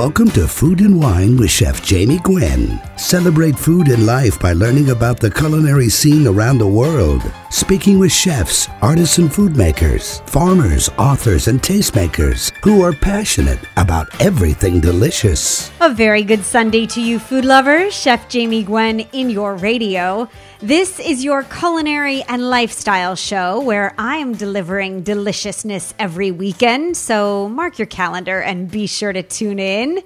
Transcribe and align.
Welcome 0.00 0.30
to 0.30 0.48
Food 0.48 0.80
and 0.80 0.98
Wine 0.98 1.36
with 1.36 1.50
Chef 1.50 1.84
Jamie 1.84 2.20
Gwen. 2.20 2.80
Celebrate 2.96 3.58
food 3.58 3.88
and 3.88 4.06
life 4.06 4.40
by 4.40 4.54
learning 4.54 4.88
about 4.88 5.20
the 5.20 5.30
culinary 5.30 5.90
scene 5.90 6.26
around 6.26 6.56
the 6.56 6.66
world. 6.66 7.20
Speaking 7.50 7.98
with 7.98 8.10
chefs, 8.10 8.66
artists 8.80 9.18
and 9.18 9.30
food 9.30 9.58
makers, 9.58 10.20
farmers, 10.24 10.88
authors, 10.96 11.48
and 11.48 11.60
tastemakers 11.60 12.50
who 12.64 12.80
are 12.80 12.94
passionate 12.94 13.58
about 13.76 14.08
everything 14.22 14.80
delicious. 14.80 15.70
A 15.82 15.92
very 15.92 16.22
good 16.22 16.44
Sunday 16.44 16.86
to 16.86 17.02
you, 17.02 17.18
food 17.18 17.44
lovers. 17.44 17.92
Chef 17.92 18.26
Jamie 18.30 18.62
Gwen 18.62 19.00
in 19.12 19.28
your 19.28 19.54
radio. 19.56 20.30
This 20.62 21.00
is 21.00 21.24
your 21.24 21.42
culinary 21.42 22.22
and 22.24 22.50
lifestyle 22.50 23.16
show 23.16 23.60
where 23.60 23.94
I 23.96 24.16
am 24.16 24.34
delivering 24.34 25.02
deliciousness 25.02 25.94
every 25.98 26.30
weekend. 26.30 26.98
So 26.98 27.48
mark 27.48 27.78
your 27.78 27.86
calendar 27.86 28.42
and 28.42 28.70
be 28.70 28.86
sure 28.86 29.10
to 29.10 29.22
tune 29.22 29.58
in. 29.58 30.02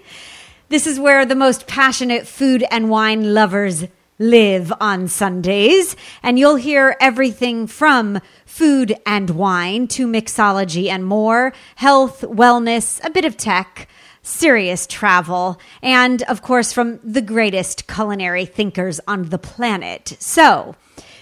This 0.69 0.87
is 0.87 1.01
where 1.01 1.27
the 1.27 1.35
most 1.35 1.67
passionate 1.67 2.29
food 2.29 2.65
and 2.71 2.89
wine 2.89 3.35
lovers 3.35 3.87
live 4.21 4.73
on 4.81 5.09
Sundays, 5.09 5.97
and 6.23 6.39
you'll 6.39 6.55
hear 6.55 6.97
everything 7.01 7.67
from 7.67 8.21
food 8.47 8.95
and 9.05 9.31
wine 9.31 9.89
to 9.89 10.07
mixology 10.07 10.89
and 10.89 11.05
more, 11.05 11.53
health, 11.75 12.21
wellness, 12.21 13.05
a 13.05 13.11
bit 13.11 13.25
of 13.25 13.37
tech, 13.37 13.89
serious 14.25 14.89
travel, 14.89 15.61
and 15.83 16.23
of 16.25 16.43
course, 16.43 16.73
from 16.73 16.99
the 17.05 17.23
greatest 17.23 17.87
culinary 17.87 18.47
thinkers 18.47 19.01
on 19.07 19.29
the 19.29 19.39
planet. 19.39 20.17
So, 20.19 20.75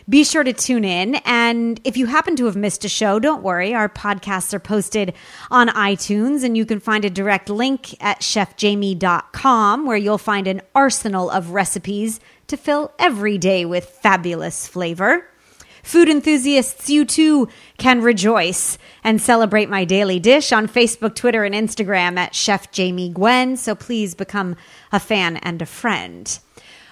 be 0.09 0.25
sure 0.25 0.43
to 0.43 0.53
tune 0.53 0.85
in. 0.85 1.17
And 1.25 1.81
if 1.85 1.97
you 1.97 2.07
happen 2.07 2.35
to 2.37 2.47
have 2.47 2.57
missed 2.57 2.85
a 2.85 2.89
show, 2.89 3.19
don't 3.19 3.43
worry. 3.43 3.75
Our 3.75 3.89
podcasts 3.89 4.53
are 4.53 4.59
posted 4.59 5.15
on 5.51 5.69
iTunes, 5.69 6.43
and 6.43 6.57
you 6.57 6.65
can 6.65 6.81
find 6.81 7.05
a 7.05 7.11
direct 7.11 7.49
link 7.49 7.95
at 8.03 8.21
chefjamie.com 8.21 9.87
where 9.87 9.97
you'll 9.97 10.19
find 10.19 10.47
an 10.47 10.63
arsenal 10.75 11.31
of 11.31 11.51
recipes 11.51 12.21
to 12.49 12.57
fill 12.57 12.93
every 12.99 13.39
day 13.39 13.65
with 13.65 13.85
fabulous 13.85 14.67
flavor. 14.67 15.29
Food 15.83 16.09
enthusiasts, 16.09 16.89
you 16.89 17.05
too 17.05 17.49
can 17.77 18.03
rejoice 18.03 18.79
and 19.03 19.21
celebrate 19.21 19.69
my 19.69 19.85
daily 19.85 20.21
dish 20.21 20.53
on 20.53 20.69
Facebook, 20.69 21.15
Twitter, 21.15 21.45
and 21.45 21.55
Instagram 21.55 22.17
at 22.17 22.35
Chef 22.35 22.71
Jamie 22.71 23.09
Gwen. 23.09 23.57
So 23.57 23.75
please 23.75 24.15
become 24.15 24.57
a 24.93 25.01
fan 25.01 25.39
and 25.39 25.61
a 25.61 25.67
friend. 25.67 26.39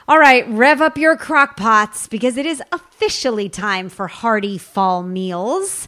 All 0.08 0.18
right, 0.18 0.44
rev 0.48 0.80
up 0.80 0.98
your 0.98 1.16
crock 1.16 1.56
pots 1.56 2.08
because 2.08 2.36
it 2.36 2.44
is 2.44 2.60
officially 2.72 3.48
time 3.48 3.88
for 3.88 4.08
hearty 4.08 4.58
fall 4.58 5.04
meals. 5.04 5.86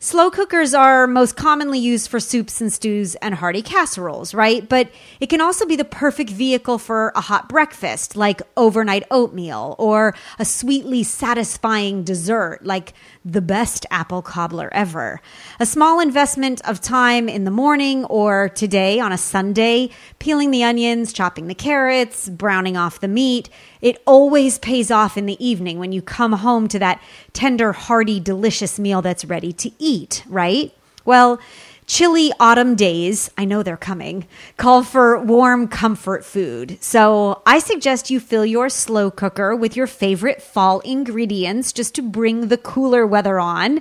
Slow 0.00 0.30
cookers 0.30 0.74
are 0.74 1.08
most 1.08 1.34
commonly 1.34 1.80
used 1.80 2.08
for 2.08 2.20
soups 2.20 2.60
and 2.60 2.72
stews 2.72 3.16
and 3.16 3.34
hearty 3.34 3.62
casseroles, 3.62 4.32
right? 4.32 4.68
But 4.68 4.92
it 5.18 5.28
can 5.28 5.40
also 5.40 5.66
be 5.66 5.74
the 5.74 5.84
perfect 5.84 6.30
vehicle 6.30 6.78
for 6.78 7.10
a 7.16 7.20
hot 7.20 7.48
breakfast, 7.48 8.14
like 8.14 8.40
overnight 8.56 9.02
oatmeal, 9.10 9.74
or 9.76 10.14
a 10.38 10.44
sweetly 10.44 11.02
satisfying 11.02 12.04
dessert, 12.04 12.60
like 12.62 12.94
the 13.24 13.40
best 13.40 13.86
apple 13.90 14.22
cobbler 14.22 14.72
ever. 14.72 15.20
A 15.58 15.66
small 15.66 15.98
investment 15.98 16.60
of 16.64 16.80
time 16.80 17.28
in 17.28 17.42
the 17.42 17.50
morning 17.50 18.04
or 18.04 18.50
today 18.50 19.00
on 19.00 19.10
a 19.10 19.18
Sunday, 19.18 19.90
peeling 20.20 20.52
the 20.52 20.62
onions, 20.62 21.12
chopping 21.12 21.48
the 21.48 21.56
carrots, 21.56 22.28
browning 22.28 22.76
off 22.76 23.00
the 23.00 23.08
meat, 23.08 23.50
it 23.80 24.02
always 24.06 24.58
pays 24.58 24.90
off 24.90 25.16
in 25.16 25.26
the 25.26 25.44
evening 25.44 25.78
when 25.78 25.92
you 25.92 26.02
come 26.02 26.32
home 26.32 26.68
to 26.68 26.78
that 26.78 27.00
tender, 27.32 27.72
hearty, 27.72 28.18
delicious 28.18 28.78
meal 28.78 29.02
that's 29.02 29.24
ready 29.24 29.52
to 29.52 29.70
eat, 29.78 29.87
right? 30.28 30.72
Well, 31.04 31.40
chilly 31.86 32.30
autumn 32.38 32.74
days, 32.74 33.30
I 33.38 33.46
know 33.46 33.62
they're 33.62 33.76
coming, 33.78 34.28
call 34.58 34.82
for 34.82 35.18
warm 35.18 35.68
comfort 35.68 36.24
food. 36.24 36.76
So 36.82 37.40
I 37.46 37.58
suggest 37.58 38.10
you 38.10 38.20
fill 38.20 38.44
your 38.44 38.68
slow 38.68 39.10
cooker 39.10 39.56
with 39.56 39.74
your 39.74 39.86
favorite 39.86 40.42
fall 40.42 40.80
ingredients 40.80 41.72
just 41.72 41.94
to 41.94 42.02
bring 42.02 42.48
the 42.48 42.58
cooler 42.58 43.06
weather 43.06 43.40
on. 43.40 43.80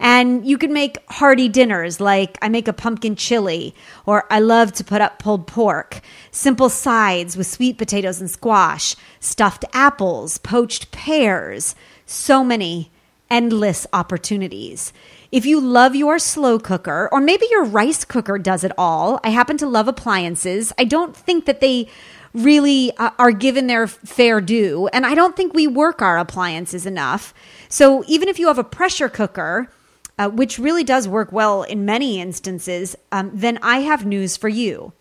And 0.00 0.44
you 0.44 0.58
can 0.58 0.72
make 0.72 0.98
hearty 1.08 1.48
dinners 1.48 2.00
like 2.00 2.36
I 2.42 2.48
make 2.48 2.66
a 2.66 2.72
pumpkin 2.72 3.14
chili, 3.14 3.74
or 4.04 4.24
I 4.28 4.40
love 4.40 4.72
to 4.72 4.84
put 4.84 5.00
up 5.00 5.20
pulled 5.20 5.46
pork, 5.46 6.00
simple 6.32 6.68
sides 6.68 7.36
with 7.36 7.46
sweet 7.46 7.78
potatoes 7.78 8.20
and 8.20 8.28
squash, 8.28 8.96
stuffed 9.20 9.64
apples, 9.72 10.38
poached 10.38 10.90
pears. 10.90 11.76
So 12.06 12.42
many 12.42 12.90
endless 13.30 13.86
opportunities. 13.92 14.92
If 15.32 15.46
you 15.46 15.60
love 15.60 15.96
your 15.96 16.18
slow 16.18 16.58
cooker, 16.58 17.08
or 17.10 17.20
maybe 17.20 17.46
your 17.50 17.64
rice 17.64 18.04
cooker 18.04 18.38
does 18.38 18.64
it 18.64 18.72
all, 18.78 19.20
I 19.24 19.30
happen 19.30 19.56
to 19.58 19.66
love 19.66 19.88
appliances. 19.88 20.72
I 20.78 20.84
don't 20.84 21.16
think 21.16 21.46
that 21.46 21.60
they 21.60 21.88
really 22.32 22.96
uh, 22.96 23.10
are 23.18 23.32
given 23.32 23.66
their 23.66 23.86
fair 23.86 24.40
due, 24.40 24.88
and 24.88 25.06
I 25.06 25.14
don't 25.14 25.36
think 25.36 25.54
we 25.54 25.66
work 25.66 26.02
our 26.02 26.18
appliances 26.18 26.86
enough. 26.86 27.32
So 27.68 28.04
even 28.06 28.28
if 28.28 28.38
you 28.38 28.48
have 28.48 28.58
a 28.58 28.64
pressure 28.64 29.08
cooker, 29.08 29.70
uh, 30.18 30.28
which 30.28 30.58
really 30.58 30.84
does 30.84 31.08
work 31.08 31.32
well 31.32 31.62
in 31.62 31.84
many 31.84 32.20
instances, 32.20 32.94
um, 33.10 33.30
then 33.34 33.58
I 33.62 33.78
have 33.78 34.06
news 34.06 34.36
for 34.36 34.48
you. 34.48 34.92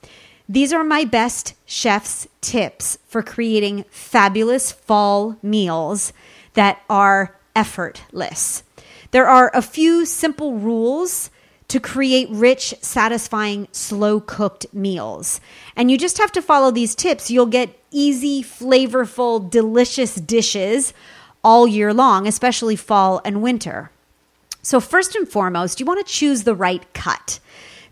These 0.49 0.73
are 0.73 0.83
my 0.83 1.05
best 1.05 1.53
chef's 1.65 2.27
tips 2.41 2.97
for 3.07 3.23
creating 3.23 3.85
fabulous 3.89 4.71
fall 4.71 5.37
meals 5.41 6.13
that 6.53 6.81
are 6.89 7.37
effortless. 7.55 8.63
There 9.11 9.27
are 9.27 9.51
a 9.53 9.61
few 9.61 10.05
simple 10.05 10.55
rules 10.55 11.29
to 11.67 11.79
create 11.79 12.29
rich, 12.29 12.73
satisfying, 12.81 13.67
slow 13.71 14.19
cooked 14.19 14.65
meals. 14.73 15.39
And 15.75 15.89
you 15.89 15.97
just 15.97 16.17
have 16.17 16.31
to 16.33 16.41
follow 16.41 16.71
these 16.71 16.95
tips. 16.95 17.31
You'll 17.31 17.45
get 17.45 17.77
easy, 17.91 18.43
flavorful, 18.43 19.49
delicious 19.49 20.15
dishes 20.15 20.93
all 21.43 21.67
year 21.67 21.93
long, 21.93 22.27
especially 22.27 22.75
fall 22.75 23.21
and 23.25 23.41
winter. 23.41 23.91
So, 24.61 24.79
first 24.79 25.15
and 25.15 25.27
foremost, 25.27 25.79
you 25.79 25.85
want 25.85 26.05
to 26.05 26.13
choose 26.13 26.43
the 26.43 26.55
right 26.55 26.91
cut 26.93 27.39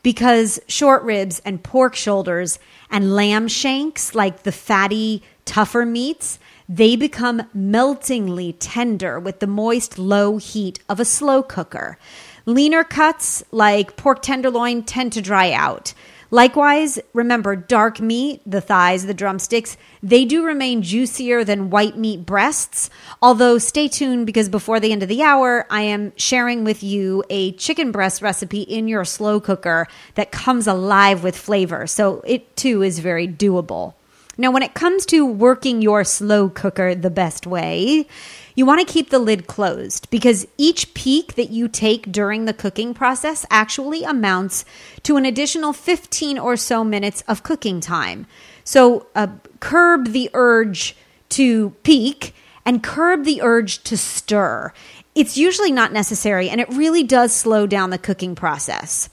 because 0.03 0.59
short 0.67 1.03
ribs 1.03 1.41
and 1.45 1.63
pork 1.63 1.95
shoulders 1.95 2.59
and 2.89 3.15
lamb 3.15 3.47
shanks, 3.47 4.15
like 4.15 4.43
the 4.43 4.51
fatty, 4.51 5.21
tougher 5.45 5.85
meats, 5.85 6.39
they 6.71 6.95
become 6.95 7.41
meltingly 7.53 8.53
tender 8.53 9.19
with 9.19 9.41
the 9.41 9.47
moist, 9.47 9.99
low 9.99 10.37
heat 10.37 10.79
of 10.87 11.01
a 11.01 11.05
slow 11.05 11.43
cooker. 11.43 11.97
Leaner 12.45 12.85
cuts, 12.85 13.43
like 13.51 13.97
pork 13.97 14.21
tenderloin, 14.21 14.81
tend 14.83 15.11
to 15.11 15.21
dry 15.21 15.51
out. 15.51 15.93
Likewise, 16.33 16.97
remember 17.11 17.57
dark 17.57 17.99
meat, 17.99 18.41
the 18.45 18.61
thighs, 18.61 19.05
the 19.05 19.13
drumsticks, 19.13 19.75
they 20.01 20.23
do 20.23 20.45
remain 20.45 20.81
juicier 20.81 21.43
than 21.43 21.71
white 21.71 21.97
meat 21.97 22.25
breasts. 22.25 22.89
Although, 23.21 23.57
stay 23.57 23.89
tuned 23.89 24.25
because 24.25 24.47
before 24.47 24.79
the 24.79 24.93
end 24.93 25.03
of 25.03 25.09
the 25.09 25.23
hour, 25.23 25.67
I 25.69 25.81
am 25.81 26.13
sharing 26.15 26.63
with 26.63 26.83
you 26.83 27.21
a 27.29 27.51
chicken 27.53 27.91
breast 27.91 28.21
recipe 28.21 28.61
in 28.61 28.87
your 28.87 29.03
slow 29.03 29.41
cooker 29.41 29.89
that 30.15 30.31
comes 30.31 30.67
alive 30.67 31.21
with 31.21 31.35
flavor. 31.35 31.85
So, 31.85 32.21
it 32.25 32.55
too 32.55 32.81
is 32.81 32.99
very 32.99 33.27
doable. 33.27 33.95
Now, 34.37 34.49
when 34.51 34.63
it 34.63 34.73
comes 34.73 35.05
to 35.07 35.25
working 35.25 35.81
your 35.81 36.03
slow 36.03 36.49
cooker 36.49 36.95
the 36.95 37.09
best 37.09 37.45
way, 37.45 38.07
you 38.55 38.65
want 38.65 38.85
to 38.85 38.91
keep 38.91 39.09
the 39.09 39.19
lid 39.19 39.45
closed 39.47 40.09
because 40.09 40.47
each 40.57 40.93
peek 40.93 41.35
that 41.35 41.49
you 41.49 41.67
take 41.67 42.11
during 42.11 42.45
the 42.45 42.53
cooking 42.53 42.93
process 42.93 43.45
actually 43.49 44.03
amounts 44.03 44.63
to 45.03 45.17
an 45.17 45.25
additional 45.25 45.73
15 45.73 46.39
or 46.39 46.55
so 46.55 46.83
minutes 46.83 47.23
of 47.27 47.43
cooking 47.43 47.81
time. 47.81 48.25
So, 48.63 49.07
uh, 49.15 49.27
curb 49.59 50.07
the 50.07 50.29
urge 50.33 50.95
to 51.29 51.71
peek 51.83 52.33
and 52.65 52.83
curb 52.83 53.25
the 53.25 53.41
urge 53.41 53.83
to 53.83 53.97
stir. 53.97 54.71
It's 55.13 55.37
usually 55.37 55.71
not 55.71 55.91
necessary 55.91 56.49
and 56.49 56.61
it 56.61 56.69
really 56.69 57.03
does 57.03 57.35
slow 57.35 57.67
down 57.67 57.89
the 57.89 57.97
cooking 57.97 58.35
process. 58.35 59.09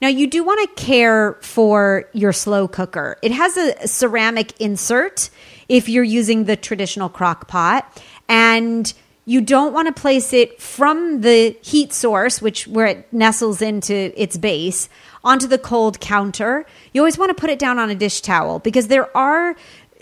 Now, 0.00 0.08
you 0.08 0.26
do 0.26 0.44
want 0.44 0.60
to 0.68 0.82
care 0.82 1.34
for 1.40 2.08
your 2.12 2.32
slow 2.32 2.68
cooker. 2.68 3.16
It 3.22 3.32
has 3.32 3.56
a 3.56 3.88
ceramic 3.88 4.60
insert 4.60 5.30
if 5.68 5.88
you're 5.88 6.04
using 6.04 6.44
the 6.44 6.56
traditional 6.56 7.08
crock 7.08 7.48
pot, 7.48 8.02
and 8.28 8.92
you 9.24 9.40
don't 9.40 9.72
want 9.72 9.88
to 9.88 10.00
place 10.00 10.32
it 10.32 10.60
from 10.60 11.22
the 11.22 11.56
heat 11.62 11.92
source, 11.92 12.40
which 12.40 12.68
where 12.68 12.86
it 12.86 13.12
nestles 13.12 13.60
into 13.60 14.12
its 14.20 14.36
base, 14.36 14.88
onto 15.24 15.48
the 15.48 15.58
cold 15.58 15.98
counter. 15.98 16.64
You 16.92 17.00
always 17.00 17.18
want 17.18 17.30
to 17.30 17.40
put 17.40 17.50
it 17.50 17.58
down 17.58 17.78
on 17.78 17.90
a 17.90 17.94
dish 17.94 18.20
towel 18.20 18.60
because 18.60 18.88
there 18.88 19.14
are 19.16 19.56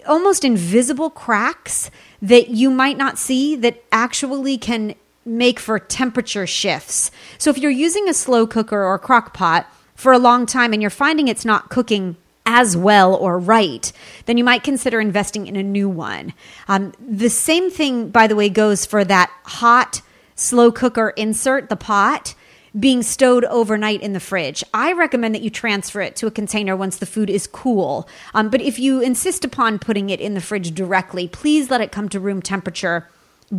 almost 0.06 0.44
invisible 0.44 1.08
cracks 1.08 1.91
that 2.20 2.50
you 2.50 2.70
might 2.70 2.99
not 2.99 3.19
see 3.19 3.56
that 3.56 3.82
actually 3.91 4.58
can 4.58 4.94
make 5.25 5.58
for 5.58 5.79
temperature 5.79 6.46
shifts. 6.46 7.11
So 7.38 7.49
if 7.49 7.56
you're 7.56 7.70
using 7.70 8.08
a 8.08 8.14
slow 8.14 8.46
cooker 8.46 8.85
or 8.85 8.99
crock 8.99 9.32
pot, 9.32 9.67
for 9.94 10.12
a 10.12 10.19
long 10.19 10.46
time 10.46 10.73
and 10.73 10.82
you're 10.82 10.91
finding 10.91 11.29
it's 11.29 11.44
not 11.44 11.70
cooking 11.70 12.17
as 12.46 12.76
well 12.76 13.14
or 13.14 13.38
right, 13.38 13.93
then 14.26 14.37
you 14.37 14.44
might 14.44 14.62
consider 14.62 15.00
investing 15.00 15.46
in 15.46 15.56
a 15.56 15.62
new 15.62 15.88
one. 15.88 16.35
Um, 16.69 16.93
the 17.00 17.31
same 17.31 17.70
thing, 17.70 18.11
by 18.11 18.26
the 18.26 18.37
way, 18.37 18.49
goes 18.49 18.85
for 18.85 19.05
that 19.05 19.31
hot 19.44 20.02
slow 20.35 20.70
cooker 20.70 21.11
insert, 21.17 21.69
the 21.69 21.76
pot. 21.76 22.35
being 22.79 23.02
stowed 23.05 23.44
overnight 23.44 24.02
in 24.02 24.14
the 24.14 24.20
fridge. 24.20 24.64
I 24.75 24.93
recommend 24.93 25.35
that 25.35 25.43
you 25.43 25.50
transfer 25.50 26.00
it 26.00 26.17
to 26.17 26.26
a 26.26 26.31
container 26.31 26.76
once 26.76 26.96
the 26.96 27.06
food 27.06 27.31
is 27.31 27.46
cool. 27.46 28.08
Um, 28.35 28.49
but 28.50 28.61
if 28.61 28.79
you 28.79 29.00
insist 29.00 29.44
upon 29.44 29.79
putting 29.79 30.11
it 30.11 30.20
in 30.20 30.35
the 30.35 30.41
fridge 30.41 30.75
directly, 30.75 31.29
please 31.29 31.70
let 31.70 31.81
it 31.81 31.93
come 31.93 32.08
to 32.08 32.19
room 32.19 32.43
temperature 32.43 33.08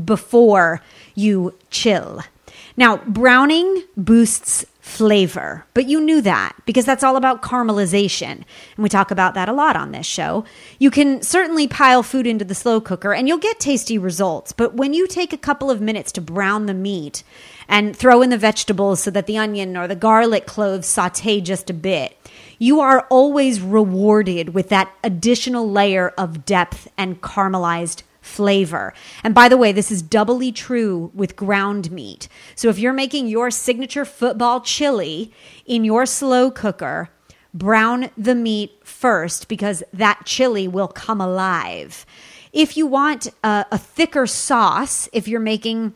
before 0.03 0.81
you 1.13 1.53
chill. 1.69 2.21
Now, 2.75 2.97
browning 2.97 3.83
boosts 3.95 4.65
flavor, 4.85 5.65
but 5.73 5.87
you 5.87 5.99
knew 5.99 6.21
that 6.21 6.55
because 6.67 6.85
that's 6.85 7.03
all 7.03 7.17
about 7.17 7.41
caramelization. 7.41 8.31
And 8.31 8.45
we 8.77 8.87
talk 8.87 9.09
about 9.09 9.33
that 9.33 9.49
a 9.49 9.53
lot 9.53 9.75
on 9.75 9.91
this 9.91 10.05
show. 10.05 10.45
You 10.77 10.91
can 10.91 11.23
certainly 11.23 11.67
pile 11.67 12.03
food 12.03 12.27
into 12.27 12.45
the 12.45 12.53
slow 12.53 12.79
cooker 12.79 13.11
and 13.11 13.27
you'll 13.27 13.39
get 13.39 13.59
tasty 13.59 13.97
results, 13.97 14.53
but 14.53 14.75
when 14.75 14.93
you 14.93 15.07
take 15.07 15.33
a 15.33 15.39
couple 15.39 15.71
of 15.71 15.81
minutes 15.81 16.11
to 16.13 16.21
brown 16.21 16.67
the 16.67 16.73
meat 16.75 17.23
and 17.67 17.95
throw 17.95 18.21
in 18.21 18.29
the 18.29 18.37
vegetables 18.37 19.01
so 19.01 19.09
that 19.09 19.25
the 19.25 19.39
onion 19.39 19.75
or 19.75 19.87
the 19.87 19.95
garlic 19.95 20.45
cloves 20.45 20.87
saute 20.87 21.41
just 21.41 21.71
a 21.71 21.73
bit, 21.73 22.15
you 22.59 22.79
are 22.79 23.07
always 23.09 23.61
rewarded 23.61 24.53
with 24.53 24.69
that 24.69 24.93
additional 25.03 25.69
layer 25.69 26.09
of 26.09 26.45
depth 26.45 26.87
and 26.95 27.21
caramelized 27.21 28.03
flavor. 28.25 28.93
And 29.23 29.35
by 29.35 29.47
the 29.47 29.57
way, 29.57 29.71
this 29.71 29.91
is 29.91 30.01
doubly 30.01 30.51
true 30.51 31.11
with 31.13 31.35
ground 31.35 31.91
meat. 31.91 32.27
So 32.55 32.69
if 32.69 32.79
you're 32.79 32.93
making 32.93 33.27
your 33.27 33.51
signature 33.51 34.03
football 34.05 34.61
chili 34.61 35.31
in 35.65 35.85
your 35.85 36.05
slow 36.05 36.49
cooker, 36.49 37.09
brown 37.53 38.09
the 38.17 38.35
meat 38.35 38.71
first 38.83 39.47
because 39.47 39.83
that 39.93 40.21
chili 40.25 40.67
will 40.67 40.87
come 40.87 41.21
alive. 41.21 42.05
If 42.51 42.75
you 42.75 42.87
want 42.87 43.27
a, 43.43 43.65
a 43.71 43.77
thicker 43.77 44.25
sauce, 44.25 45.07
if 45.13 45.27
you're 45.27 45.39
making 45.39 45.93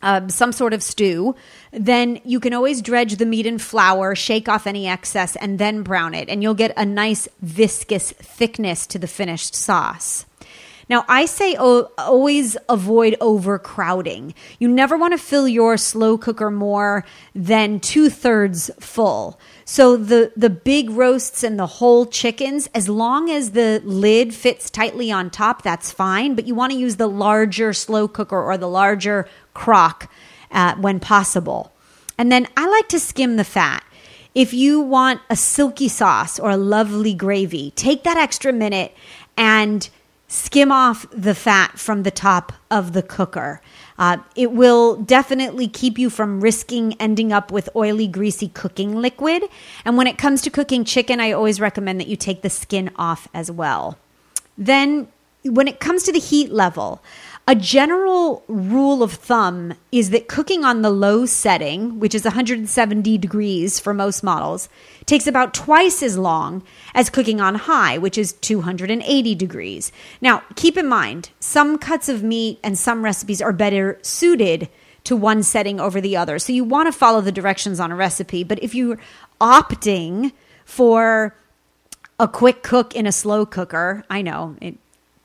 uh, 0.00 0.28
some 0.28 0.52
sort 0.52 0.72
of 0.72 0.82
stew, 0.82 1.34
then 1.72 2.20
you 2.24 2.40
can 2.40 2.54
always 2.54 2.80
dredge 2.80 3.16
the 3.16 3.26
meat 3.26 3.46
in 3.46 3.58
flour, 3.58 4.14
shake 4.14 4.48
off 4.48 4.66
any 4.66 4.86
excess, 4.86 5.36
and 5.36 5.58
then 5.58 5.82
brown 5.82 6.14
it. 6.14 6.28
And 6.28 6.42
you'll 6.42 6.54
get 6.54 6.72
a 6.76 6.84
nice 6.86 7.28
viscous 7.42 8.12
thickness 8.12 8.86
to 8.86 8.98
the 8.98 9.08
finished 9.08 9.54
sauce. 9.54 10.24
Now, 10.88 11.04
I 11.06 11.26
say 11.26 11.54
oh, 11.58 11.90
always 11.98 12.56
avoid 12.68 13.16
overcrowding. 13.20 14.34
You 14.58 14.68
never 14.68 14.96
want 14.96 15.12
to 15.12 15.18
fill 15.18 15.46
your 15.46 15.76
slow 15.76 16.16
cooker 16.16 16.50
more 16.50 17.04
than 17.34 17.78
two 17.80 18.08
thirds 18.08 18.70
full. 18.80 19.38
So 19.64 19.96
the 19.96 20.32
the 20.34 20.50
big 20.50 20.90
roasts 20.90 21.42
and 21.42 21.58
the 21.58 21.66
whole 21.66 22.06
chickens, 22.06 22.68
as 22.74 22.88
long 22.88 23.30
as 23.30 23.50
the 23.50 23.82
lid 23.84 24.34
fits 24.34 24.70
tightly 24.70 25.10
on 25.12 25.28
top, 25.28 25.62
that's 25.62 25.92
fine. 25.92 26.34
But 26.34 26.46
you 26.46 26.54
want 26.54 26.72
to 26.72 26.78
use 26.78 26.96
the 26.96 27.08
larger 27.08 27.72
slow 27.72 28.08
cooker 28.08 28.40
or 28.40 28.56
the 28.56 28.68
larger 28.68 29.28
crock 29.52 30.10
uh, 30.50 30.74
when 30.76 31.00
possible. 31.00 31.72
And 32.16 32.32
then 32.32 32.48
I 32.56 32.66
like 32.66 32.88
to 32.88 32.98
skim 32.98 33.36
the 33.36 33.44
fat. 33.44 33.84
If 34.34 34.54
you 34.54 34.80
want 34.80 35.20
a 35.28 35.36
silky 35.36 35.88
sauce 35.88 36.38
or 36.38 36.50
a 36.50 36.56
lovely 36.56 37.14
gravy, 37.14 37.72
take 37.72 38.04
that 38.04 38.16
extra 38.16 38.52
minute 38.52 38.94
and 39.36 39.88
skim 40.28 40.70
off 40.70 41.06
the 41.10 41.34
fat 41.34 41.78
from 41.78 42.02
the 42.02 42.10
top 42.10 42.52
of 42.70 42.92
the 42.92 43.02
cooker. 43.02 43.60
Uh, 43.98 44.18
it 44.36 44.52
will 44.52 44.96
definitely 44.96 45.66
keep 45.66 45.98
you 45.98 46.10
from 46.10 46.40
risking 46.40 46.94
ending 47.00 47.32
up 47.32 47.50
with 47.50 47.68
oily, 47.74 48.06
greasy 48.06 48.48
cooking 48.48 48.94
liquid. 48.94 49.42
And 49.84 49.96
when 49.96 50.06
it 50.06 50.18
comes 50.18 50.42
to 50.42 50.50
cooking 50.50 50.84
chicken, 50.84 51.18
I 51.18 51.32
always 51.32 51.60
recommend 51.60 51.98
that 52.00 52.06
you 52.06 52.16
take 52.16 52.42
the 52.42 52.50
skin 52.50 52.90
off 52.96 53.26
as 53.34 53.50
well. 53.50 53.98
Then, 54.56 55.08
when 55.44 55.66
it 55.66 55.80
comes 55.80 56.02
to 56.04 56.12
the 56.12 56.18
heat 56.18 56.52
level, 56.52 57.02
a 57.48 57.54
general 57.54 58.44
rule 58.46 59.02
of 59.02 59.10
thumb 59.14 59.72
is 59.90 60.10
that 60.10 60.28
cooking 60.28 60.66
on 60.66 60.82
the 60.82 60.90
low 60.90 61.24
setting, 61.24 61.98
which 61.98 62.14
is 62.14 62.24
170 62.24 63.16
degrees 63.16 63.80
for 63.80 63.94
most 63.94 64.22
models, 64.22 64.68
takes 65.06 65.26
about 65.26 65.54
twice 65.54 66.02
as 66.02 66.18
long 66.18 66.62
as 66.94 67.08
cooking 67.08 67.40
on 67.40 67.54
high, 67.54 67.96
which 67.96 68.18
is 68.18 68.34
280 68.34 69.34
degrees. 69.34 69.90
Now, 70.20 70.42
keep 70.56 70.76
in 70.76 70.86
mind, 70.86 71.30
some 71.40 71.78
cuts 71.78 72.10
of 72.10 72.22
meat 72.22 72.60
and 72.62 72.78
some 72.78 73.02
recipes 73.02 73.40
are 73.40 73.54
better 73.54 73.98
suited 74.02 74.68
to 75.04 75.16
one 75.16 75.42
setting 75.42 75.80
over 75.80 76.02
the 76.02 76.18
other. 76.18 76.38
So 76.38 76.52
you 76.52 76.64
want 76.64 76.88
to 76.88 76.92
follow 76.92 77.22
the 77.22 77.32
directions 77.32 77.80
on 77.80 77.90
a 77.90 77.96
recipe, 77.96 78.44
but 78.44 78.62
if 78.62 78.74
you're 78.74 78.98
opting 79.40 80.32
for 80.66 81.34
a 82.20 82.28
quick 82.28 82.62
cook 82.62 82.94
in 82.94 83.06
a 83.06 83.12
slow 83.12 83.46
cooker, 83.46 84.04
I 84.10 84.20
know 84.20 84.56
it 84.60 84.76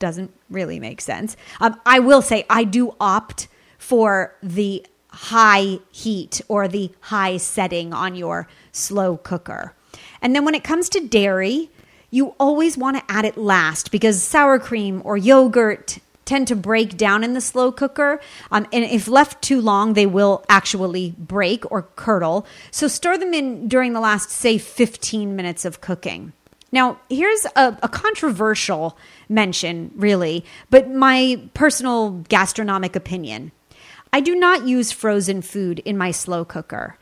doesn't 0.04 0.34
really 0.50 0.78
make 0.78 1.00
sense. 1.00 1.34
Um, 1.62 1.80
I 1.86 1.98
will 1.98 2.20
say 2.20 2.44
I 2.50 2.64
do 2.64 2.94
opt 3.00 3.48
for 3.78 4.36
the 4.42 4.84
high 5.08 5.78
heat 5.90 6.42
or 6.46 6.68
the 6.68 6.92
high 7.00 7.38
setting 7.38 7.94
on 7.94 8.14
your 8.14 8.46
slow 8.70 9.16
cooker. 9.16 9.74
And 10.20 10.36
then 10.36 10.44
when 10.44 10.54
it 10.54 10.62
comes 10.62 10.90
to 10.90 11.00
dairy, 11.00 11.70
you 12.10 12.34
always 12.38 12.76
want 12.76 12.98
to 12.98 13.04
add 13.08 13.24
it 13.24 13.38
last 13.38 13.90
because 13.90 14.22
sour 14.22 14.58
cream 14.58 15.00
or 15.06 15.16
yogurt 15.16 16.00
tend 16.26 16.48
to 16.48 16.56
break 16.56 16.98
down 16.98 17.24
in 17.24 17.32
the 17.32 17.40
slow 17.40 17.72
cooker. 17.72 18.20
Um, 18.50 18.66
and 18.74 18.84
if 18.84 19.08
left 19.08 19.40
too 19.40 19.62
long, 19.62 19.94
they 19.94 20.04
will 20.04 20.44
actually 20.50 21.14
break 21.16 21.64
or 21.72 21.88
curdle. 21.96 22.46
So 22.70 22.88
stir 22.88 23.16
them 23.16 23.32
in 23.32 23.68
during 23.68 23.94
the 23.94 24.00
last, 24.00 24.28
say, 24.28 24.58
15 24.58 25.34
minutes 25.34 25.64
of 25.64 25.80
cooking. 25.80 26.34
Now, 26.74 26.98
here's 27.08 27.46
a, 27.54 27.78
a, 27.84 27.88
controversial 27.88 28.98
mention, 29.28 29.92
really, 29.94 30.44
but 30.70 30.90
my 30.90 31.40
personal 31.54 32.24
gastronomic 32.28 32.96
opinion. 32.96 33.52
I 34.12 34.18
do 34.18 34.34
not 34.34 34.66
use 34.66 34.90
frozen 34.90 35.40
food 35.40 35.78
in 35.84 35.96
my 35.96 36.10
slow 36.10 36.44
cooker. 36.44 36.98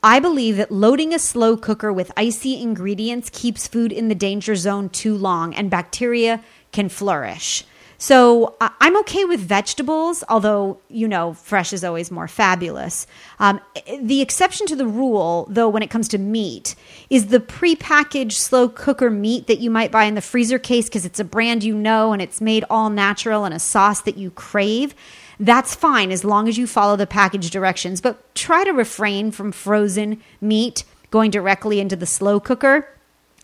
I 0.00 0.20
believe 0.20 0.58
that 0.58 0.70
loading 0.70 1.12
a 1.12 1.18
slow 1.18 1.56
cooker 1.56 1.92
with 1.92 2.12
icy 2.16 2.62
ingredients 2.62 3.28
keeps 3.32 3.66
food 3.66 3.90
in 3.90 4.06
the 4.06 4.14
danger 4.14 4.54
zone 4.54 4.90
too 4.90 5.16
long 5.16 5.56
and 5.56 5.68
bacteria 5.68 6.40
can 6.70 6.88
flourish. 6.88 7.64
So 7.98 8.56
I'm 8.60 8.96
okay 9.00 9.24
with 9.24 9.40
vegetables, 9.40 10.22
although, 10.28 10.78
you 10.88 11.08
know, 11.08 11.32
fresh 11.32 11.72
is 11.72 11.82
always 11.82 12.10
more 12.10 12.28
fabulous. 12.28 13.06
Um, 13.38 13.60
the 14.00 14.20
exception 14.20 14.66
to 14.66 14.76
the 14.76 14.86
rule, 14.86 15.46
though, 15.48 15.68
when 15.68 15.82
it 15.82 15.90
comes 15.90 16.08
to 16.08 16.18
meat, 16.18 16.74
is 17.08 17.28
the 17.28 17.40
prepackaged 17.40 18.32
slow 18.32 18.68
cooker 18.68 19.10
meat 19.10 19.46
that 19.46 19.60
you 19.60 19.70
might 19.70 19.90
buy 19.90 20.04
in 20.04 20.14
the 20.14 20.20
freezer 20.20 20.58
case 20.58 20.86
because 20.86 21.06
it's 21.06 21.20
a 21.20 21.24
brand 21.24 21.64
you 21.64 21.74
know 21.74 22.12
and 22.12 22.20
it's 22.20 22.40
made 22.40 22.64
all 22.68 22.90
natural 22.90 23.44
and 23.44 23.54
a 23.54 23.58
sauce 23.58 24.02
that 24.02 24.18
you 24.18 24.30
crave. 24.30 24.94
That's 25.40 25.74
fine 25.74 26.10
as 26.10 26.24
long 26.24 26.48
as 26.48 26.58
you 26.58 26.66
follow 26.66 26.96
the 26.96 27.06
package 27.06 27.50
directions, 27.50 28.00
but 28.00 28.34
try 28.34 28.64
to 28.64 28.72
refrain 28.72 29.30
from 29.30 29.52
frozen 29.52 30.22
meat 30.40 30.84
going 31.10 31.30
directly 31.30 31.80
into 31.80 31.96
the 31.96 32.06
slow 32.06 32.40
cooker. 32.40 32.88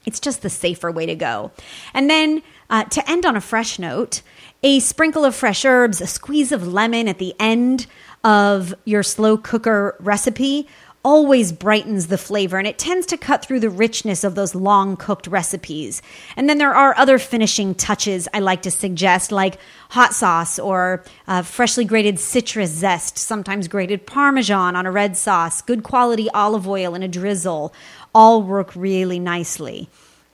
It's 0.04 0.20
just 0.20 0.42
the 0.42 0.50
safer 0.50 0.90
way 0.90 1.06
to 1.06 1.14
go. 1.14 1.52
And 1.94 2.10
then 2.10 2.42
uh, 2.70 2.84
to 2.84 3.10
end 3.10 3.26
on 3.26 3.36
a 3.36 3.40
fresh 3.40 3.78
note, 3.78 4.22
a 4.62 4.80
sprinkle 4.80 5.24
of 5.24 5.34
fresh 5.34 5.64
herbs, 5.64 6.00
a 6.00 6.06
squeeze 6.06 6.52
of 6.52 6.66
lemon 6.66 7.08
at 7.08 7.18
the 7.18 7.34
end 7.38 7.86
of 8.24 8.74
your 8.84 9.02
slow 9.02 9.36
cooker 9.36 9.96
recipe 10.00 10.68
always 11.04 11.50
brightens 11.50 12.06
the 12.06 12.18
flavor 12.18 12.58
and 12.58 12.66
it 12.66 12.78
tends 12.78 13.06
to 13.06 13.16
cut 13.16 13.44
through 13.44 13.58
the 13.58 13.70
richness 13.70 14.22
of 14.22 14.34
those 14.34 14.54
long 14.54 14.96
cooked 14.96 15.26
recipes. 15.26 16.00
And 16.36 16.48
then 16.48 16.58
there 16.58 16.74
are 16.74 16.96
other 16.96 17.18
finishing 17.18 17.74
touches 17.74 18.28
I 18.32 18.38
like 18.38 18.62
to 18.62 18.70
suggest, 18.70 19.32
like 19.32 19.58
hot 19.90 20.14
sauce 20.14 20.58
or 20.58 21.02
uh, 21.26 21.42
freshly 21.42 21.84
grated 21.84 22.20
citrus 22.20 22.70
zest, 22.70 23.18
sometimes 23.18 23.66
grated 23.66 24.06
parmesan 24.06 24.76
on 24.76 24.86
a 24.86 24.92
red 24.92 25.16
sauce, 25.16 25.60
good 25.60 25.82
quality 25.82 26.30
olive 26.30 26.68
oil 26.68 26.94
in 26.94 27.02
a 27.02 27.08
drizzle, 27.08 27.74
all 28.14 28.42
work 28.42 28.74
really 28.74 29.18
nicely. 29.18 29.88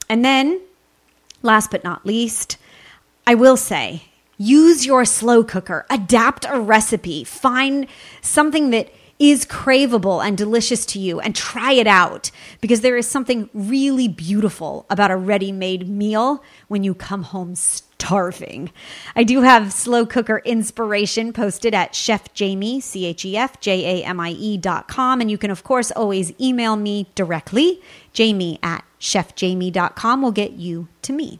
And 0.07 0.23
then, 0.25 0.61
last 1.41 1.71
but 1.71 1.83
not 1.83 2.05
least, 2.05 2.57
I 3.25 3.35
will 3.35 3.57
say 3.57 4.03
use 4.37 4.85
your 4.85 5.05
slow 5.05 5.43
cooker, 5.43 5.85
adapt 5.89 6.45
a 6.49 6.59
recipe, 6.59 7.23
find 7.23 7.87
something 8.21 8.69
that 8.71 8.89
is 9.19 9.45
craveable 9.45 10.25
and 10.25 10.37
delicious 10.37 10.85
to 10.85 10.99
you 10.99 11.19
and 11.19 11.35
try 11.35 11.73
it 11.73 11.87
out 11.87 12.31
because 12.61 12.79
there 12.81 12.95
is 12.95 13.07
something 13.07 13.49
really 13.53 14.07
beautiful 14.07 14.85
about 14.89 15.11
a 15.11 15.17
ready 15.17 15.51
made 15.51 15.89
meal 15.89 16.41
when 16.69 16.83
you 16.83 16.95
come 16.95 17.23
home 17.23 17.53
starving. 17.53 18.71
I 19.17 19.25
do 19.25 19.41
have 19.41 19.73
slow 19.73 20.05
cooker 20.05 20.41
inspiration 20.45 21.33
posted 21.33 21.73
at 21.73 21.93
Chef 21.93 22.33
Jamie, 22.33 22.79
C 22.79 23.05
H 23.05 23.25
E 23.25 23.35
F 23.35 23.59
J 23.59 24.01
A 24.01 24.05
M 24.05 24.21
I 24.21 24.31
E 24.31 24.57
dot 24.57 24.87
com. 24.87 25.19
And 25.19 25.29
you 25.29 25.37
can, 25.37 25.51
of 25.51 25.65
course, 25.65 25.91
always 25.91 26.31
email 26.39 26.77
me 26.77 27.07
directly. 27.13 27.81
Jamie 28.13 28.57
at 28.63 28.85
chefjamie.com 29.01 30.21
will 30.21 30.31
get 30.31 30.53
you 30.53 30.87
to 31.01 31.11
me. 31.11 31.39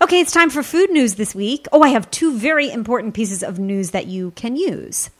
Okay, 0.00 0.20
it's 0.20 0.32
time 0.32 0.50
for 0.50 0.62
food 0.62 0.90
news 0.90 1.14
this 1.14 1.34
week. 1.34 1.66
Oh, 1.72 1.82
I 1.82 1.88
have 1.88 2.10
two 2.10 2.36
very 2.36 2.70
important 2.70 3.14
pieces 3.14 3.42
of 3.42 3.58
news 3.58 3.90
that 3.90 4.06
you 4.06 4.30
can 4.32 4.54
use. 4.54 5.10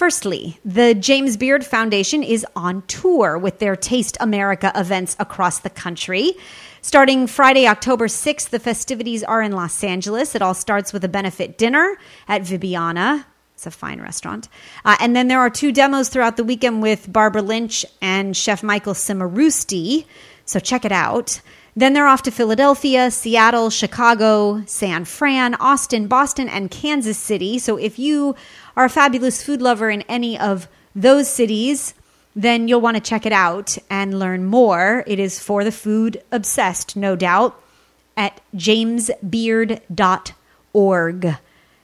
Firstly, 0.00 0.58
the 0.64 0.94
James 0.94 1.36
Beard 1.36 1.62
Foundation 1.62 2.22
is 2.22 2.46
on 2.56 2.80
tour 2.86 3.36
with 3.36 3.58
their 3.58 3.76
Taste 3.76 4.16
America 4.18 4.72
events 4.74 5.14
across 5.18 5.58
the 5.58 5.68
country. 5.68 6.32
Starting 6.80 7.26
Friday, 7.26 7.66
October 7.66 8.06
6th, 8.06 8.48
the 8.48 8.58
festivities 8.58 9.22
are 9.22 9.42
in 9.42 9.52
Los 9.52 9.84
Angeles. 9.84 10.34
It 10.34 10.40
all 10.40 10.54
starts 10.54 10.94
with 10.94 11.04
a 11.04 11.08
benefit 11.08 11.58
dinner 11.58 11.98
at 12.26 12.40
Vibiana 12.40 13.26
It's 13.52 13.66
a 13.66 13.70
fine 13.70 14.00
restaurant. 14.00 14.48
Uh, 14.86 14.96
and 15.00 15.14
then 15.14 15.28
there 15.28 15.40
are 15.40 15.50
two 15.50 15.70
demos 15.70 16.08
throughout 16.08 16.38
the 16.38 16.44
weekend 16.44 16.80
with 16.80 17.12
Barbara 17.12 17.42
Lynch 17.42 17.84
and 18.00 18.34
Chef 18.34 18.62
Michael 18.62 18.94
Cimarusti. 18.94 20.06
So 20.46 20.60
check 20.60 20.86
it 20.86 20.92
out. 20.92 21.42
Then 21.76 21.92
they're 21.92 22.06
off 22.06 22.22
to 22.22 22.30
Philadelphia, 22.30 23.10
Seattle, 23.10 23.70
Chicago, 23.70 24.62
San 24.66 25.04
Fran, 25.04 25.54
Austin, 25.56 26.08
Boston, 26.08 26.48
and 26.48 26.70
Kansas 26.70 27.18
City. 27.18 27.58
So 27.58 27.76
if 27.76 27.98
you 27.98 28.34
are 28.80 28.86
a 28.86 28.88
fabulous 28.88 29.42
food 29.42 29.60
lover 29.60 29.90
in 29.90 30.00
any 30.02 30.38
of 30.38 30.68
those 30.96 31.28
cities, 31.28 31.92
then 32.34 32.66
you'll 32.66 32.80
want 32.80 32.96
to 32.96 33.02
check 33.02 33.26
it 33.26 33.32
out 33.32 33.76
and 33.90 34.18
learn 34.18 34.46
more. 34.46 35.04
It 35.06 35.18
is 35.18 35.38
for 35.38 35.64
the 35.64 35.72
food 35.72 36.22
obsessed, 36.32 36.96
no 36.96 37.14
doubt, 37.14 37.62
at 38.16 38.40
jamesbeard.org 38.56 41.36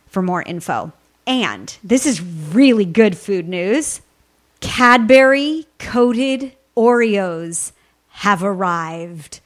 for 0.07 0.23
more 0.23 0.43
info. 0.43 0.91
And 1.27 1.77
this 1.85 2.07
is 2.07 2.23
really 2.23 2.87
good 2.87 3.19
food 3.19 3.47
news 3.47 4.01
Cadbury 4.61 5.67
coated 5.79 6.53
Oreos 6.75 7.73
have 8.09 8.43
arrived. 8.43 9.41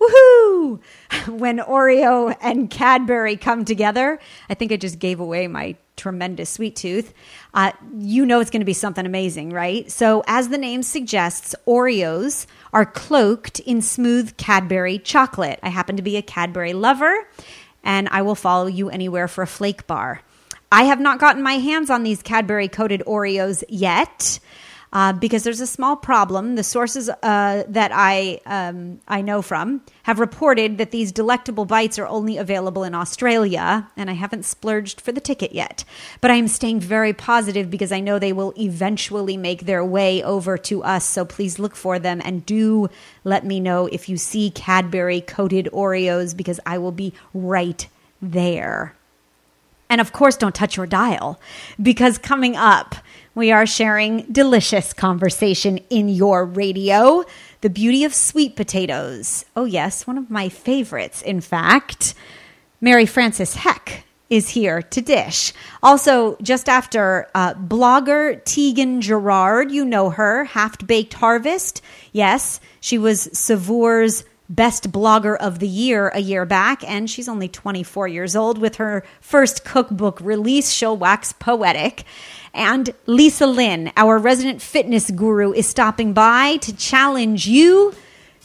Woohoo! 0.00 0.80
When 1.28 1.58
Oreo 1.58 2.34
and 2.40 2.70
Cadbury 2.70 3.36
come 3.36 3.66
together, 3.66 4.18
I 4.48 4.54
think 4.54 4.72
I 4.72 4.76
just 4.76 4.98
gave 4.98 5.20
away 5.20 5.46
my 5.46 5.76
tremendous 5.96 6.50
sweet 6.50 6.76
tooth. 6.76 7.12
Uh, 7.54 7.72
you 7.98 8.26
know 8.26 8.40
it's 8.40 8.50
going 8.50 8.60
to 8.60 8.66
be 8.66 8.72
something 8.72 9.06
amazing, 9.06 9.50
right? 9.50 9.90
So, 9.90 10.22
as 10.26 10.48
the 10.48 10.58
name 10.58 10.82
suggests, 10.82 11.54
Oreos 11.66 12.46
are 12.72 12.86
cloaked 12.86 13.60
in 13.60 13.82
smooth 13.82 14.36
Cadbury 14.36 14.98
chocolate. 14.98 15.58
I 15.62 15.70
happen 15.70 15.96
to 15.96 16.02
be 16.02 16.16
a 16.16 16.22
Cadbury 16.22 16.72
lover, 16.72 17.28
and 17.82 18.08
I 18.10 18.22
will 18.22 18.34
follow 18.34 18.66
you 18.66 18.90
anywhere 18.90 19.28
for 19.28 19.42
a 19.42 19.46
flake 19.46 19.86
bar. 19.86 20.22
I 20.70 20.84
have 20.84 21.00
not 21.00 21.18
gotten 21.18 21.42
my 21.42 21.54
hands 21.54 21.90
on 21.90 22.02
these 22.02 22.22
Cadbury 22.22 22.68
coated 22.68 23.02
Oreos 23.06 23.62
yet. 23.68 24.40
Uh, 24.96 25.12
because 25.12 25.42
there's 25.42 25.60
a 25.60 25.66
small 25.66 25.94
problem. 25.94 26.54
The 26.54 26.62
sources 26.62 27.10
uh, 27.10 27.64
that 27.68 27.90
I 27.92 28.40
um, 28.46 28.98
I 29.06 29.20
know 29.20 29.42
from 29.42 29.82
have 30.04 30.18
reported 30.18 30.78
that 30.78 30.90
these 30.90 31.12
delectable 31.12 31.66
bites 31.66 31.98
are 31.98 32.06
only 32.06 32.38
available 32.38 32.82
in 32.82 32.94
Australia, 32.94 33.90
and 33.94 34.08
I 34.08 34.14
haven't 34.14 34.46
splurged 34.46 35.02
for 35.02 35.12
the 35.12 35.20
ticket 35.20 35.52
yet. 35.52 35.84
But 36.22 36.30
I 36.30 36.36
am 36.36 36.48
staying 36.48 36.80
very 36.80 37.12
positive 37.12 37.70
because 37.70 37.92
I 37.92 38.00
know 38.00 38.18
they 38.18 38.32
will 38.32 38.54
eventually 38.58 39.36
make 39.36 39.66
their 39.66 39.84
way 39.84 40.22
over 40.22 40.56
to 40.56 40.82
us. 40.82 41.04
So 41.04 41.26
please 41.26 41.58
look 41.58 41.76
for 41.76 41.98
them 41.98 42.22
and 42.24 42.46
do 42.46 42.88
let 43.22 43.44
me 43.44 43.60
know 43.60 43.88
if 43.88 44.08
you 44.08 44.16
see 44.16 44.50
Cadbury 44.50 45.20
coated 45.20 45.68
Oreos 45.74 46.34
because 46.34 46.58
I 46.64 46.78
will 46.78 46.90
be 46.90 47.12
right 47.34 47.86
there. 48.22 48.94
And 49.88 50.00
of 50.00 50.12
course, 50.12 50.36
don't 50.36 50.54
touch 50.54 50.76
your 50.76 50.86
dial 50.86 51.38
because 51.80 52.18
coming 52.18 52.56
up, 52.56 52.96
we 53.36 53.52
are 53.52 53.66
sharing 53.66 54.22
delicious 54.32 54.94
conversation 54.94 55.78
in 55.90 56.08
your 56.08 56.46
radio. 56.46 57.22
The 57.60 57.68
beauty 57.68 58.02
of 58.04 58.14
sweet 58.14 58.56
potatoes. 58.56 59.44
Oh, 59.54 59.66
yes, 59.66 60.06
one 60.06 60.16
of 60.16 60.30
my 60.30 60.48
favorites, 60.48 61.20
in 61.20 61.42
fact. 61.42 62.14
Mary 62.80 63.04
Frances 63.04 63.54
Heck 63.54 64.04
is 64.30 64.48
here 64.48 64.80
to 64.80 65.02
dish. 65.02 65.52
Also, 65.82 66.38
just 66.40 66.66
after 66.70 67.28
uh, 67.34 67.52
blogger 67.52 68.42
Tieghan 68.44 69.00
Gerard, 69.00 69.70
you 69.70 69.84
know 69.84 70.08
her, 70.08 70.44
Half 70.44 70.86
Baked 70.86 71.12
Harvest. 71.12 71.82
Yes, 72.12 72.58
she 72.80 72.96
was 72.96 73.28
Saveur's 73.34 74.24
Best 74.48 74.92
Blogger 74.92 75.36
of 75.36 75.58
the 75.58 75.68
Year 75.68 76.08
a 76.08 76.20
year 76.20 76.46
back, 76.46 76.88
and 76.88 77.10
she's 77.10 77.28
only 77.28 77.48
24 77.48 78.08
years 78.08 78.36
old 78.36 78.58
with 78.58 78.76
her 78.76 79.04
first 79.20 79.64
cookbook 79.64 80.20
release. 80.20 80.70
She'll 80.70 80.96
wax 80.96 81.32
poetic. 81.32 82.04
And 82.56 82.90
Lisa 83.04 83.46
Lynn, 83.46 83.92
our 83.98 84.16
resident 84.16 84.62
fitness 84.62 85.10
guru, 85.10 85.52
is 85.52 85.68
stopping 85.68 86.14
by 86.14 86.56
to 86.58 86.74
challenge 86.74 87.46
you 87.46 87.94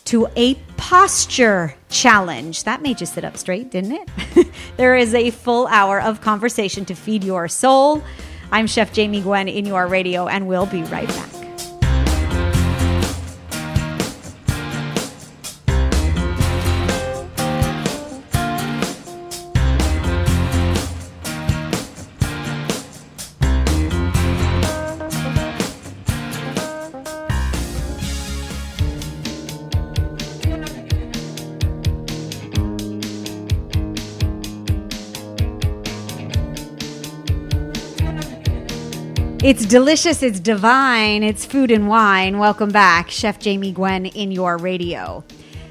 to 0.05 0.27
a 0.35 0.55
posture 0.75 1.75
challenge. 1.89 2.65
That 2.65 2.81
made 2.81 2.99
you 2.99 3.07
sit 3.07 3.23
up 3.23 3.37
straight, 3.37 3.71
didn't 3.71 3.93
it? 3.93 4.47
there 4.77 4.97
is 4.97 5.13
a 5.13 5.31
full 5.31 5.65
hour 5.67 6.01
of 6.01 6.19
conversation 6.19 6.83
to 6.85 6.93
feed 6.93 7.23
your 7.23 7.47
soul. 7.47 8.03
I'm 8.51 8.67
Chef 8.67 8.91
Jamie 8.91 9.21
Gwen 9.21 9.47
in 9.47 9.65
your 9.65 9.87
radio, 9.87 10.27
and 10.27 10.45
we'll 10.45 10.65
be 10.65 10.83
right 10.83 11.07
back. 11.07 11.40
It's 39.51 39.65
delicious, 39.65 40.23
it's 40.23 40.39
divine, 40.39 41.23
it's 41.23 41.45
food 41.45 41.71
and 41.71 41.89
wine. 41.89 42.37
Welcome 42.37 42.69
back, 42.69 43.11
Chef 43.11 43.37
Jamie 43.37 43.73
Gwen 43.73 44.05
in 44.05 44.31
your 44.31 44.57
radio. 44.57 45.25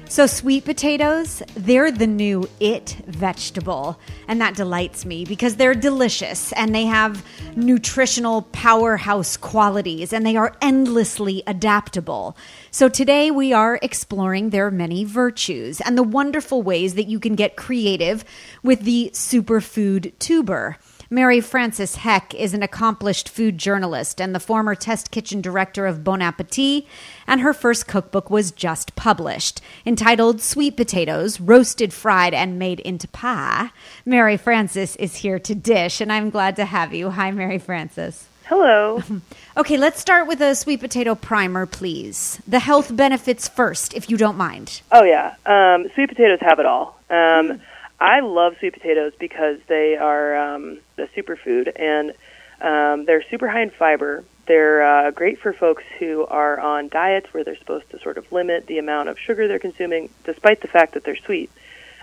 So, 0.07 0.27
sweet 0.27 0.65
potatoes, 0.65 1.41
they're 1.55 1.89
the 1.89 2.05
new 2.05 2.47
it 2.59 2.97
vegetable. 3.07 3.99
And 4.27 4.39
that 4.39 4.55
delights 4.55 5.03
me 5.03 5.25
because 5.25 5.55
they're 5.55 5.73
delicious 5.73 6.53
and 6.53 6.75
they 6.75 6.85
have 6.85 7.25
nutritional 7.55 8.43
powerhouse 8.51 9.35
qualities 9.35 10.13
and 10.13 10.27
they 10.27 10.35
are 10.35 10.55
endlessly 10.61 11.41
adaptable. 11.47 12.37
So, 12.69 12.87
today 12.87 13.31
we 13.31 13.51
are 13.51 13.79
exploring 13.81 14.51
their 14.51 14.69
many 14.69 15.05
virtues 15.05 15.81
and 15.81 15.97
the 15.97 16.03
wonderful 16.03 16.61
ways 16.61 16.93
that 16.93 17.07
you 17.07 17.19
can 17.19 17.33
get 17.33 17.55
creative 17.55 18.25
with 18.61 18.81
the 18.81 19.09
superfood 19.15 20.11
tuber. 20.19 20.77
Mary 21.13 21.41
Frances 21.41 21.97
Heck 21.97 22.33
is 22.33 22.53
an 22.53 22.63
accomplished 22.63 23.27
food 23.27 23.57
journalist 23.57 24.21
and 24.21 24.33
the 24.33 24.39
former 24.39 24.75
test 24.75 25.11
kitchen 25.11 25.41
director 25.41 25.85
of 25.85 26.05
Bon 26.05 26.21
Appetit, 26.21 26.85
and 27.27 27.41
her 27.41 27.53
first 27.53 27.85
cookbook 27.85 28.29
was 28.29 28.49
just 28.49 28.95
published. 28.95 29.59
Entitled 29.85 30.39
Sweet 30.39 30.77
Potatoes, 30.77 31.41
Roasted, 31.41 31.91
Fried, 31.91 32.33
and 32.33 32.57
Made 32.57 32.79
into 32.79 33.09
Pie, 33.09 33.71
Mary 34.05 34.37
Frances 34.37 34.95
is 34.95 35.17
here 35.17 35.37
to 35.37 35.53
dish, 35.53 35.99
and 35.99 36.13
I'm 36.13 36.29
glad 36.29 36.55
to 36.55 36.63
have 36.63 36.93
you. 36.93 37.09
Hi, 37.09 37.29
Mary 37.29 37.57
Frances. 37.57 38.29
Hello. 38.45 39.03
okay, 39.57 39.75
let's 39.75 39.99
start 39.99 40.27
with 40.27 40.39
a 40.39 40.55
sweet 40.55 40.79
potato 40.79 41.13
primer, 41.13 41.65
please. 41.65 42.41
The 42.47 42.59
health 42.59 42.95
benefits 42.95 43.49
first, 43.49 43.93
if 43.93 44.09
you 44.09 44.15
don't 44.15 44.37
mind. 44.37 44.81
Oh, 44.93 45.03
yeah. 45.03 45.35
Um, 45.45 45.87
sweet 45.93 46.07
potatoes 46.07 46.39
have 46.39 46.59
it 46.59 46.65
all. 46.65 46.97
Um, 47.09 47.17
mm. 47.17 47.61
I 48.01 48.21
love 48.21 48.55
sweet 48.57 48.73
potatoes 48.73 49.13
because 49.19 49.59
they 49.67 49.95
are 49.95 50.35
um, 50.35 50.79
the 50.95 51.07
superfood, 51.15 51.71
and 51.79 52.13
um, 52.59 53.05
they're 53.05 53.23
super 53.29 53.47
high 53.47 53.61
in 53.61 53.69
fiber. 53.69 54.23
They're 54.47 54.81
uh, 54.81 55.11
great 55.11 55.39
for 55.39 55.53
folks 55.53 55.83
who 55.99 56.25
are 56.25 56.59
on 56.59 56.89
diets 56.89 57.31
where 57.31 57.43
they're 57.43 57.57
supposed 57.57 57.91
to 57.91 57.99
sort 57.99 58.17
of 58.17 58.31
limit 58.31 58.65
the 58.65 58.79
amount 58.79 59.09
of 59.09 59.19
sugar 59.19 59.47
they're 59.47 59.59
consuming, 59.59 60.09
despite 60.23 60.61
the 60.61 60.67
fact 60.67 60.95
that 60.95 61.03
they're 61.03 61.15
sweet. 61.15 61.51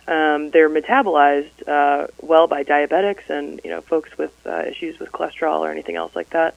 Um, 0.06 0.50
they're 0.50 0.70
metabolized 0.70 1.66
uh, 1.66 2.06
well 2.22 2.46
by 2.46 2.62
diabetics 2.62 3.28
and 3.28 3.60
you 3.64 3.70
know 3.70 3.80
folks 3.80 4.16
with 4.16 4.32
uh, 4.46 4.62
issues 4.66 5.00
with 5.00 5.10
cholesterol 5.10 5.60
or 5.60 5.70
anything 5.72 5.96
else 5.96 6.14
like 6.14 6.30
that, 6.30 6.54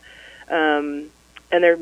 um, 0.50 1.10
and 1.52 1.64
they're 1.64 1.80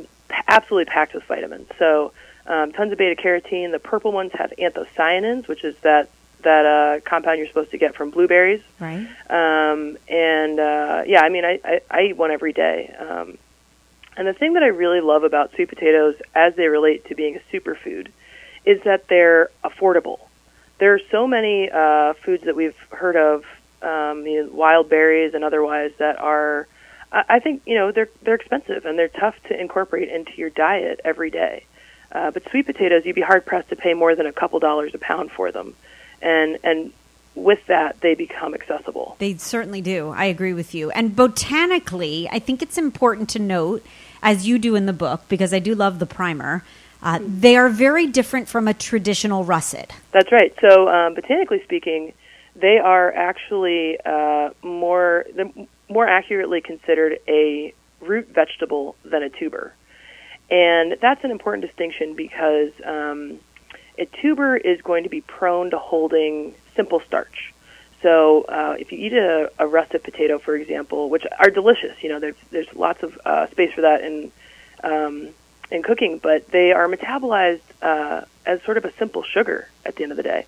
absolutely 0.47 0.85
packed 0.85 1.13
with 1.13 1.25
vitamins. 1.25 1.67
So 1.77 2.13
um, 2.47 2.71
tons 2.71 2.93
of 2.93 2.97
beta 2.97 3.21
carotene. 3.21 3.73
The 3.73 3.79
purple 3.79 4.13
ones 4.13 4.31
have 4.35 4.53
anthocyanins, 4.57 5.49
which 5.49 5.65
is 5.65 5.75
that 5.81 6.09
that 6.43 6.65
uh, 6.65 6.99
compound 7.01 7.39
you're 7.39 7.47
supposed 7.47 7.71
to 7.71 7.77
get 7.77 7.95
from 7.95 8.09
blueberries. 8.09 8.61
Right. 8.79 9.07
Um, 9.29 9.97
and 10.07 10.59
uh, 10.59 11.03
yeah, 11.05 11.21
I 11.21 11.29
mean, 11.29 11.45
I, 11.45 11.59
I, 11.63 11.81
I 11.89 12.01
eat 12.03 12.17
one 12.17 12.31
every 12.31 12.53
day. 12.53 12.93
Um, 12.97 13.37
and 14.17 14.27
the 14.27 14.33
thing 14.33 14.53
that 14.53 14.63
I 14.63 14.67
really 14.67 15.01
love 15.01 15.23
about 15.23 15.53
sweet 15.53 15.69
potatoes 15.69 16.15
as 16.35 16.55
they 16.55 16.67
relate 16.67 17.05
to 17.05 17.15
being 17.15 17.37
a 17.37 17.55
superfood 17.55 18.09
is 18.65 18.81
that 18.83 19.07
they're 19.07 19.49
affordable. 19.63 20.19
There 20.79 20.93
are 20.93 20.99
so 21.11 21.27
many 21.27 21.69
uh, 21.69 22.13
foods 22.13 22.43
that 22.43 22.55
we've 22.55 22.77
heard 22.89 23.15
of, 23.15 23.45
um, 23.81 24.25
you 24.25 24.43
know, 24.43 24.49
wild 24.51 24.89
berries 24.89 25.33
and 25.33 25.43
otherwise, 25.43 25.91
that 25.99 26.19
are, 26.19 26.67
I 27.11 27.39
think, 27.39 27.63
you 27.65 27.75
know, 27.75 27.91
they're 27.91 28.09
they're 28.21 28.35
expensive 28.35 28.85
and 28.85 28.99
they're 28.99 29.07
tough 29.07 29.35
to 29.47 29.59
incorporate 29.59 30.09
into 30.09 30.33
your 30.35 30.49
diet 30.49 30.99
every 31.03 31.31
day. 31.31 31.65
Uh, 32.11 32.31
but 32.31 32.43
sweet 32.49 32.65
potatoes, 32.65 33.05
you'd 33.05 33.15
be 33.15 33.21
hard 33.21 33.45
pressed 33.45 33.69
to 33.69 33.75
pay 33.75 33.93
more 33.93 34.15
than 34.15 34.25
a 34.25 34.31
couple 34.31 34.59
dollars 34.59 34.93
a 34.93 34.97
pound 34.97 35.31
for 35.31 35.51
them 35.51 35.75
and 36.21 36.57
and 36.63 36.93
with 37.35 37.65
that 37.67 38.01
they 38.01 38.15
become 38.15 38.53
accessible. 38.53 39.15
They 39.19 39.35
certainly 39.37 39.81
do. 39.81 40.09
I 40.09 40.25
agree 40.25 40.53
with 40.53 40.73
you. 40.75 40.91
And 40.91 41.15
botanically, 41.15 42.27
I 42.31 42.39
think 42.39 42.61
it's 42.61 42.77
important 42.77 43.29
to 43.29 43.39
note, 43.39 43.85
as 44.21 44.47
you 44.47 44.59
do 44.59 44.75
in 44.75 44.85
the 44.85 44.93
book, 44.93 45.21
because 45.29 45.53
I 45.53 45.59
do 45.59 45.75
love 45.75 45.99
the 45.99 46.05
primer. 46.05 46.63
Uh, 47.01 47.19
they 47.25 47.55
are 47.55 47.69
very 47.69 48.07
different 48.07 48.49
from 48.49 48.67
a 48.67 48.73
traditional 48.73 49.45
russet. 49.45 49.93
That's 50.11 50.31
right. 50.33 50.53
So, 50.59 50.89
um, 50.89 51.13
botanically 51.13 51.63
speaking, 51.63 52.13
they 52.55 52.77
are 52.77 53.13
actually 53.13 53.97
uh, 54.03 54.49
more 54.61 55.25
more 55.89 56.07
accurately 56.07 56.61
considered 56.61 57.19
a 57.27 57.73
root 58.01 58.27
vegetable 58.27 58.95
than 59.03 59.23
a 59.23 59.29
tuber. 59.29 59.73
And 60.51 60.97
that's 61.01 61.23
an 61.23 61.31
important 61.31 61.65
distinction 61.65 62.15
because 62.15 62.71
um, 62.83 63.39
a 63.99 64.05
tuber 64.05 64.55
is 64.55 64.81
going 64.81 65.03
to 65.03 65.09
be 65.09 65.21
prone 65.21 65.71
to 65.71 65.77
holding 65.77 66.55
simple 66.75 67.01
starch. 67.01 67.53
So 68.01 68.43
uh, 68.43 68.75
if 68.79 68.91
you 68.93 68.97
eat 68.97 69.13
a, 69.13 69.51
a 69.59 69.67
russet 69.67 70.03
potato, 70.03 70.39
for 70.39 70.55
example, 70.55 71.09
which 71.09 71.25
are 71.37 71.49
delicious, 71.49 72.01
you 72.01 72.09
know, 72.09 72.19
there's 72.19 72.35
there's 72.49 72.73
lots 72.73 73.03
of 73.03 73.19
uh, 73.25 73.47
space 73.47 73.73
for 73.73 73.81
that 73.81 74.01
in 74.01 74.31
um, 74.83 75.29
in 75.69 75.83
cooking, 75.83 76.17
but 76.17 76.47
they 76.47 76.71
are 76.71 76.87
metabolized 76.87 77.59
uh, 77.81 78.21
as 78.45 78.61
sort 78.63 78.77
of 78.77 78.85
a 78.85 78.93
simple 78.93 79.23
sugar 79.23 79.67
at 79.85 79.97
the 79.97 80.03
end 80.03 80.13
of 80.13 80.17
the 80.17 80.23
day. 80.23 80.45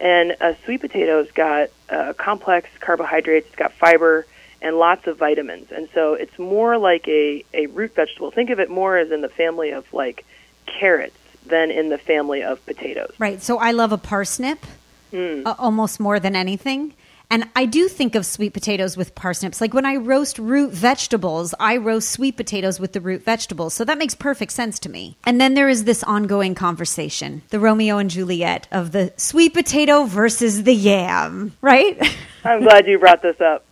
And 0.00 0.34
a 0.40 0.56
sweet 0.64 0.80
potato's 0.80 1.30
got 1.30 1.68
uh, 1.90 2.14
complex 2.14 2.68
carbohydrates, 2.80 3.46
it's 3.48 3.56
got 3.56 3.72
fiber, 3.72 4.26
and 4.62 4.76
lots 4.76 5.06
of 5.06 5.18
vitamins. 5.18 5.70
And 5.70 5.88
so 5.94 6.14
it's 6.14 6.36
more 6.38 6.78
like 6.78 7.06
a, 7.06 7.44
a 7.52 7.66
root 7.66 7.94
vegetable. 7.94 8.30
Think 8.30 8.50
of 8.50 8.58
it 8.58 8.70
more 8.70 8.96
as 8.96 9.12
in 9.12 9.20
the 9.20 9.28
family 9.28 9.70
of 9.70 9.84
like 9.92 10.24
carrots 10.66 11.16
than 11.46 11.70
in 11.70 11.88
the 11.88 11.98
family 11.98 12.42
of 12.42 12.64
potatoes. 12.66 13.12
Right. 13.18 13.42
So 13.42 13.58
I 13.58 13.72
love 13.72 13.92
a 13.92 13.98
parsnip 13.98 14.64
mm. 15.12 15.46
uh, 15.46 15.54
almost 15.58 16.00
more 16.00 16.20
than 16.20 16.36
anything. 16.36 16.94
And 17.30 17.48
I 17.56 17.64
do 17.64 17.88
think 17.88 18.14
of 18.14 18.26
sweet 18.26 18.52
potatoes 18.52 18.96
with 18.96 19.14
parsnips. 19.14 19.60
Like 19.60 19.72
when 19.72 19.86
I 19.86 19.96
roast 19.96 20.38
root 20.38 20.72
vegetables, 20.72 21.54
I 21.58 21.78
roast 21.78 22.10
sweet 22.10 22.36
potatoes 22.36 22.78
with 22.78 22.92
the 22.92 23.00
root 23.00 23.24
vegetables. 23.24 23.74
So 23.74 23.84
that 23.84 23.98
makes 23.98 24.14
perfect 24.14 24.52
sense 24.52 24.78
to 24.80 24.88
me. 24.88 25.16
And 25.24 25.40
then 25.40 25.54
there 25.54 25.68
is 25.68 25.84
this 25.84 26.04
ongoing 26.04 26.54
conversation 26.54 27.42
the 27.48 27.58
Romeo 27.58 27.98
and 27.98 28.10
Juliet 28.10 28.68
of 28.70 28.92
the 28.92 29.12
sweet 29.16 29.54
potato 29.54 30.04
versus 30.04 30.64
the 30.64 30.74
yam, 30.74 31.52
right? 31.60 32.00
I'm 32.44 32.62
glad 32.62 32.86
you 32.86 32.98
brought 32.98 33.22
this 33.22 33.40
up. 33.40 33.66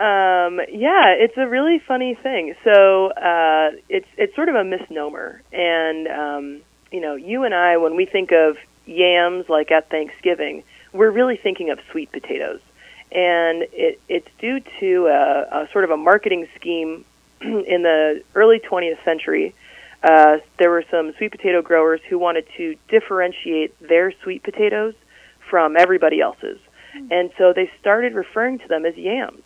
Um, 0.00 0.58
yeah, 0.72 1.12
it's 1.12 1.36
a 1.36 1.46
really 1.46 1.78
funny 1.78 2.14
thing. 2.14 2.54
So 2.64 3.08
uh, 3.08 3.72
it's 3.90 4.08
it's 4.16 4.34
sort 4.34 4.48
of 4.48 4.54
a 4.54 4.64
misnomer, 4.64 5.42
and 5.52 6.08
um, 6.08 6.62
you 6.90 7.00
know, 7.00 7.14
you 7.14 7.44
and 7.44 7.54
I, 7.54 7.76
when 7.76 7.96
we 7.96 8.06
think 8.06 8.32
of 8.32 8.56
yams, 8.86 9.48
like 9.48 9.70
at 9.70 9.90
Thanksgiving, 9.90 10.64
we're 10.92 11.10
really 11.10 11.36
thinking 11.36 11.70
of 11.70 11.78
sweet 11.90 12.10
potatoes 12.10 12.60
and 13.12 13.62
it, 13.72 14.00
it's 14.08 14.28
due 14.38 14.60
to 14.78 15.06
a, 15.06 15.62
a 15.62 15.68
sort 15.72 15.84
of 15.84 15.90
a 15.90 15.96
marketing 15.96 16.46
scheme 16.54 17.04
in 17.40 17.82
the 17.82 18.22
early 18.34 18.60
20th 18.60 19.02
century. 19.04 19.54
Uh, 20.02 20.38
there 20.58 20.70
were 20.70 20.84
some 20.90 21.12
sweet 21.18 21.30
potato 21.30 21.60
growers 21.60 22.00
who 22.08 22.18
wanted 22.18 22.46
to 22.56 22.76
differentiate 22.88 23.78
their 23.86 24.12
sweet 24.22 24.42
potatoes 24.42 24.94
from 25.48 25.76
everybody 25.76 26.20
else's, 26.20 26.58
mm-hmm. 26.94 27.12
and 27.12 27.30
so 27.36 27.52
they 27.52 27.70
started 27.80 28.14
referring 28.14 28.58
to 28.58 28.68
them 28.68 28.86
as 28.86 28.96
yams. 28.96 29.42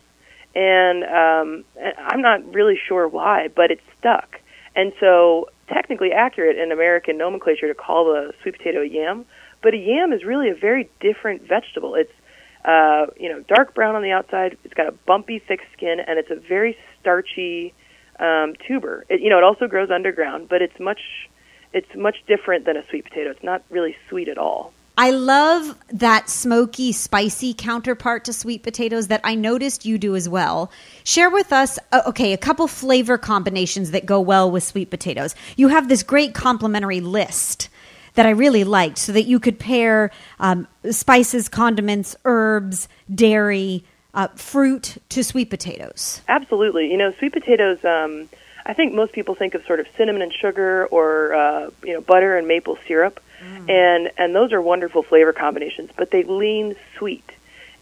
And 0.55 1.03
um, 1.03 1.65
I'm 1.99 2.21
not 2.21 2.55
really 2.55 2.79
sure 2.87 3.09
why, 3.09 3.49
but 3.49 3.73
it 3.73 3.81
stuck. 3.99 4.39
And 4.77 4.93
so, 5.01 5.49
technically 5.69 6.13
accurate 6.13 6.59
in 6.59 6.73
American 6.73 7.17
nomenclature 7.19 7.69
to 7.69 7.75
call 7.75 8.07
the 8.07 8.33
sweet 8.43 8.59
potato 8.59 8.83
a 8.83 8.87
yam, 8.87 9.25
but 9.63 9.75
a 9.75 9.77
yam 9.77 10.13
is 10.13 10.25
really 10.25 10.51
a 10.51 10.55
very 10.55 10.91
different 11.01 11.43
vegetable. 11.43 11.95
It's 11.95 12.13
uh, 12.65 13.07
you 13.19 13.29
know, 13.29 13.41
dark 13.41 13.75
brown 13.75 13.95
on 13.95 14.03
the 14.03 14.11
outside. 14.11 14.57
It's 14.65 14.73
got 14.73 14.87
a 14.87 14.93
bumpy, 14.93 15.39
thick 15.39 15.61
skin, 15.77 15.99
and 16.01 16.19
it's 16.19 16.31
a 16.31 16.37
very 16.37 16.79
starchy 17.01 17.75
um, 18.19 18.55
tuber. 18.67 19.05
It, 19.11 19.21
you 19.21 19.29
know, 19.29 19.37
it 19.37 19.45
also 19.45 19.67
grows 19.67 19.91
underground, 19.91 20.49
but 20.49 20.63
it's 20.63 20.79
much 20.81 21.01
it's 21.73 21.95
much 21.95 22.17
different 22.27 22.65
than 22.65 22.77
a 22.77 22.87
sweet 22.89 23.05
potato. 23.05 23.31
It's 23.31 23.43
not 23.43 23.63
really 23.69 23.97
sweet 24.09 24.29
at 24.29 24.39
all. 24.39 24.73
I 24.97 25.11
love 25.11 25.77
that 25.89 26.31
smoky, 26.31 26.93
spicy 26.93 27.53
counterpart 27.53 28.25
to 28.27 28.33
sweet 28.33 28.63
potatoes 28.63 29.09
that 29.09 29.21
I 29.25 29.35
noticed 29.35 29.85
you 29.85 29.99
do 29.99 30.15
as 30.15 30.29
well. 30.29 30.71
Share 31.03 31.31
with 31.31 31.53
us, 31.53 31.81
uh, 31.91 32.03
okay, 32.07 32.33
a 32.33 32.39
couple 32.39 32.69
flavor 32.69 33.19
combinations 33.19 33.91
that 33.91 34.07
go 34.07 34.21
well 34.21 34.49
with 34.49 34.63
sweet 34.63 34.91
potatoes. 34.91 35.35
You 35.57 35.69
have 35.69 35.89
this 35.89 36.05
great 36.05 36.33
complementary 36.33 37.01
list 37.01 37.69
that 38.15 38.27
I 38.27 38.31
really 38.31 38.63
liked, 38.63 38.99
so 38.99 39.11
that 39.11 39.25
you 39.25 39.41
could 39.41 39.59
pair 39.59 40.13
um, 40.39 40.69
spices, 40.93 41.49
condiments, 41.49 42.15
herbs, 42.25 42.87
dairy, 43.13 43.83
uh, 44.15 44.29
fruit 44.37 44.99
to 45.09 45.25
sweet 45.25 45.51
potatoes. 45.51 46.21
Absolutely. 46.29 46.93
You 46.93 46.97
know, 46.97 47.13
sweet 47.19 47.33
potatoes. 47.33 47.85
Um, 47.85 48.29
I 48.65 48.73
think 48.73 48.95
most 48.95 49.13
people 49.13 49.35
think 49.35 49.55
of 49.55 49.67
sort 49.67 49.81
of 49.81 49.89
cinnamon 49.97 50.23
and 50.23 50.33
sugar, 50.33 50.87
or 50.87 51.35
uh, 51.35 51.71
you 51.83 51.95
know, 51.95 52.01
butter 52.01 52.39
and 52.39 52.47
maple 52.47 52.79
syrup, 52.87 53.21
mm. 53.67 53.71
and 53.71 54.11
and 54.19 54.35
those 54.35 54.53
are 54.53 54.61
wonderful 54.61 55.03
flavor 55.03 55.33
combinations. 55.33 55.91
But 55.97 56.11
they 56.11 56.23
lean 56.23 56.77
sweet. 56.99 57.29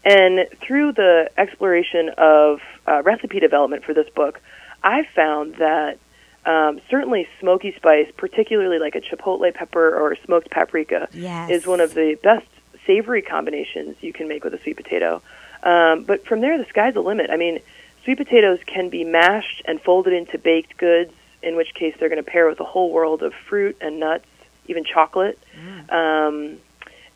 And 0.05 0.47
through 0.59 0.93
the 0.93 1.31
exploration 1.37 2.09
of 2.17 2.59
uh, 2.85 3.03
recipe 3.03 3.39
development 3.39 3.85
for 3.85 3.93
this 3.93 4.09
book, 4.09 4.41
I 4.83 5.07
found 5.15 5.55
that 5.55 5.97
um, 6.45 6.81
certainly, 6.89 7.27
smoky 7.39 7.73
spice, 7.73 8.11
particularly 8.17 8.79
like 8.79 8.95
a 8.95 9.01
chipotle 9.01 9.53
pepper 9.53 9.95
or 9.95 10.15
smoked 10.25 10.49
paprika, 10.49 11.07
yes. 11.13 11.49
is 11.49 11.65
one 11.65 11.79
of 11.79 11.93
the 11.93 12.17
best 12.21 12.47
savory 12.85 13.21
combinations 13.21 13.95
you 14.01 14.11
can 14.11 14.27
make 14.27 14.43
with 14.43 14.53
a 14.53 14.59
sweet 14.59 14.75
potato. 14.75 15.21
Um, 15.63 16.03
but 16.03 16.25
from 16.25 16.41
there, 16.41 16.57
the 16.57 16.65
sky's 16.65 16.95
the 16.95 17.01
limit. 17.01 17.29
I 17.29 17.37
mean, 17.37 17.61
sweet 18.03 18.17
potatoes 18.17 18.59
can 18.65 18.89
be 18.89 19.05
mashed 19.05 19.61
and 19.65 19.81
folded 19.81 20.11
into 20.11 20.37
baked 20.37 20.77
goods, 20.77 21.13
in 21.41 21.55
which 21.55 21.73
case 21.73 21.95
they're 21.97 22.09
going 22.09 22.23
to 22.23 22.29
pair 22.29 22.49
with 22.49 22.59
a 22.59 22.65
whole 22.65 22.91
world 22.91 23.23
of 23.23 23.33
fruit 23.33 23.77
and 23.79 24.01
nuts, 24.01 24.25
even 24.67 24.83
chocolate. 24.83 25.39
Mm. 25.57 25.93
Um, 25.93 26.57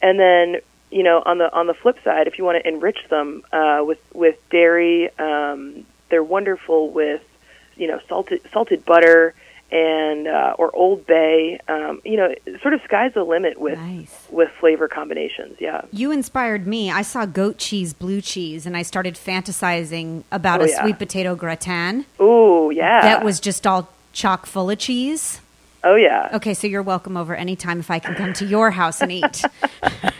and 0.01 0.19
then, 0.19 0.61
you 0.91 1.03
know, 1.03 1.21
on 1.25 1.37
the 1.37 1.51
on 1.53 1.67
the 1.67 1.73
flip 1.73 1.97
side, 2.03 2.27
if 2.27 2.37
you 2.37 2.43
want 2.43 2.61
to 2.61 2.67
enrich 2.67 2.99
them 3.09 3.43
uh, 3.51 3.81
with 3.81 3.99
with 4.13 4.37
dairy, 4.49 5.09
um, 5.17 5.85
they're 6.09 6.23
wonderful 6.23 6.89
with 6.89 7.21
you 7.75 7.87
know 7.87 7.99
salted 8.07 8.41
salted 8.51 8.85
butter 8.85 9.33
and 9.71 10.27
uh, 10.27 10.55
or 10.57 10.73
Old 10.75 11.05
Bay. 11.05 11.59
Um, 11.67 12.01
you 12.05 12.17
know, 12.17 12.33
sort 12.61 12.73
of 12.73 12.81
sky's 12.85 13.13
the 13.13 13.23
limit 13.23 13.59
with 13.59 13.77
nice. 13.77 14.27
with 14.29 14.49
flavor 14.59 14.87
combinations. 14.87 15.57
Yeah, 15.59 15.81
you 15.91 16.11
inspired 16.11 16.67
me. 16.67 16.91
I 16.91 17.01
saw 17.01 17.25
goat 17.25 17.57
cheese, 17.57 17.93
blue 17.93 18.21
cheese, 18.21 18.65
and 18.65 18.77
I 18.77 18.81
started 18.81 19.15
fantasizing 19.15 20.23
about 20.31 20.61
oh, 20.61 20.65
a 20.65 20.69
yeah. 20.69 20.81
sweet 20.81 20.99
potato 20.99 21.35
gratin. 21.35 22.05
Oh 22.19 22.69
yeah, 22.69 23.01
that 23.01 23.25
was 23.25 23.39
just 23.39 23.67
all 23.67 23.89
chock 24.13 24.45
full 24.45 24.69
of 24.69 24.77
cheese. 24.77 25.41
Oh 25.87 25.95
yeah. 25.95 26.27
Okay, 26.33 26.53
so 26.53 26.67
you're 26.67 26.83
welcome 26.83 27.15
over 27.15 27.33
anytime 27.33 27.79
if 27.79 27.89
I 27.89 27.99
can 27.99 28.13
come 28.13 28.33
to 28.33 28.45
your 28.45 28.71
house 28.71 28.99
and 28.99 29.09
eat. 29.09 29.41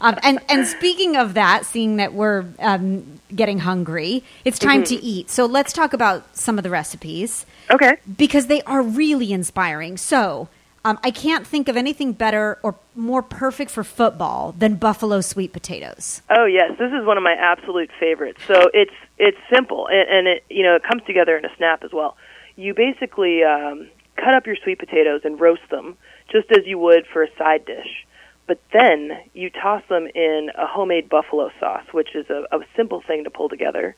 um, 0.00 0.16
and 0.22 0.38
and 0.48 0.64
speaking 0.64 1.16
of 1.16 1.34
that, 1.34 1.66
seeing 1.66 1.96
that 1.96 2.14
we're 2.14 2.44
um, 2.60 3.18
getting 3.34 3.58
hungry, 3.58 4.22
it's 4.44 4.60
time 4.60 4.84
mm-hmm. 4.84 4.94
to 4.94 5.04
eat. 5.04 5.28
So 5.28 5.44
let's 5.44 5.72
talk 5.72 5.92
about 5.92 6.36
some 6.36 6.56
of 6.56 6.62
the 6.62 6.70
recipes. 6.70 7.46
Okay. 7.68 7.96
Because 8.16 8.46
they 8.46 8.62
are 8.62 8.82
really 8.82 9.32
inspiring. 9.32 9.96
So. 9.96 10.48
Um, 10.84 10.98
I 11.04 11.12
can't 11.12 11.46
think 11.46 11.68
of 11.68 11.76
anything 11.76 12.12
better 12.12 12.58
or 12.64 12.74
more 12.96 13.22
perfect 13.22 13.70
for 13.70 13.84
football 13.84 14.50
than 14.58 14.74
buffalo 14.74 15.20
sweet 15.20 15.52
potatoes. 15.52 16.22
Oh 16.28 16.44
yes, 16.44 16.72
this 16.76 16.90
is 16.92 17.06
one 17.06 17.16
of 17.16 17.22
my 17.22 17.34
absolute 17.34 17.88
favorites. 18.00 18.40
So 18.48 18.68
it's 18.74 18.90
it's 19.16 19.38
simple 19.48 19.86
and, 19.86 20.08
and 20.10 20.26
it 20.26 20.44
you 20.50 20.64
know 20.64 20.74
it 20.74 20.82
comes 20.82 21.04
together 21.06 21.38
in 21.38 21.44
a 21.44 21.56
snap 21.56 21.84
as 21.84 21.92
well. 21.92 22.16
You 22.56 22.74
basically 22.74 23.44
um, 23.44 23.90
cut 24.16 24.34
up 24.34 24.46
your 24.46 24.56
sweet 24.62 24.78
potatoes 24.78 25.22
and 25.24 25.40
roast 25.40 25.62
them 25.70 25.96
just 26.30 26.50
as 26.50 26.66
you 26.66 26.78
would 26.78 27.06
for 27.12 27.22
a 27.22 27.36
side 27.36 27.64
dish. 27.64 28.06
But 28.46 28.60
then 28.72 29.12
you 29.34 29.50
toss 29.50 29.82
them 29.88 30.06
in 30.14 30.50
a 30.56 30.66
homemade 30.66 31.08
buffalo 31.08 31.50
sauce, 31.60 31.86
which 31.92 32.14
is 32.14 32.28
a, 32.28 32.44
a 32.54 32.60
simple 32.76 33.02
thing 33.06 33.24
to 33.24 33.30
pull 33.30 33.48
together, 33.48 33.94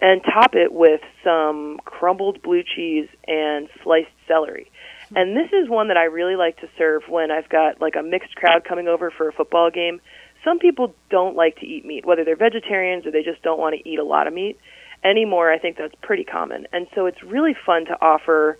and 0.00 0.22
top 0.22 0.54
it 0.54 0.72
with 0.72 1.00
some 1.22 1.80
crumbled 1.84 2.42
blue 2.42 2.62
cheese 2.62 3.08
and 3.26 3.68
sliced 3.82 4.10
celery. 4.26 4.70
And 5.14 5.36
this 5.36 5.52
is 5.52 5.68
one 5.68 5.88
that 5.88 5.96
I 5.96 6.04
really 6.04 6.34
like 6.34 6.58
to 6.58 6.68
serve 6.76 7.04
when 7.08 7.30
I've 7.30 7.48
got 7.48 7.80
like 7.80 7.94
a 7.94 8.02
mixed 8.02 8.34
crowd 8.34 8.64
coming 8.64 8.88
over 8.88 9.10
for 9.10 9.28
a 9.28 9.32
football 9.32 9.70
game. 9.70 10.00
Some 10.42 10.58
people 10.58 10.94
don't 11.08 11.36
like 11.36 11.56
to 11.60 11.66
eat 11.66 11.84
meat, 11.84 12.04
whether 12.04 12.24
they're 12.24 12.36
vegetarians 12.36 13.06
or 13.06 13.12
they 13.12 13.22
just 13.22 13.42
don't 13.42 13.58
want 13.58 13.76
to 13.76 13.88
eat 13.88 13.98
a 13.98 14.04
lot 14.04 14.26
of 14.26 14.34
meat 14.34 14.58
anymore. 15.04 15.52
I 15.52 15.58
think 15.58 15.76
that's 15.76 15.94
pretty 16.02 16.24
common. 16.24 16.66
And 16.72 16.88
so 16.94 17.06
it's 17.06 17.22
really 17.22 17.54
fun 17.64 17.86
to 17.86 18.00
offer 18.00 18.58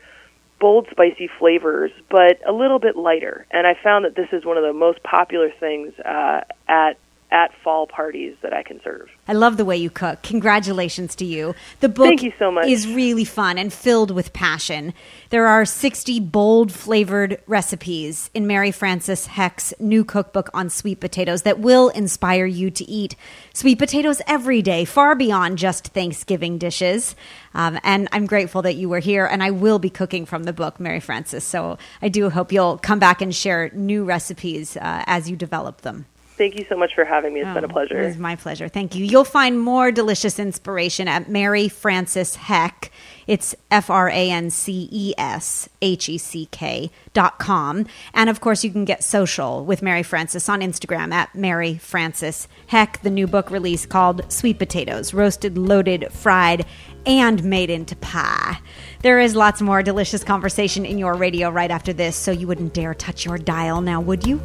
bold, 0.61 0.88
spicy 0.90 1.29
flavors, 1.38 1.90
but 2.11 2.38
a 2.47 2.53
little 2.53 2.79
bit 2.79 2.97
lighter. 2.97 3.47
And 3.51 3.67
I 3.67 3.75
found 3.83 4.05
that 4.05 4.17
this 4.17 4.29
is 4.33 4.45
one 4.45 4.57
of 4.57 4.62
the 4.62 4.73
most 4.73 5.03
popular 5.03 5.51
things 5.61 5.93
uh, 6.01 6.43
at 6.69 6.95
at 7.35 7.51
fall 7.64 7.85
parties 7.88 8.37
that 8.42 8.53
I 8.53 8.62
can 8.62 8.81
serve. 8.85 9.09
I 9.27 9.33
love 9.33 9.57
the 9.57 9.64
way 9.64 9.77
you 9.77 9.90
cook. 9.90 10.23
Congratulations 10.23 11.16
to 11.16 11.25
you. 11.25 11.57
The 11.81 11.88
book 11.88 12.07
Thank 12.07 12.23
you 12.23 12.33
so 12.38 12.53
much. 12.53 12.66
is 12.66 12.87
really 12.87 13.25
fun 13.25 13.59
and 13.59 13.73
filled 13.73 14.12
with 14.12 14.33
passion. 14.33 14.94
There 15.31 15.49
are 15.49 15.64
60 15.64 16.20
bold 16.20 16.70
flavored 16.70 17.40
recipes 17.49 18.31
in 18.35 18.47
Mary 18.47 18.70
Frances 18.70 19.27
Heck's 19.27 19.75
new 19.81 20.05
cookbook 20.05 20.49
on 20.55 20.70
sweet 20.70 21.01
potatoes 21.01 21.42
that 21.42 21.59
will 21.59 21.88
inspire 21.88 22.47
you 22.47 22.70
to 22.70 22.85
eat 22.88 23.16
sweet 23.53 23.81
potatoes 23.81 24.23
every 24.29 24.62
day, 24.62 24.85
far 24.85 25.16
beyond 25.16 25.59
just 25.59 25.88
Thanksgiving 25.88 26.57
dishes. 26.57 27.16
Um, 27.53 27.81
and 27.83 28.09
I'm 28.12 28.27
grateful 28.27 28.62
that 28.62 28.77
you 28.77 28.88
were 28.88 29.01
here, 29.01 29.27
and 29.27 29.42
I 29.42 29.51
will 29.51 29.81
be 29.81 29.90
cooking 29.90 30.25
from 30.25 30.44
the 30.44 30.53
book, 30.53 30.79
Mary 30.79 31.01
Frances. 31.01 31.42
So 31.42 31.79
I 32.01 32.09
do 32.09 32.31
hope 32.31 32.53
you'll 32.53 32.79
come 32.79 33.01
back 33.01 33.20
and 33.20 33.35
share 33.35 33.70
new 33.75 34.05
recipes 34.05 34.77
uh, 34.77 35.03
as 35.07 35.29
you 35.29 35.35
develop 35.35 35.81
them. 35.81 36.07
Thank 36.37 36.59
you 36.59 36.66
so 36.68 36.77
much 36.77 36.94
for 36.97 37.05
having 37.05 37.33
me. 37.33 37.40
It's 37.40 37.49
Oh, 37.49 37.55
been 37.55 37.64
a 37.64 37.68
oh, 37.68 37.70
pleasure. 37.70 38.03
It 38.03 38.07
was 38.07 38.18
my 38.18 38.35
pleasure. 38.35 38.66
Thank 38.66 38.97
you. 38.97 39.05
You'll 39.05 39.25
find 39.25 39.61
more 39.61 39.92
delicious 39.92 40.40
inspiration 40.40 41.07
at 41.07 41.29
Mary 41.29 41.68
Frances 41.68 42.35
Heck. 42.35 42.90
It's 43.29 43.55
F 43.70 43.88
R 43.88 44.09
A 44.09 44.31
N 44.31 44.51
C 44.51 44.88
E 44.90 45.14
S 45.16 45.68
H 45.81 46.09
E 46.09 46.18
C 46.18 46.47
K 46.51 46.90
dot 47.12 47.38
com. 47.38 47.87
And 48.12 48.29
of 48.29 48.40
course, 48.40 48.64
you 48.64 48.73
can 48.73 48.85
get 48.85 49.05
social 49.05 49.64
with 49.64 49.81
Mary 49.81 50.03
Frances 50.03 50.49
on 50.49 50.61
Instagram 50.61 51.12
at 51.12 51.33
Mary 51.37 51.77
Frances 51.79 52.49
Heck. 52.66 53.01
The 53.03 53.11
new 53.11 53.29
book 53.29 53.51
release 53.51 53.87
called 53.87 54.31
Sweet 54.33 54.59
Potatoes 54.59 55.14
Roasted, 55.14 55.57
Loaded, 55.57 56.12
Fried, 56.12 56.66
and 57.07 57.44
Made 57.44 57.70
into 57.70 57.94
Pie. 57.97 58.59
There 59.03 59.20
is 59.20 59.37
lots 59.37 59.62
more 59.62 59.85
delicious 59.85 60.25
conversation 60.25 60.85
in 60.85 60.99
your 60.99 61.14
radio 61.14 61.49
right 61.49 61.70
after 61.70 61.92
this, 61.92 62.16
so 62.16 62.33
you 62.33 62.49
wouldn't 62.49 62.75
dare 62.75 62.92
touch 62.94 63.25
your 63.25 63.38
dial 63.38 63.81
now, 63.81 64.01
would 64.01 64.27
you? 64.27 64.40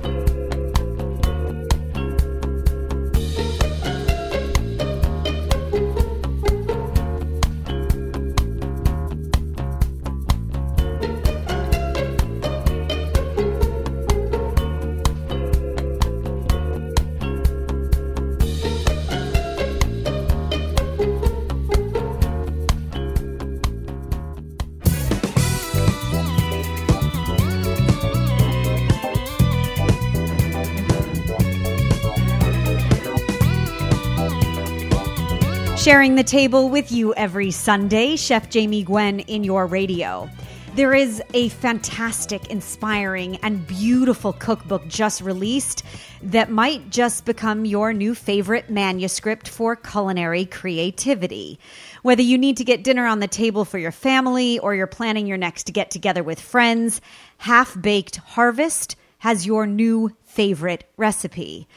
Sharing 35.90 36.14
the 36.14 36.24
table 36.24 36.70
with 36.70 36.92
you 36.92 37.16
every 37.16 37.50
Sunday, 37.50 38.16
Chef 38.16 38.48
Jamie 38.52 38.84
Gwen 38.84 39.22
in 39.22 39.44
your 39.44 39.66
radio. 39.66 40.30
There 40.76 40.94
is 40.94 41.20
a 41.34 41.50
fantastic, 41.50 42.52
inspiring, 42.52 43.38
and 43.38 43.66
beautiful 43.66 44.34
cookbook 44.34 44.88
just 44.88 45.20
released 45.20 45.84
that 46.22 46.52
might 46.52 46.92
just 46.92 47.26
become 47.26 47.66
your 47.66 47.92
new 47.92 48.14
favorite 48.14 48.70
manuscript 48.70 49.50
for 49.50 49.76
culinary 49.76 50.46
creativity. 50.46 51.60
Whether 52.04 52.22
you 52.22 52.38
need 52.38 52.58
to 52.58 52.64
get 52.64 52.84
dinner 52.84 53.08
on 53.08 53.20
the 53.20 53.28
table 53.28 53.66
for 53.66 53.80
your 53.80 53.92
family 53.92 54.60
or 54.60 54.76
you're 54.76 54.86
planning 54.86 55.26
your 55.26 55.38
next 55.38 55.74
get 55.74 55.90
together 55.90 56.22
with 56.22 56.40
friends, 56.40 57.02
Half 57.40 57.82
Baked 57.82 58.18
Harvest 58.18 58.96
has 59.18 59.48
your 59.48 59.66
new 59.66 60.16
favorite 60.24 60.84
recipe. 60.98 61.68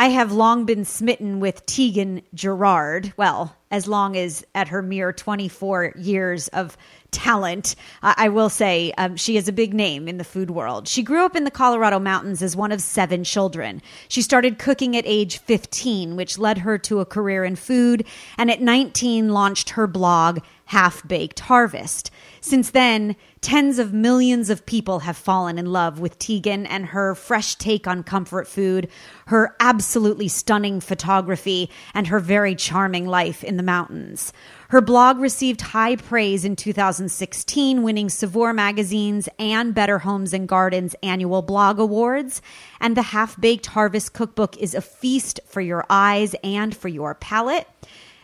I 0.00 0.08
have 0.08 0.32
long 0.32 0.64
been 0.64 0.86
smitten 0.86 1.40
with 1.40 1.66
Tieghan 1.66 2.22
Gerard. 2.32 3.12
Well, 3.18 3.54
as 3.70 3.86
long 3.86 4.16
as 4.16 4.42
at 4.54 4.68
her 4.68 4.80
mere 4.80 5.12
24 5.12 5.92
years 5.94 6.48
of 6.48 6.78
talent, 7.10 7.76
I 8.02 8.30
will 8.30 8.48
say 8.48 8.92
um, 8.96 9.18
she 9.18 9.36
is 9.36 9.46
a 9.46 9.52
big 9.52 9.74
name 9.74 10.08
in 10.08 10.16
the 10.16 10.24
food 10.24 10.50
world. 10.50 10.88
She 10.88 11.02
grew 11.02 11.26
up 11.26 11.36
in 11.36 11.44
the 11.44 11.50
Colorado 11.50 11.98
mountains 11.98 12.42
as 12.42 12.56
one 12.56 12.72
of 12.72 12.80
seven 12.80 13.24
children. 13.24 13.82
She 14.08 14.22
started 14.22 14.58
cooking 14.58 14.96
at 14.96 15.04
age 15.06 15.36
15, 15.36 16.16
which 16.16 16.38
led 16.38 16.56
her 16.58 16.78
to 16.78 17.00
a 17.00 17.04
career 17.04 17.44
in 17.44 17.54
food, 17.54 18.06
and 18.38 18.50
at 18.50 18.62
19 18.62 19.28
launched 19.28 19.70
her 19.70 19.86
blog, 19.86 20.38
Half 20.70 21.08
Baked 21.08 21.40
Harvest. 21.40 22.12
Since 22.40 22.70
then, 22.70 23.16
tens 23.40 23.80
of 23.80 23.92
millions 23.92 24.50
of 24.50 24.66
people 24.66 25.00
have 25.00 25.16
fallen 25.16 25.58
in 25.58 25.66
love 25.66 25.98
with 25.98 26.16
Tieghan 26.20 26.64
and 26.70 26.86
her 26.86 27.16
fresh 27.16 27.56
take 27.56 27.88
on 27.88 28.04
comfort 28.04 28.46
food, 28.46 28.88
her 29.26 29.56
absolutely 29.58 30.28
stunning 30.28 30.78
photography, 30.78 31.70
and 31.92 32.06
her 32.06 32.20
very 32.20 32.54
charming 32.54 33.04
life 33.04 33.42
in 33.42 33.56
the 33.56 33.64
mountains. 33.64 34.32
Her 34.68 34.80
blog 34.80 35.18
received 35.18 35.60
high 35.60 35.96
praise 35.96 36.44
in 36.44 36.54
2016, 36.54 37.82
winning 37.82 38.08
Saveur 38.08 38.52
Magazine's 38.52 39.28
and 39.40 39.74
Better 39.74 39.98
Homes 39.98 40.32
and 40.32 40.46
Gardens 40.46 40.94
annual 41.02 41.42
blog 41.42 41.80
awards. 41.80 42.40
And 42.80 42.96
the 42.96 43.02
Half 43.02 43.40
Baked 43.40 43.66
Harvest 43.66 44.12
Cookbook 44.12 44.56
is 44.58 44.76
a 44.76 44.80
feast 44.80 45.40
for 45.46 45.60
your 45.60 45.84
eyes 45.90 46.36
and 46.44 46.76
for 46.76 46.86
your 46.86 47.16
palate 47.16 47.66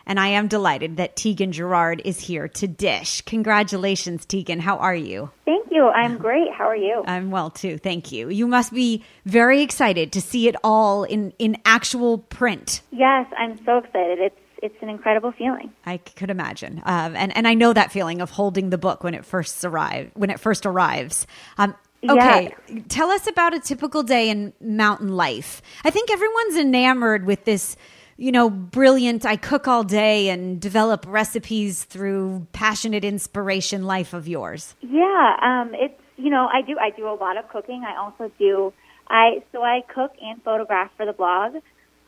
and 0.07 0.19
I 0.19 0.29
am 0.29 0.47
delighted 0.47 0.97
that 0.97 1.15
Tieghan 1.15 1.51
Gerard 1.51 2.01
is 2.05 2.19
here 2.19 2.47
to 2.47 2.67
dish. 2.67 3.21
Congratulations, 3.21 4.25
Tieghan. 4.25 4.61
How 4.61 4.77
are 4.77 4.95
you? 4.95 5.29
Thank 5.45 5.67
you. 5.69 5.87
I'm 5.89 6.17
great. 6.17 6.51
How 6.51 6.63
are 6.65 6.75
you? 6.75 7.03
I'm 7.05 7.29
well 7.29 7.51
too. 7.51 7.77
Thank 7.77 8.11
you. 8.11 8.29
You 8.29 8.47
must 8.47 8.73
be 8.73 9.03
very 9.25 9.61
excited 9.61 10.11
to 10.13 10.21
see 10.21 10.47
it 10.47 10.55
all 10.63 11.03
in, 11.03 11.33
in 11.37 11.57
actual 11.65 12.17
print. 12.17 12.81
Yes, 12.91 13.27
I'm 13.37 13.63
so 13.65 13.77
excited. 13.77 14.19
It's 14.19 14.39
it's 14.63 14.75
an 14.81 14.89
incredible 14.89 15.31
feeling. 15.33 15.71
I 15.85 15.97
could 15.97 16.31
imagine, 16.31 16.81
um, 16.83 17.15
and 17.15 17.35
and 17.37 17.47
I 17.47 17.53
know 17.53 17.73
that 17.73 17.91
feeling 17.91 18.21
of 18.21 18.31
holding 18.31 18.71
the 18.71 18.77
book 18.79 19.03
when 19.03 19.13
it 19.13 19.23
first 19.23 19.63
arrive 19.63 20.09
when 20.15 20.31
it 20.31 20.39
first 20.39 20.65
arrives. 20.65 21.27
Um, 21.59 21.75
okay, 22.09 22.55
Yeah. 22.67 22.79
tell 22.89 23.11
us 23.11 23.27
about 23.27 23.53
a 23.53 23.59
typical 23.59 24.01
day 24.01 24.31
in 24.31 24.53
mountain 24.59 25.15
life. 25.15 25.61
I 25.83 25.91
think 25.91 26.09
everyone's 26.09 26.55
enamored 26.55 27.25
with 27.25 27.45
this. 27.45 27.75
You 28.17 28.31
know, 28.31 28.49
brilliant. 28.49 29.25
I 29.25 29.35
cook 29.35 29.67
all 29.67 29.83
day 29.83 30.29
and 30.29 30.59
develop 30.59 31.05
recipes 31.07 31.83
through 31.83 32.47
passionate 32.51 33.05
inspiration 33.05 33.83
life 33.85 34.13
of 34.13 34.27
yours. 34.27 34.75
Yeah, 34.81 35.35
um, 35.41 35.71
it's 35.75 35.99
you 36.17 36.31
know 36.31 36.49
I 36.51 36.63
do 36.63 36.77
I 36.79 36.89
do 36.89 37.07
a 37.07 37.13
lot 37.13 37.37
of 37.37 37.47
cooking. 37.49 37.85
I 37.87 37.95
also 37.95 38.31
do 38.39 38.73
I 39.07 39.43
so 39.51 39.61
I 39.61 39.81
cook 39.93 40.13
and 40.19 40.41
photograph 40.41 40.89
for 40.97 41.05
the 41.05 41.13
blog, 41.13 41.57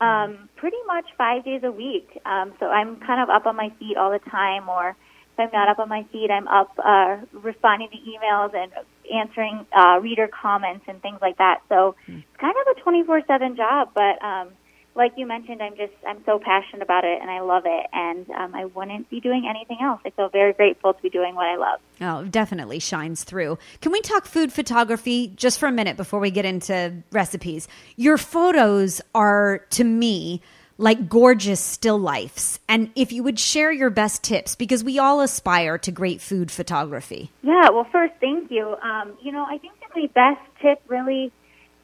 um, 0.00 0.48
pretty 0.56 0.76
much 0.86 1.06
five 1.16 1.44
days 1.44 1.62
a 1.62 1.70
week. 1.70 2.20
Um, 2.26 2.54
so 2.58 2.66
I'm 2.66 2.96
kind 2.96 3.22
of 3.22 3.30
up 3.30 3.46
on 3.46 3.54
my 3.54 3.70
feet 3.78 3.96
all 3.96 4.10
the 4.10 4.18
time, 4.30 4.68
or 4.68 4.90
if 4.90 5.38
I'm 5.38 5.50
not 5.52 5.68
up 5.68 5.78
on 5.78 5.88
my 5.88 6.04
feet, 6.10 6.28
I'm 6.30 6.48
up 6.48 6.72
uh, 6.84 7.18
responding 7.32 7.88
to 7.90 7.96
emails 7.96 8.52
and 8.52 8.72
answering 9.14 9.64
uh, 9.76 10.00
reader 10.00 10.28
comments 10.28 10.86
and 10.88 11.00
things 11.02 11.18
like 11.22 11.38
that. 11.38 11.60
So 11.68 11.94
it's 12.08 12.36
kind 12.40 12.54
of 12.66 12.76
a 12.76 12.80
24/7 12.80 13.56
job, 13.56 13.90
but 13.94 14.20
um, 14.24 14.48
like 14.94 15.12
you 15.16 15.26
mentioned, 15.26 15.62
I'm 15.62 15.76
just 15.76 15.92
I'm 16.06 16.22
so 16.24 16.38
passionate 16.38 16.82
about 16.82 17.04
it 17.04 17.20
and 17.20 17.30
I 17.30 17.40
love 17.40 17.62
it, 17.66 17.86
and 17.92 18.28
um, 18.30 18.54
I 18.54 18.64
wouldn't 18.66 19.08
be 19.08 19.20
doing 19.20 19.46
anything 19.48 19.78
else. 19.80 20.00
I 20.04 20.10
feel 20.10 20.28
very 20.28 20.52
grateful 20.52 20.94
to 20.94 21.02
be 21.02 21.10
doing 21.10 21.34
what 21.34 21.46
I 21.46 21.56
love. 21.56 21.80
Oh, 22.00 22.24
definitely 22.28 22.78
shines 22.78 23.24
through. 23.24 23.58
Can 23.80 23.92
we 23.92 24.00
talk 24.00 24.26
food 24.26 24.52
photography 24.52 25.28
just 25.36 25.58
for 25.58 25.66
a 25.66 25.72
minute 25.72 25.96
before 25.96 26.20
we 26.20 26.30
get 26.30 26.44
into 26.44 27.02
recipes? 27.12 27.68
Your 27.96 28.18
photos 28.18 29.00
are, 29.14 29.58
to 29.70 29.84
me, 29.84 30.40
like 30.78 31.08
gorgeous 31.08 31.60
still 31.60 31.98
lifes. 31.98 32.58
And 32.66 32.90
if 32.96 33.12
you 33.12 33.22
would 33.22 33.38
share 33.38 33.70
your 33.70 33.90
best 33.90 34.22
tips, 34.22 34.56
because 34.56 34.82
we 34.82 34.98
all 34.98 35.20
aspire 35.20 35.76
to 35.78 35.92
great 35.92 36.20
food 36.22 36.50
photography. 36.50 37.30
Yeah, 37.42 37.68
well, 37.70 37.86
first, 37.92 38.14
thank 38.20 38.50
you. 38.50 38.76
Um, 38.82 39.12
you 39.22 39.30
know, 39.30 39.44
I 39.44 39.58
think 39.58 39.74
that 39.80 39.90
my 39.94 40.06
best 40.14 40.40
tip 40.62 40.80
really 40.88 41.32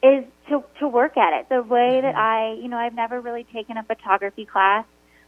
is 0.07 0.25
to 0.49 0.63
to 0.79 0.87
work 0.87 1.17
at 1.17 1.39
it. 1.39 1.49
The 1.49 1.61
way 1.61 1.99
that 2.01 2.15
I, 2.15 2.53
you 2.53 2.67
know, 2.67 2.77
I've 2.77 2.93
never 2.93 3.19
really 3.21 3.45
taken 3.53 3.77
a 3.77 3.83
photography 3.83 4.45
class. 4.45 4.85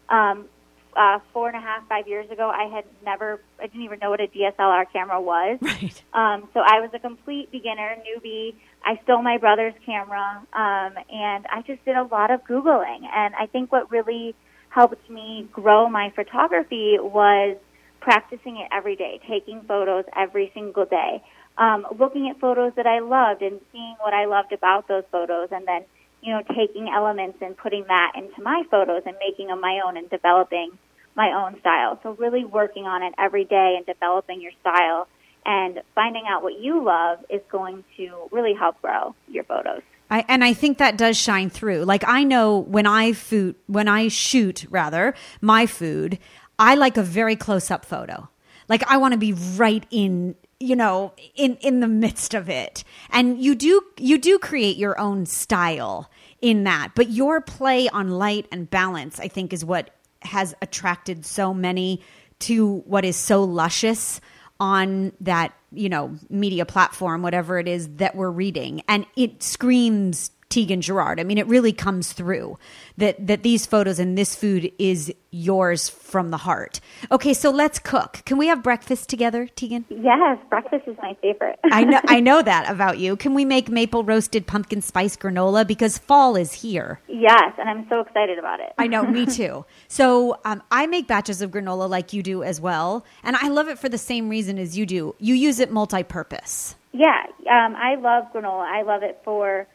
Um, 0.09 0.47
uh, 0.95 1.19
four 1.33 1.47
and 1.47 1.55
a 1.55 1.61
half, 1.61 1.87
five 1.87 2.07
years 2.07 2.29
ago, 2.31 2.49
I 2.49 2.63
had 2.63 2.83
never, 3.05 3.39
I 3.59 3.67
didn't 3.67 3.83
even 3.83 3.99
know 3.99 4.09
what 4.09 4.19
a 4.19 4.27
DSLR 4.27 4.85
camera 4.91 5.21
was. 5.21 5.59
Right. 5.69 6.03
Um, 6.13 6.49
so 6.53 6.61
I 6.61 6.81
was 6.81 6.89
a 6.93 6.99
complete 6.99 7.51
beginner, 7.51 7.95
newbie. 7.97 8.55
I 8.83 8.99
stole 9.03 9.21
my 9.21 9.37
brother's 9.37 9.75
camera, 9.85 10.41
um, 10.53 11.03
and 11.13 11.45
I 11.45 11.63
just 11.65 11.85
did 11.85 11.95
a 11.95 12.03
lot 12.03 12.31
of 12.31 12.43
Googling. 12.43 13.05
And 13.13 13.35
I 13.35 13.45
think 13.45 13.71
what 13.71 13.91
really 13.91 14.35
helped 14.69 15.09
me 15.09 15.47
grow 15.53 15.87
my 15.87 16.11
photography 16.15 16.97
was 16.99 17.57
practicing 18.01 18.57
it 18.57 18.67
every 18.71 18.95
day, 18.95 19.19
taking 19.29 19.61
photos 19.67 20.05
every 20.15 20.51
single 20.53 20.85
day, 20.85 21.21
um, 21.59 21.85
looking 21.99 22.29
at 22.29 22.39
photos 22.39 22.73
that 22.75 22.87
I 22.87 22.99
loved 22.99 23.41
and 23.41 23.61
seeing 23.71 23.95
what 23.99 24.13
I 24.13 24.25
loved 24.25 24.53
about 24.53 24.87
those 24.87 25.03
photos, 25.11 25.49
and 25.51 25.67
then 25.67 25.83
you 26.23 26.33
know 26.33 26.41
taking 26.55 26.89
elements 26.89 27.37
and 27.41 27.55
putting 27.55 27.83
that 27.87 28.13
into 28.15 28.41
my 28.41 28.63
photos 28.71 29.03
and 29.05 29.15
making 29.19 29.47
them 29.47 29.61
my 29.61 29.81
own 29.85 29.97
and 29.97 30.09
developing 30.09 30.71
my 31.15 31.31
own 31.33 31.59
style. 31.59 31.99
So 32.01 32.13
really 32.13 32.45
working 32.45 32.85
on 32.85 33.03
it 33.03 33.13
every 33.19 33.45
day 33.45 33.75
and 33.77 33.85
developing 33.85 34.41
your 34.41 34.53
style 34.61 35.07
and 35.45 35.81
finding 35.95 36.23
out 36.27 36.43
what 36.43 36.59
you 36.59 36.83
love 36.83 37.19
is 37.29 37.41
going 37.51 37.83
to 37.97 38.29
really 38.31 38.53
help 38.53 38.81
grow 38.81 39.15
your 39.27 39.43
photos. 39.43 39.81
I, 40.09 40.25
and 40.27 40.43
I 40.43 40.53
think 40.53 40.79
that 40.79 40.97
does 40.97 41.17
shine 41.17 41.49
through. 41.49 41.83
Like 41.83 42.03
I 42.07 42.23
know 42.23 42.57
when 42.57 42.87
I 42.87 43.13
food, 43.13 43.55
when 43.67 43.87
I 43.87 44.07
shoot 44.07 44.65
rather 44.69 45.13
my 45.41 45.65
food, 45.65 46.19
I 46.57 46.75
like 46.75 46.97
a 46.97 47.03
very 47.03 47.35
close 47.35 47.69
up 47.69 47.85
photo. 47.85 48.29
Like 48.67 48.83
I 48.89 48.97
want 48.97 49.13
to 49.13 49.17
be 49.17 49.33
right 49.33 49.85
in, 49.91 50.35
you 50.59 50.75
know, 50.75 51.13
in 51.35 51.55
in 51.57 51.79
the 51.79 51.87
midst 51.87 52.33
of 52.33 52.49
it. 52.49 52.83
And 53.11 53.41
you 53.41 53.55
do 53.55 53.81
you 53.97 54.17
do 54.17 54.37
create 54.39 54.77
your 54.77 54.99
own 54.99 55.25
style 55.25 56.09
in 56.41 56.63
that, 56.65 56.91
but 56.95 57.09
your 57.09 57.41
play 57.41 57.89
on 57.89 58.09
light 58.09 58.47
and 58.51 58.69
balance, 58.69 59.19
I 59.19 59.27
think, 59.27 59.53
is 59.53 59.63
what 59.63 59.91
has 60.21 60.53
attracted 60.61 61.25
so 61.25 61.53
many 61.53 62.01
to 62.39 62.79
what 62.85 63.05
is 63.05 63.15
so 63.15 63.43
luscious 63.43 64.19
on 64.59 65.13
that 65.21 65.53
you 65.71 65.87
know 65.87 66.15
media 66.29 66.65
platform 66.65 67.21
whatever 67.21 67.57
it 67.59 67.67
is 67.67 67.87
that 67.95 68.15
we're 68.15 68.29
reading 68.29 68.81
and 68.89 69.05
it 69.15 69.41
screams 69.41 70.31
Tieghan 70.49 70.79
Gerard. 70.79 71.19
I 71.19 71.23
mean, 71.23 71.37
it 71.37 71.45
really 71.47 71.71
comes 71.71 72.11
through 72.11 72.57
that 72.97 73.27
that 73.27 73.43
these 73.43 73.65
photos 73.67 73.99
and 73.99 74.17
this 74.17 74.35
food 74.35 74.71
is 74.79 75.13
yours 75.29 75.89
from 75.89 76.31
the 76.31 76.37
heart. 76.37 76.79
Okay, 77.11 77.35
so 77.35 77.51
let's 77.51 77.77
cook. 77.77 78.23
Can 78.25 78.37
we 78.39 78.47
have 78.47 78.63
breakfast 78.63 79.09
together, 79.09 79.47
Tieghan? 79.55 79.85
Yes, 79.89 80.39
breakfast 80.49 80.87
is 80.87 80.97
my 81.01 81.15
favorite. 81.21 81.59
I 81.65 81.83
know 81.83 81.99
I 82.07 82.19
know 82.29 82.41
that 82.41 82.69
about 82.69 82.97
you. 82.97 83.15
Can 83.15 83.35
we 83.35 83.45
make 83.45 83.69
maple 83.69 84.03
roasted 84.03 84.47
pumpkin 84.47 84.81
spice 84.81 85.15
granola 85.15 85.67
because 85.67 85.99
fall 85.99 86.35
is 86.35 86.51
here? 86.51 86.99
Yes, 87.07 87.53
and 87.59 87.69
I'm 87.69 87.87
so 87.87 87.99
excited 87.99 88.39
about 88.39 88.59
it. 88.59 88.73
I 88.77 88.87
know, 88.87 89.03
me 89.03 89.25
too. 89.27 89.65
So 89.87 90.39
um, 90.45 90.63
I 90.71 90.87
make 90.87 91.07
batches 91.07 91.43
of 91.43 91.51
granola 91.51 91.87
like 91.87 92.11
you 92.11 92.23
do 92.23 92.41
as 92.41 92.59
well, 92.59 93.05
and 93.23 93.35
I 93.35 93.49
love 93.49 93.67
it 93.69 93.77
for 93.77 93.87
the 93.87 93.99
same 93.99 94.29
reason 94.29 94.57
as 94.57 94.75
you 94.75 94.87
do. 94.87 95.15
You 95.19 95.35
use 95.35 95.59
it 95.59 95.71
multi-purpose. 95.71 96.75
Yeah, 96.91 97.23
um, 97.51 97.75
I 97.75 97.95
love 97.95 98.33
granola. 98.33 98.65
I 98.65 98.81
love 98.81 99.03
it 99.03 99.21
for 99.23 99.67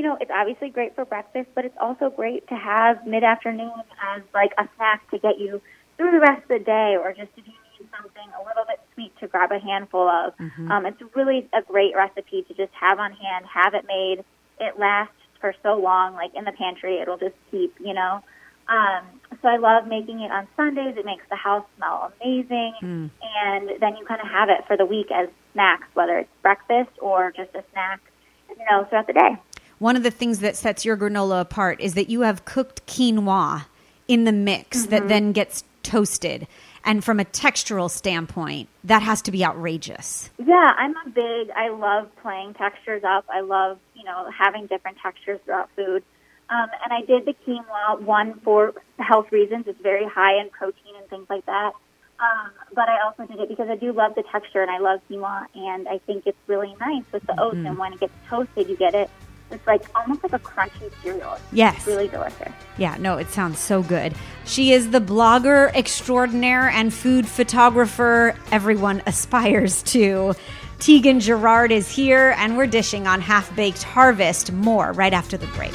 you 0.00 0.06
know, 0.06 0.16
it's 0.18 0.30
obviously 0.34 0.70
great 0.70 0.94
for 0.94 1.04
breakfast, 1.04 1.50
but 1.54 1.66
it's 1.66 1.76
also 1.78 2.08
great 2.08 2.48
to 2.48 2.54
have 2.54 3.06
mid 3.06 3.22
afternoon 3.22 3.70
as 4.16 4.22
like 4.32 4.52
a 4.56 4.66
snack 4.76 5.02
to 5.10 5.18
get 5.18 5.38
you 5.38 5.60
through 5.98 6.10
the 6.12 6.20
rest 6.20 6.40
of 6.44 6.48
the 6.48 6.58
day, 6.58 6.96
or 6.96 7.12
just 7.12 7.28
if 7.36 7.46
you 7.46 7.52
need 7.52 7.86
something 7.94 8.28
a 8.32 8.48
little 8.48 8.64
bit 8.66 8.80
sweet 8.94 9.12
to 9.20 9.28
grab 9.28 9.52
a 9.52 9.58
handful 9.58 10.08
of. 10.08 10.32
Mm-hmm. 10.38 10.72
Um, 10.72 10.86
it's 10.86 11.02
really 11.14 11.46
a 11.52 11.60
great 11.60 11.94
recipe 11.94 12.46
to 12.48 12.54
just 12.54 12.72
have 12.72 12.98
on 12.98 13.12
hand, 13.12 13.44
have 13.44 13.74
it 13.74 13.84
made. 13.86 14.24
It 14.58 14.78
lasts 14.78 15.12
for 15.38 15.54
so 15.62 15.78
long, 15.78 16.14
like 16.14 16.34
in 16.34 16.44
the 16.44 16.52
pantry, 16.52 16.96
it'll 16.96 17.18
just 17.18 17.36
keep, 17.50 17.74
you 17.78 17.92
know. 17.92 18.24
Um, 18.70 19.04
so 19.42 19.48
I 19.48 19.58
love 19.58 19.86
making 19.86 20.20
it 20.20 20.32
on 20.32 20.48
Sundays. 20.56 20.96
It 20.96 21.04
makes 21.04 21.24
the 21.28 21.36
house 21.36 21.66
smell 21.76 22.10
amazing, 22.22 22.72
mm. 22.80 23.10
and 23.44 23.70
then 23.82 23.98
you 23.98 24.06
kind 24.06 24.22
of 24.22 24.28
have 24.28 24.48
it 24.48 24.64
for 24.66 24.78
the 24.78 24.86
week 24.86 25.10
as 25.10 25.28
snacks, 25.52 25.88
whether 25.92 26.16
it's 26.16 26.30
breakfast 26.40 26.96
or 27.02 27.32
just 27.36 27.54
a 27.54 27.62
snack, 27.72 28.00
you 28.48 28.64
know, 28.70 28.86
throughout 28.88 29.06
the 29.06 29.12
day 29.12 29.36
one 29.80 29.96
of 29.96 30.02
the 30.02 30.10
things 30.10 30.38
that 30.40 30.56
sets 30.56 30.84
your 30.84 30.96
granola 30.96 31.40
apart 31.40 31.80
is 31.80 31.94
that 31.94 32.08
you 32.08 32.20
have 32.20 32.44
cooked 32.44 32.86
quinoa 32.86 33.64
in 34.06 34.24
the 34.24 34.32
mix 34.32 34.82
mm-hmm. 34.82 34.90
that 34.90 35.08
then 35.08 35.32
gets 35.32 35.64
toasted. 35.82 36.46
And 36.84 37.02
from 37.02 37.18
a 37.18 37.24
textural 37.24 37.90
standpoint, 37.90 38.68
that 38.84 39.02
has 39.02 39.22
to 39.22 39.30
be 39.30 39.44
outrageous. 39.44 40.30
Yeah, 40.38 40.70
I'm 40.76 40.94
a 41.06 41.08
big, 41.08 41.50
I 41.50 41.70
love 41.70 42.08
playing 42.22 42.54
textures 42.54 43.02
up. 43.04 43.24
I 43.32 43.40
love, 43.40 43.78
you 43.94 44.04
know, 44.04 44.30
having 44.30 44.66
different 44.66 44.98
textures 45.02 45.40
throughout 45.44 45.70
food. 45.74 46.04
Um, 46.50 46.68
and 46.84 46.92
I 46.92 47.00
did 47.02 47.24
the 47.24 47.34
quinoa 47.46 48.02
one 48.02 48.38
for 48.40 48.74
health 48.98 49.32
reasons. 49.32 49.64
It's 49.66 49.80
very 49.80 50.06
high 50.06 50.40
in 50.40 50.50
protein 50.50 50.94
and 50.98 51.08
things 51.08 51.26
like 51.30 51.46
that. 51.46 51.72
Um, 52.18 52.50
but 52.74 52.88
I 52.88 53.02
also 53.02 53.24
did 53.26 53.40
it 53.40 53.48
because 53.48 53.70
I 53.70 53.76
do 53.76 53.92
love 53.92 54.14
the 54.14 54.24
texture 54.30 54.60
and 54.60 54.70
I 54.70 54.78
love 54.78 55.00
quinoa, 55.08 55.46
and 55.54 55.88
I 55.88 55.98
think 56.06 56.26
it's 56.26 56.36
really 56.48 56.74
nice 56.78 57.04
with 57.12 57.26
the 57.26 57.40
oats. 57.40 57.56
Mm-hmm. 57.56 57.66
And 57.66 57.78
when 57.78 57.94
it 57.94 58.00
gets 58.00 58.12
toasted, 58.28 58.68
you 58.68 58.76
get 58.76 58.94
it 58.94 59.08
it's 59.50 59.66
like 59.66 59.82
almost 59.94 60.22
like 60.22 60.32
a 60.32 60.38
crunchy 60.38 60.90
cereal. 61.02 61.38
Yes. 61.52 61.76
It's 61.78 61.86
really 61.86 62.08
delicious. 62.08 62.52
Yeah, 62.78 62.96
no, 62.98 63.16
it 63.16 63.28
sounds 63.28 63.58
so 63.58 63.82
good. 63.82 64.14
She 64.44 64.72
is 64.72 64.90
the 64.90 65.00
blogger 65.00 65.74
extraordinaire 65.74 66.68
and 66.68 66.92
food 66.92 67.26
photographer 67.26 68.36
everyone 68.52 69.02
aspires 69.06 69.82
to. 69.84 70.34
Tieghan 70.78 71.20
Gerard 71.20 71.72
is 71.72 71.90
here, 71.90 72.34
and 72.38 72.56
we're 72.56 72.66
dishing 72.66 73.06
on 73.06 73.20
Half 73.20 73.54
Baked 73.54 73.82
Harvest. 73.82 74.50
More 74.52 74.92
right 74.92 75.12
after 75.12 75.36
the 75.36 75.46
break. 75.48 75.74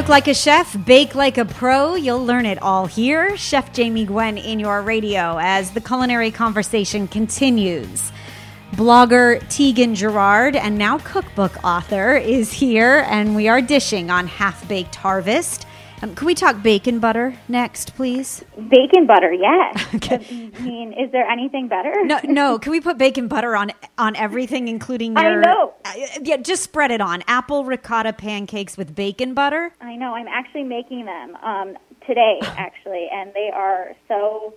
Cook 0.00 0.08
like 0.08 0.28
a 0.28 0.34
chef, 0.34 0.82
bake 0.86 1.14
like 1.14 1.36
a 1.36 1.44
pro. 1.44 1.94
You'll 1.94 2.24
learn 2.24 2.46
it 2.46 2.56
all 2.62 2.86
here. 2.86 3.36
Chef 3.36 3.70
Jamie 3.74 4.06
Gwen 4.06 4.38
in 4.38 4.58
your 4.58 4.80
radio 4.80 5.36
as 5.38 5.72
the 5.72 5.80
culinary 5.82 6.30
conversation 6.30 7.06
continues. 7.06 8.10
Blogger 8.72 9.42
Tieghan 9.48 9.94
Gerard 9.94 10.56
and 10.56 10.78
now 10.78 10.96
cookbook 10.96 11.62
author 11.62 12.16
is 12.16 12.50
here, 12.50 13.04
and 13.10 13.36
we 13.36 13.46
are 13.46 13.60
dishing 13.60 14.10
on 14.10 14.26
Half 14.26 14.66
Baked 14.66 14.94
Harvest. 14.94 15.66
Um, 16.02 16.14
can 16.14 16.26
we 16.26 16.34
talk 16.34 16.62
bacon 16.62 16.98
butter 16.98 17.34
next, 17.46 17.94
please? 17.94 18.42
Bacon 18.56 19.06
butter, 19.06 19.32
yes. 19.32 19.86
okay. 19.94 20.50
I 20.56 20.60
mean, 20.60 20.94
is 20.94 21.12
there 21.12 21.26
anything 21.26 21.68
better? 21.68 21.92
No, 22.04 22.18
no. 22.24 22.58
Can 22.58 22.72
we 22.72 22.80
put 22.80 22.96
bacon 22.96 23.28
butter 23.28 23.54
on 23.54 23.72
on 23.98 24.16
everything, 24.16 24.68
including 24.68 25.12
your? 25.12 25.40
I 25.40 25.44
know. 25.44 25.74
Uh, 25.84 25.92
yeah, 26.22 26.38
just 26.38 26.62
spread 26.62 26.90
it 26.90 27.02
on 27.02 27.22
apple 27.26 27.64
ricotta 27.64 28.14
pancakes 28.14 28.78
with 28.78 28.94
bacon 28.94 29.34
butter. 29.34 29.72
I 29.80 29.96
know. 29.96 30.14
I'm 30.14 30.28
actually 30.28 30.64
making 30.64 31.04
them 31.04 31.36
um, 31.42 31.76
today, 32.06 32.38
actually, 32.42 33.08
and 33.12 33.34
they 33.34 33.50
are 33.52 33.94
so 34.08 34.54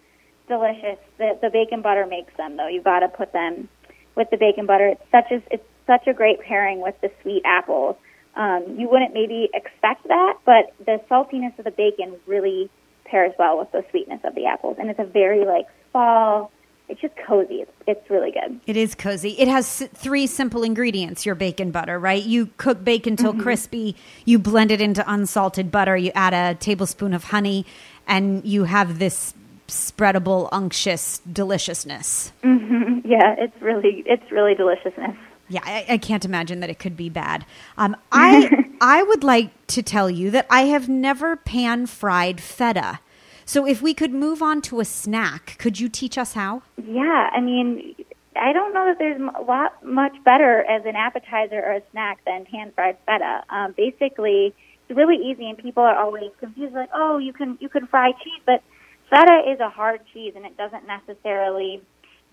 delicious. 0.47 0.97
The 1.17 1.37
the 1.41 1.49
bacon 1.49 1.81
butter 1.81 2.05
makes 2.07 2.35
them, 2.37 2.55
though. 2.55 2.67
You've 2.67 2.85
got 2.85 2.99
to 2.99 3.09
put 3.09 3.33
them 3.33 3.67
with 4.15 4.29
the 4.29 4.37
bacon 4.37 4.65
butter. 4.65 4.87
It's 4.87 5.11
such 5.11 5.29
a 5.31 5.43
it's 5.53 5.67
such 5.87 6.07
a 6.07 6.13
great 6.13 6.39
pairing 6.39 6.79
with 6.79 6.95
the 7.01 7.11
sweet 7.21 7.41
apples. 7.43 7.97
Um, 8.35 8.75
you 8.77 8.89
wouldn't 8.89 9.13
maybe 9.13 9.49
expect 9.53 10.07
that, 10.07 10.37
but 10.45 10.73
the 10.85 10.99
saltiness 11.09 11.57
of 11.59 11.65
the 11.65 11.71
bacon 11.71 12.15
really 12.25 12.69
pairs 13.05 13.33
well 13.37 13.59
with 13.59 13.71
the 13.71 13.85
sweetness 13.91 14.21
of 14.23 14.33
the 14.33 14.45
apples, 14.45 14.77
and 14.79 14.89
it's 14.89 14.99
a 14.99 15.05
very 15.05 15.45
like 15.45 15.67
fall. 15.91 16.51
It's 16.89 16.99
just 16.99 17.13
cozy. 17.25 17.61
It's, 17.61 17.71
it's 17.87 18.09
really 18.09 18.31
good. 18.31 18.59
It 18.67 18.75
is 18.75 18.93
cozy. 18.93 19.39
It 19.39 19.47
has 19.47 19.87
three 19.93 20.27
simple 20.27 20.63
ingredients. 20.63 21.25
Your 21.25 21.35
bacon 21.35 21.71
butter, 21.71 21.97
right? 21.97 22.21
You 22.21 22.49
cook 22.57 22.83
bacon 22.83 23.15
till 23.15 23.31
mm-hmm. 23.31 23.41
crispy. 23.41 23.95
You 24.25 24.37
blend 24.37 24.69
it 24.69 24.81
into 24.81 25.03
unsalted 25.09 25.71
butter. 25.71 25.95
You 25.95 26.11
add 26.13 26.33
a 26.33 26.57
tablespoon 26.59 27.13
of 27.13 27.25
honey, 27.25 27.65
and 28.07 28.43
you 28.43 28.65
have 28.65 28.99
this 28.99 29.33
spreadable, 29.67 30.49
unctuous 30.51 31.19
deliciousness. 31.31 32.31
Mm-hmm. 32.43 32.79
Yeah, 33.05 33.35
it's 33.37 33.61
really 33.61 34.01
it's 34.07 34.31
really 34.31 34.55
deliciousness. 34.55 35.15
Yeah, 35.49 35.61
I, 35.63 35.85
I, 35.89 35.97
can't 35.97 36.23
imagine 36.23 36.61
that 36.61 36.69
it 36.69 36.79
could 36.79 36.95
be 36.95 37.09
bad. 37.09 37.45
Um, 37.77 37.95
I 38.11 38.65
I 38.81 39.03
would 39.03 39.23
like 39.23 39.51
to 39.67 39.83
tell 39.83 40.09
you 40.09 40.31
that 40.31 40.47
I 40.49 40.61
have 40.63 40.87
never 40.87 41.35
pan 41.35 41.85
fried 41.85 42.41
feta. 42.41 42.99
So 43.45 43.67
if 43.67 43.81
we 43.81 43.93
could 43.93 44.13
move 44.13 44.41
on 44.41 44.61
to 44.63 44.79
a 44.79 44.85
snack, 44.85 45.57
could 45.59 45.79
you 45.79 45.89
teach 45.89 46.17
us 46.17 46.33
how? 46.33 46.63
Yeah, 46.77 47.29
I 47.33 47.41
mean, 47.41 47.93
I 48.35 48.53
don't 48.53 48.73
know 48.73 48.85
that 48.85 48.99
there's 48.99 49.19
a 49.19 49.41
lot 49.41 49.85
much 49.85 50.15
better 50.23 50.63
as 50.63 50.85
an 50.85 50.95
appetizer 50.95 51.61
or 51.61 51.73
a 51.73 51.81
snack 51.91 52.19
than 52.25 52.45
pan 52.45 52.71
fried 52.73 52.97
feta. 53.05 53.43
Um, 53.49 53.73
basically, 53.75 54.55
it's 54.87 54.97
really 54.97 55.17
easy, 55.17 55.49
and 55.49 55.57
people 55.57 55.83
are 55.83 55.97
always 55.97 56.31
confused, 56.39 56.73
like, 56.73 56.89
oh, 56.93 57.17
you 57.17 57.33
can 57.33 57.57
you 57.59 57.69
can 57.69 57.87
fry 57.87 58.11
cheese, 58.11 58.41
but 58.45 58.63
feta 59.09 59.43
is 59.51 59.59
a 59.59 59.69
hard 59.69 60.01
cheese, 60.13 60.33
and 60.35 60.45
it 60.45 60.57
doesn't 60.57 60.87
necessarily 60.87 61.81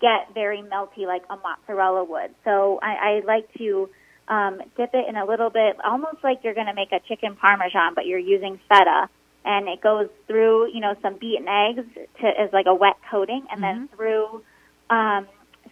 get 0.01 0.33
very 0.33 0.61
melty 0.61 1.05
like 1.05 1.23
a 1.29 1.37
mozzarella 1.37 2.03
would. 2.03 2.33
So 2.43 2.79
I, 2.81 3.21
I 3.21 3.21
like 3.25 3.53
to 3.59 3.89
um, 4.27 4.59
dip 4.77 4.91
it 4.93 5.07
in 5.07 5.15
a 5.15 5.25
little 5.25 5.49
bit, 5.49 5.77
almost 5.83 6.23
like 6.23 6.39
you're 6.43 6.53
going 6.53 6.67
to 6.67 6.73
make 6.73 6.91
a 6.91 6.99
chicken 7.07 7.35
parmesan, 7.35 7.93
but 7.95 8.05
you're 8.05 8.19
using 8.19 8.59
feta, 8.69 9.09
and 9.43 9.67
it 9.67 9.81
goes 9.81 10.07
through, 10.27 10.73
you 10.73 10.79
know, 10.79 10.95
some 11.01 11.17
beaten 11.17 11.47
eggs 11.47 11.85
to 12.21 12.27
as 12.27 12.51
like 12.53 12.65
a 12.67 12.75
wet 12.75 12.95
coating, 13.09 13.45
and 13.51 13.61
mm-hmm. 13.61 13.79
then 13.79 13.89
through 13.95 14.41
um, 14.89 15.27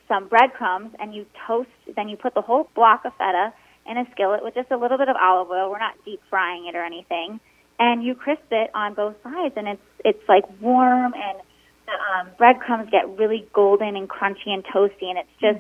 some 0.08 0.28
breadcrumbs, 0.28 0.94
and 1.00 1.14
you 1.14 1.26
toast. 1.48 1.70
Then 1.96 2.10
you 2.10 2.18
put 2.18 2.34
the 2.34 2.42
whole 2.42 2.70
block 2.76 3.06
of 3.06 3.14
feta 3.18 3.54
in 3.90 3.98
a 3.98 4.06
skillet 4.12 4.44
with 4.44 4.56
just 4.56 4.72
a 4.72 4.78
little 4.78 4.98
bit 4.98 5.10
of 5.10 5.16
olive 5.16 5.50
oil. 5.50 5.70
We're 5.70 5.80
not 5.80 5.96
deep 6.06 6.22
frying 6.30 6.68
it 6.68 6.76
or 6.76 6.84
anything, 6.84 7.40
and 7.80 8.04
you 8.04 8.16
crisp 8.16 8.52
it 8.52 8.72
on 8.74 8.94
both 8.94 9.16
sides, 9.24 9.54
and 9.56 9.68
it's 9.68 9.82
it's 10.04 10.28
like 10.28 10.44
warm 10.62 11.14
and 11.14 11.40
the 11.90 12.20
um, 12.20 12.30
breadcrumbs 12.38 12.90
get 12.90 13.18
really 13.18 13.48
golden 13.54 13.96
and 13.96 14.10
crunchy 14.10 14.48
and 14.48 14.64
toasty, 14.66 15.04
and 15.04 15.18
it's 15.18 15.30
just 15.42 15.60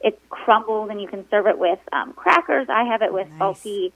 it's 0.00 0.18
crumbled, 0.28 0.90
and 0.90 1.00
you 1.00 1.08
can 1.08 1.28
serve 1.30 1.46
it 1.46 1.58
with 1.58 1.78
um, 1.92 2.12
crackers. 2.12 2.68
I 2.68 2.84
have 2.84 3.02
it 3.02 3.12
with 3.12 3.28
nice. 3.28 3.38
salty 3.38 3.92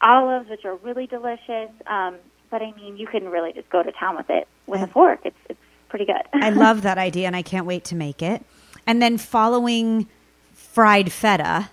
olives, 0.00 0.48
which 0.48 0.64
are 0.64 0.76
really 0.76 1.06
delicious. 1.06 1.70
Um, 1.86 2.16
but 2.50 2.62
I 2.62 2.72
mean, 2.72 2.96
you 2.96 3.06
can 3.06 3.28
really 3.28 3.52
just 3.52 3.68
go 3.70 3.82
to 3.82 3.92
town 3.92 4.16
with 4.16 4.30
it 4.30 4.48
with 4.66 4.82
a 4.82 4.86
fork. 4.86 5.20
It's 5.24 5.36
it's 5.48 5.60
pretty 5.88 6.04
good. 6.04 6.22
I 6.32 6.50
love 6.64 6.82
that 6.82 6.98
idea, 6.98 7.26
and 7.26 7.36
I 7.36 7.42
can't 7.42 7.66
wait 7.66 7.84
to 7.84 7.94
make 7.94 8.22
it. 8.22 8.44
And 8.86 9.02
then 9.02 9.18
following 9.18 10.06
fried 10.52 11.12
feta, 11.12 11.70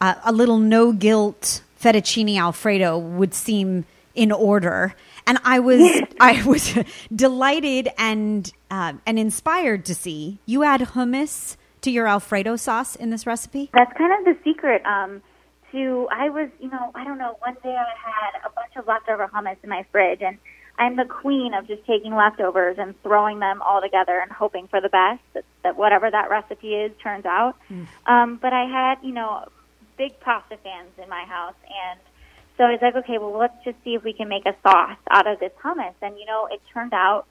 uh, 0.00 0.14
a 0.24 0.32
little 0.32 0.58
no 0.58 0.92
guilt 0.92 1.62
fettuccine 1.80 2.36
alfredo 2.38 2.98
would 2.98 3.34
seem 3.34 3.84
in 4.14 4.32
order 4.32 4.94
and 5.28 5.38
I 5.44 5.60
was 5.60 6.02
I 6.20 6.42
was 6.44 6.76
delighted 7.14 7.88
and 7.96 8.52
uh, 8.70 8.94
and 9.06 9.18
inspired 9.18 9.84
to 9.84 9.94
see 9.94 10.40
you 10.46 10.64
add 10.64 10.80
hummus 10.80 11.56
to 11.82 11.90
your 11.90 12.08
Alfredo 12.08 12.56
sauce 12.56 12.96
in 12.96 13.10
this 13.10 13.26
recipe. 13.26 13.70
That's 13.72 13.96
kind 13.96 14.12
of 14.18 14.24
the 14.24 14.42
secret. 14.42 14.84
Um, 14.84 15.22
to 15.70 16.08
I 16.10 16.30
was 16.30 16.48
you 16.58 16.70
know 16.70 16.90
I 16.94 17.04
don't 17.04 17.18
know 17.18 17.36
one 17.40 17.56
day 17.62 17.76
I 17.76 17.94
had 17.94 18.40
a 18.44 18.50
bunch 18.50 18.74
of 18.76 18.86
leftover 18.88 19.28
hummus 19.32 19.58
in 19.62 19.68
my 19.68 19.84
fridge 19.92 20.22
and 20.22 20.38
I'm 20.78 20.96
the 20.96 21.04
queen 21.04 21.54
of 21.54 21.66
just 21.66 21.84
taking 21.86 22.14
leftovers 22.14 22.76
and 22.78 22.94
throwing 23.02 23.40
them 23.40 23.60
all 23.62 23.80
together 23.80 24.20
and 24.20 24.30
hoping 24.30 24.68
for 24.68 24.80
the 24.80 24.88
best 24.88 25.20
that, 25.34 25.44
that 25.64 25.76
whatever 25.76 26.08
that 26.08 26.30
recipe 26.30 26.74
is 26.74 26.92
turns 27.02 27.26
out. 27.26 27.56
Mm. 27.68 27.86
Um, 28.06 28.38
but 28.40 28.52
I 28.52 28.64
had, 28.64 28.98
you 29.02 29.12
know, 29.12 29.48
big 29.96 30.18
pasta 30.20 30.56
fans 30.62 30.90
in 31.02 31.08
my 31.08 31.24
house, 31.24 31.56
and 31.64 31.98
so 32.58 32.64
I 32.64 32.72
was 32.72 32.80
like, 32.82 32.96
okay, 32.96 33.18
well, 33.18 33.38
let's 33.38 33.56
just 33.64 33.76
see 33.84 33.94
if 33.94 34.02
we 34.04 34.12
can 34.12 34.28
make 34.28 34.44
a 34.44 34.54
sauce 34.62 34.98
out 35.10 35.26
of 35.26 35.38
this 35.38 35.52
hummus. 35.64 35.94
And 36.02 36.18
you 36.18 36.26
know, 36.26 36.48
it 36.50 36.60
turned 36.74 36.92
out 36.92 37.26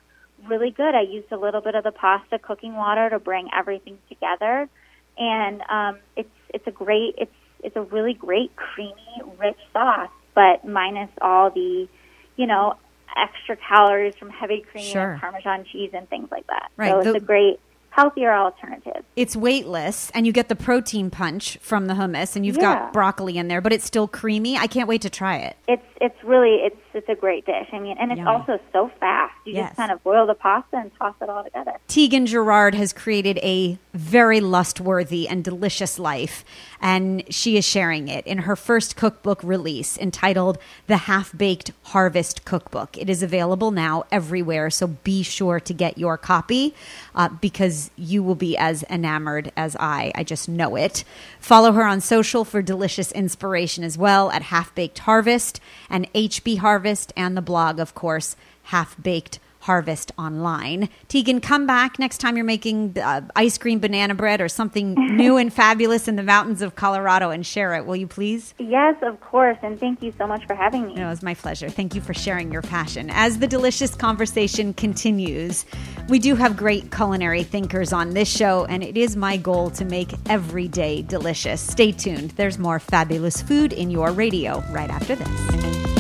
really 0.48 0.72
good. 0.72 0.96
I 0.96 1.02
used 1.02 1.32
a 1.32 1.38
little 1.38 1.62
bit 1.62 1.76
of 1.76 1.84
the 1.84 1.92
pasta 1.92 2.40
cooking 2.40 2.74
water 2.74 3.10
to 3.10 3.20
bring 3.20 3.50
everything 3.56 3.98
together, 4.10 4.70
and 5.18 5.62
um, 5.70 5.98
it's 6.16 6.30
it's 6.54 6.66
a 6.66 6.72
great 6.72 7.16
it's 7.18 7.32
it's 7.64 7.76
a 7.76 7.82
really 7.82 8.14
great 8.14 8.56
creamy 8.56 9.22
rich 9.40 9.58
sauce, 9.74 10.10
but 10.34 10.66
minus 10.66 11.10
all 11.22 11.50
the, 11.50 11.88
you 12.36 12.48
know, 12.48 12.76
extra 13.16 13.58
calories 13.58 14.16
from 14.16 14.30
heavy 14.30 14.64
cream 14.72 14.86
sure. 14.86 15.12
and 15.12 15.22
Parmesan 15.22 15.66
cheese 15.72 15.92
and 15.94 16.08
things 16.10 16.30
like 16.32 16.48
that. 16.48 16.70
Right. 16.78 16.92
So 16.92 17.00
it's 17.00 17.12
the, 17.12 17.16
a 17.16 17.20
great 17.20 17.60
healthier 17.98 18.32
alternative. 18.32 19.04
It's 19.16 19.36
weightless, 19.36 20.12
and 20.12 20.28
you 20.28 20.32
get 20.32 20.50
the 20.50 20.56
protein 20.56 21.10
punch 21.10 21.58
from 21.62 21.88
the 21.88 21.96
hummus, 21.96 22.36
and 22.36 22.46
you've 22.46 22.58
yeah. 22.58 22.76
got 22.76 22.94
broccoli 22.94 23.38
in 23.40 23.48
there, 23.48 23.60
but 23.60 23.74
it's 23.74 23.86
still 23.86 24.08
creamy. 24.08 24.56
I 24.56 24.68
can't 24.68 24.88
wait 24.88 25.02
to 25.02 25.10
try 25.10 25.38
it. 25.38 25.58
It's 25.68 25.84
it's 26.00 26.24
really 26.24 26.58
it's 26.58 26.78
it's 26.94 27.10
a 27.10 27.16
great 27.16 27.46
dish. 27.48 27.68
I 27.72 27.80
mean, 27.80 27.98
and 28.00 28.12
it's 28.12 28.20
Yummy. 28.20 28.30
also 28.30 28.60
so 28.72 28.92
fast. 29.00 29.34
You 29.46 29.54
yes. 29.54 29.70
just 29.70 29.78
kind 29.78 29.92
of 29.92 30.04
boil 30.04 30.28
the 30.28 30.36
pasta 30.36 30.78
and 30.78 30.92
toss 31.00 31.16
it 31.22 31.30
all 31.30 31.44
together. 31.44 31.74
Tieghan 31.88 32.28
Gerard 32.28 32.76
has 32.76 32.94
created 32.94 33.40
a 33.40 33.80
very 33.94 34.42
lust-worthy 34.42 35.28
and 35.28 35.44
delicious 35.44 35.98
life, 35.98 36.46
and 36.80 37.24
she 37.34 37.58
is 37.58 37.66
sharing 37.66 38.10
it 38.10 38.28
in 38.28 38.40
her 38.40 38.56
first 38.56 38.96
cookbook 38.96 39.42
release 39.42 39.98
entitled 39.98 40.60
"The 40.86 40.98
Half 40.98 41.36
Baked 41.36 41.72
Harvest 41.84 42.46
Cookbook." 42.46 42.96
It 42.96 43.10
is 43.10 43.24
available 43.24 43.72
now 43.72 44.04
everywhere, 44.12 44.70
so 44.70 44.86
be 44.86 45.24
sure 45.24 45.60
to 45.60 45.74
get 45.74 45.98
your 45.98 46.16
copy 46.16 46.76
uh, 47.16 47.30
because 47.30 47.87
you 47.96 48.24
will 48.24 48.36
be 48.36 48.58
as 48.58 48.84
enamored 48.90 49.52
as 49.56 49.76
I. 49.80 50.12
I 50.16 50.24
just 50.24 50.50
know 50.50 50.76
it. 50.76 51.04
Follow 51.40 51.72
her 51.72 51.84
on 51.84 52.02
social 52.02 52.44
for 52.44 52.62
delicious 52.62 53.12
inspiration 53.12 53.84
as 53.84 53.98
well 53.98 54.30
at 54.32 54.44
Half 54.44 54.76
Baked 54.76 55.00
Harvest 55.00 55.60
and 55.90 56.12
HB 56.14 56.60
Harvest, 56.60 57.14
and 57.16 57.38
the 57.38 57.42
blog, 57.42 57.80
of 57.80 57.96
course, 57.96 58.36
Half 58.64 59.02
Baked 59.02 59.40
Harvest 59.68 60.14
Online. 60.18 60.88
Tieghan, 61.10 61.44
come 61.44 61.68
back 61.68 62.00
next 62.00 62.20
time 62.20 62.38
you're 62.38 62.46
making 62.46 62.98
uh, 62.98 63.20
ice 63.36 63.58
cream 63.58 63.80
banana 63.80 64.16
bread 64.16 64.40
or 64.40 64.48
something 64.48 64.94
new 65.18 65.36
and 65.36 65.52
fabulous 65.52 66.08
in 66.08 66.16
the 66.16 66.24
mountains 66.24 66.62
of 66.62 66.76
Colorado 66.76 67.32
and 67.32 67.46
share 67.46 67.74
it, 67.74 67.86
will 67.86 67.98
you 67.98 68.08
please? 68.08 68.54
Yes, 68.60 68.96
of 69.02 69.20
course. 69.20 69.58
And 69.62 69.78
thank 69.78 70.02
you 70.02 70.14
so 70.18 70.26
much 70.26 70.46
for 70.48 70.56
having 70.56 70.88
me. 70.88 70.96
it 70.96 71.04
was 71.04 71.22
my 71.22 71.34
pleasure. 71.34 71.68
Thank 71.68 71.96
you 71.96 72.00
for 72.00 72.14
sharing 72.14 72.50
your 72.50 72.62
passion. 72.62 73.10
As 73.10 73.40
the 73.40 73.48
delicious 73.48 73.94
conversation 73.94 74.74
continues, 74.74 75.66
we 76.08 76.20
do 76.20 76.36
have 76.36 76.56
great 76.56 76.90
culinary 76.90 77.44
thinkers 77.44 77.92
on 77.92 78.12
this 78.12 78.30
show, 78.34 78.64
and 78.70 78.82
it 78.82 78.96
is 78.96 79.18
my 79.18 79.36
goal 79.36 79.70
to 79.72 79.84
make 79.84 80.14
every 80.30 80.70
day 80.70 81.02
delicious. 81.02 81.60
Stay 81.60 81.92
tuned. 81.92 82.32
There's 82.32 82.58
more 82.58 82.80
fabulous 82.80 83.42
food 83.42 83.74
in 83.74 83.92
your 83.92 84.14
radio 84.14 84.64
right 84.72 84.90
after 84.90 85.16
this. 85.16 85.97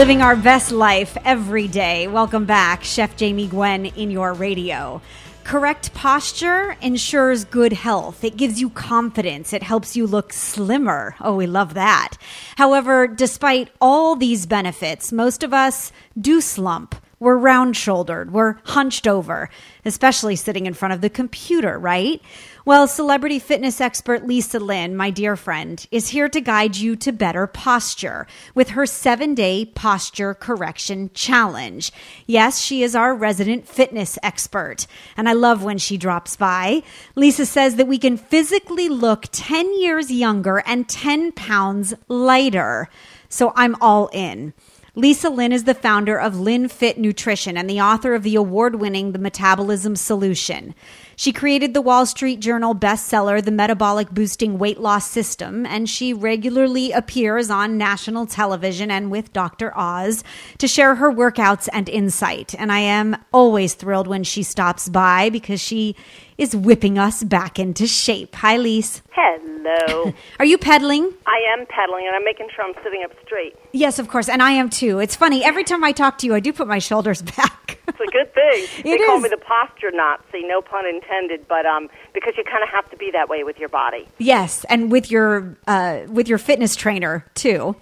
Living 0.00 0.22
our 0.22 0.34
best 0.34 0.72
life 0.72 1.14
every 1.26 1.68
day. 1.68 2.08
Welcome 2.08 2.46
back, 2.46 2.82
Chef 2.82 3.18
Jamie 3.18 3.46
Gwen 3.46 3.84
in 3.84 4.10
your 4.10 4.32
radio. 4.32 5.02
Correct 5.44 5.92
posture 5.92 6.74
ensures 6.80 7.44
good 7.44 7.74
health. 7.74 8.24
It 8.24 8.38
gives 8.38 8.58
you 8.62 8.70
confidence. 8.70 9.52
It 9.52 9.62
helps 9.62 9.96
you 9.96 10.06
look 10.06 10.32
slimmer. 10.32 11.16
Oh, 11.20 11.36
we 11.36 11.46
love 11.46 11.74
that. 11.74 12.16
However, 12.56 13.06
despite 13.06 13.68
all 13.78 14.16
these 14.16 14.46
benefits, 14.46 15.12
most 15.12 15.42
of 15.42 15.52
us 15.52 15.92
do 16.18 16.40
slump. 16.40 16.94
We're 17.20 17.36
round 17.36 17.76
shouldered. 17.76 18.32
We're 18.32 18.56
hunched 18.64 19.06
over, 19.06 19.50
especially 19.84 20.36
sitting 20.36 20.64
in 20.64 20.72
front 20.72 20.94
of 20.94 21.02
the 21.02 21.10
computer, 21.10 21.78
right? 21.78 22.22
Well, 22.64 22.86
celebrity 22.86 23.38
fitness 23.38 23.78
expert 23.78 24.26
Lisa 24.26 24.58
Lynn, 24.58 24.96
my 24.96 25.10
dear 25.10 25.36
friend, 25.36 25.86
is 25.90 26.08
here 26.08 26.30
to 26.30 26.40
guide 26.40 26.76
you 26.76 26.96
to 26.96 27.12
better 27.12 27.46
posture 27.46 28.26
with 28.54 28.70
her 28.70 28.86
seven 28.86 29.34
day 29.34 29.66
posture 29.66 30.32
correction 30.32 31.10
challenge. 31.12 31.92
Yes, 32.26 32.58
she 32.58 32.82
is 32.82 32.96
our 32.96 33.14
resident 33.14 33.68
fitness 33.68 34.18
expert, 34.22 34.86
and 35.14 35.28
I 35.28 35.34
love 35.34 35.62
when 35.62 35.76
she 35.76 35.98
drops 35.98 36.36
by. 36.36 36.82
Lisa 37.16 37.44
says 37.44 37.76
that 37.76 37.86
we 37.86 37.98
can 37.98 38.16
physically 38.16 38.88
look 38.88 39.26
10 39.30 39.78
years 39.78 40.10
younger 40.10 40.62
and 40.64 40.88
10 40.88 41.32
pounds 41.32 41.92
lighter. 42.08 42.88
So 43.28 43.52
I'm 43.56 43.76
all 43.82 44.08
in. 44.14 44.54
Lisa 44.96 45.30
Lynn 45.30 45.52
is 45.52 45.64
the 45.64 45.74
founder 45.74 46.18
of 46.18 46.40
Lynn 46.40 46.66
Fit 46.66 46.98
Nutrition 46.98 47.56
and 47.56 47.70
the 47.70 47.80
author 47.80 48.12
of 48.12 48.24
the 48.24 48.34
award 48.34 48.74
winning 48.76 49.12
The 49.12 49.20
Metabolism 49.20 49.94
Solution. 49.94 50.74
She 51.14 51.32
created 51.32 51.74
the 51.74 51.80
Wall 51.80 52.06
Street 52.06 52.40
Journal 52.40 52.74
bestseller, 52.74 53.44
The 53.44 53.52
Metabolic 53.52 54.10
Boosting 54.10 54.58
Weight 54.58 54.80
Loss 54.80 55.08
System, 55.08 55.64
and 55.64 55.88
she 55.88 56.12
regularly 56.12 56.90
appears 56.90 57.50
on 57.50 57.78
national 57.78 58.26
television 58.26 58.90
and 58.90 59.12
with 59.12 59.32
Dr. 59.32 59.76
Oz 59.78 60.24
to 60.58 60.66
share 60.66 60.96
her 60.96 61.12
workouts 61.12 61.68
and 61.72 61.88
insight. 61.88 62.56
And 62.58 62.72
I 62.72 62.80
am 62.80 63.16
always 63.32 63.74
thrilled 63.74 64.08
when 64.08 64.24
she 64.24 64.42
stops 64.42 64.88
by 64.88 65.30
because 65.30 65.60
she 65.60 65.94
is 66.40 66.56
whipping 66.56 66.98
us 66.98 67.22
back 67.22 67.58
into 67.58 67.86
shape. 67.86 68.34
Hi, 68.36 68.56
Lise. 68.56 69.02
Hello. 69.12 70.14
Are 70.38 70.46
you 70.46 70.56
pedaling? 70.56 71.12
I 71.26 71.38
am 71.52 71.66
pedaling, 71.66 72.06
and 72.06 72.16
I'm 72.16 72.24
making 72.24 72.48
sure 72.56 72.64
I'm 72.64 72.72
sitting 72.82 73.02
up 73.04 73.12
straight. 73.26 73.54
Yes, 73.72 73.98
of 73.98 74.08
course, 74.08 74.26
and 74.26 74.42
I 74.42 74.52
am 74.52 74.70
too. 74.70 75.00
It's 75.00 75.14
funny. 75.14 75.44
Every 75.44 75.64
time 75.64 75.84
I 75.84 75.92
talk 75.92 76.16
to 76.18 76.26
you, 76.26 76.34
I 76.34 76.40
do 76.40 76.50
put 76.54 76.66
my 76.66 76.78
shoulders 76.78 77.20
back. 77.36 77.78
it's 77.86 78.00
a 78.00 78.10
good 78.10 78.32
thing. 78.32 78.66
It 78.78 78.84
they 78.84 78.90
is. 78.92 79.06
call 79.06 79.20
me 79.20 79.28
the 79.28 79.36
posture 79.36 79.90
Nazi, 79.92 80.42
no 80.46 80.62
pun 80.62 80.86
intended, 80.86 81.46
but 81.46 81.66
um, 81.66 81.90
because 82.14 82.32
you 82.38 82.44
kind 82.44 82.62
of 82.62 82.70
have 82.70 82.90
to 82.90 82.96
be 82.96 83.10
that 83.12 83.28
way 83.28 83.44
with 83.44 83.58
your 83.58 83.68
body. 83.68 84.08
Yes, 84.16 84.64
and 84.70 84.90
with 84.90 85.10
your 85.10 85.58
uh, 85.66 86.00
with 86.08 86.26
your 86.26 86.38
fitness 86.38 86.74
trainer 86.74 87.26
too. 87.34 87.76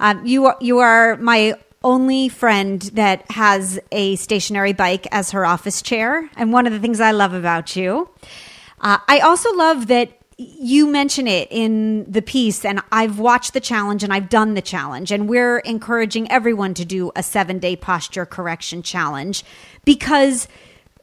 Um, 0.00 0.24
you 0.24 0.46
are, 0.46 0.56
you 0.62 0.78
are 0.78 1.16
my 1.18 1.54
only 1.88 2.28
friend 2.28 2.82
that 2.92 3.28
has 3.30 3.80
a 3.90 4.14
stationary 4.16 4.74
bike 4.74 5.06
as 5.10 5.30
her 5.30 5.46
office 5.46 5.80
chair. 5.80 6.28
And 6.36 6.52
one 6.52 6.66
of 6.66 6.72
the 6.74 6.78
things 6.78 7.00
I 7.00 7.12
love 7.12 7.32
about 7.32 7.76
you, 7.76 8.10
uh, 8.82 8.98
I 9.08 9.20
also 9.20 9.50
love 9.54 9.86
that 9.86 10.12
you 10.36 10.86
mention 10.86 11.26
it 11.26 11.48
in 11.50 12.04
the 12.08 12.20
piece, 12.20 12.64
and 12.64 12.80
I've 12.92 13.18
watched 13.18 13.54
the 13.54 13.60
challenge 13.60 14.04
and 14.04 14.12
I've 14.12 14.28
done 14.28 14.52
the 14.52 14.62
challenge, 14.62 15.10
and 15.10 15.28
we're 15.28 15.60
encouraging 15.60 16.30
everyone 16.30 16.74
to 16.74 16.84
do 16.84 17.10
a 17.16 17.22
seven 17.22 17.58
day 17.58 17.74
posture 17.74 18.26
correction 18.26 18.82
challenge 18.82 19.42
because 19.86 20.46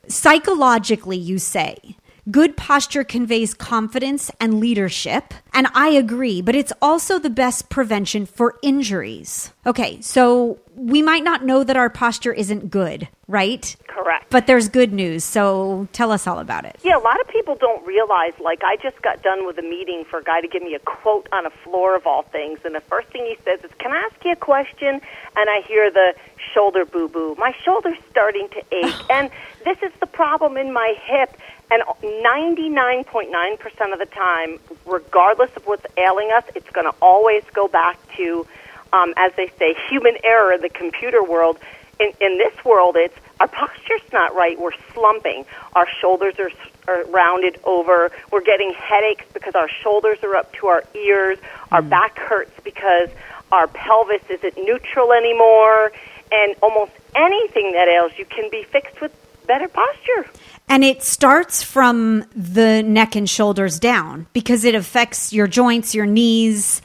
psychologically, 0.07 1.17
you 1.17 1.39
say, 1.39 1.97
Good 2.31 2.57
posture 2.57 3.03
conveys 3.03 3.53
confidence 3.53 4.31
and 4.39 4.59
leadership. 4.59 5.35
And 5.53 5.67
I 5.75 5.89
agree, 5.89 6.41
but 6.41 6.55
it's 6.55 6.73
also 6.81 7.19
the 7.19 7.29
best 7.29 7.69
prevention 7.69 8.25
for 8.25 8.57
injuries. 8.63 9.53
Okay, 9.67 10.01
so 10.01 10.57
we 10.75 11.03
might 11.03 11.23
not 11.23 11.45
know 11.45 11.63
that 11.63 11.77
our 11.77 11.89
posture 11.89 12.33
isn't 12.33 12.71
good, 12.71 13.07
right? 13.27 13.75
Correct. 13.85 14.31
But 14.31 14.47
there's 14.47 14.69
good 14.69 14.91
news, 14.91 15.23
so 15.23 15.87
tell 15.93 16.11
us 16.11 16.25
all 16.25 16.39
about 16.39 16.65
it. 16.65 16.77
Yeah, 16.83 16.97
a 16.97 16.99
lot 16.99 17.21
of 17.21 17.27
people 17.27 17.55
don't 17.55 17.85
realize, 17.85 18.33
like, 18.39 18.63
I 18.63 18.77
just 18.77 19.01
got 19.03 19.21
done 19.21 19.45
with 19.45 19.59
a 19.59 19.61
meeting 19.61 20.03
for 20.03 20.19
a 20.19 20.23
guy 20.23 20.41
to 20.41 20.47
give 20.47 20.63
me 20.63 20.73
a 20.73 20.79
quote 20.79 21.29
on 21.31 21.45
a 21.45 21.51
floor 21.51 21.95
of 21.95 22.07
all 22.07 22.23
things, 22.23 22.59
and 22.65 22.73
the 22.73 22.81
first 22.81 23.07
thing 23.09 23.23
he 23.25 23.37
says 23.45 23.63
is, 23.63 23.71
Can 23.77 23.91
I 23.91 23.97
ask 23.97 24.15
you 24.25 24.31
a 24.31 24.35
question? 24.35 24.99
And 25.37 25.49
I 25.49 25.61
hear 25.61 25.91
the 25.91 26.15
shoulder 26.53 26.85
boo 26.85 27.07
boo. 27.07 27.35
My 27.37 27.53
shoulder's 27.63 27.97
starting 28.09 28.49
to 28.49 28.63
ache, 28.71 28.95
and 29.09 29.29
this 29.63 29.77
is 29.81 29.91
the 29.99 30.07
problem 30.07 30.57
in 30.57 30.73
my 30.73 30.95
hip. 31.03 31.37
And 31.71 31.81
99.9% 32.03 33.93
of 33.93 33.99
the 33.99 34.05
time, 34.05 34.59
regardless 34.85 35.49
of 35.55 35.65
what's 35.65 35.85
ailing 35.97 36.31
us, 36.31 36.43
it's 36.53 36.69
going 36.69 36.85
to 36.85 36.95
always 37.01 37.43
go 37.53 37.67
back 37.67 37.97
to, 38.17 38.45
um, 38.93 39.13
as 39.17 39.33
they 39.35 39.51
say, 39.57 39.75
human 39.89 40.15
error 40.23 40.53
in 40.53 40.61
the 40.61 40.69
computer 40.69 41.23
world. 41.23 41.57
In, 41.99 42.11
in 42.19 42.37
this 42.37 42.53
world, 42.65 42.97
it's 42.97 43.17
our 43.39 43.47
posture's 43.47 44.01
not 44.13 44.35
right. 44.35 44.59
We're 44.59 44.77
slumping. 44.93 45.45
Our 45.73 45.87
shoulders 46.01 46.35
are, 46.39 46.51
are 46.87 47.05
rounded 47.05 47.59
over. 47.63 48.11
We're 48.31 48.43
getting 48.43 48.73
headaches 48.73 49.25
because 49.33 49.55
our 49.55 49.69
shoulders 49.69 50.19
are 50.23 50.35
up 50.35 50.53
to 50.55 50.67
our 50.67 50.83
ears. 50.93 51.39
Our 51.71 51.81
mm. 51.81 51.89
back 51.89 52.17
hurts 52.19 52.51
because 52.63 53.09
our 53.51 53.67
pelvis 53.67 54.21
isn't 54.29 54.57
neutral 54.57 55.13
anymore, 55.13 55.91
and 56.31 56.55
almost 56.61 56.91
anything 57.15 57.71
that 57.73 57.87
ails 57.87 58.11
you 58.17 58.25
can 58.25 58.49
be 58.49 58.63
fixed 58.63 58.99
with 59.01 59.11
better 59.47 59.67
posture. 59.67 60.25
And 60.67 60.83
it 60.83 61.03
starts 61.03 61.61
from 61.63 62.25
the 62.35 62.81
neck 62.83 63.15
and 63.15 63.29
shoulders 63.29 63.79
down 63.79 64.27
because 64.33 64.65
it 64.65 64.75
affects 64.75 65.31
your 65.31 65.47
joints, 65.47 65.93
your 65.93 66.05
knees, 66.07 66.81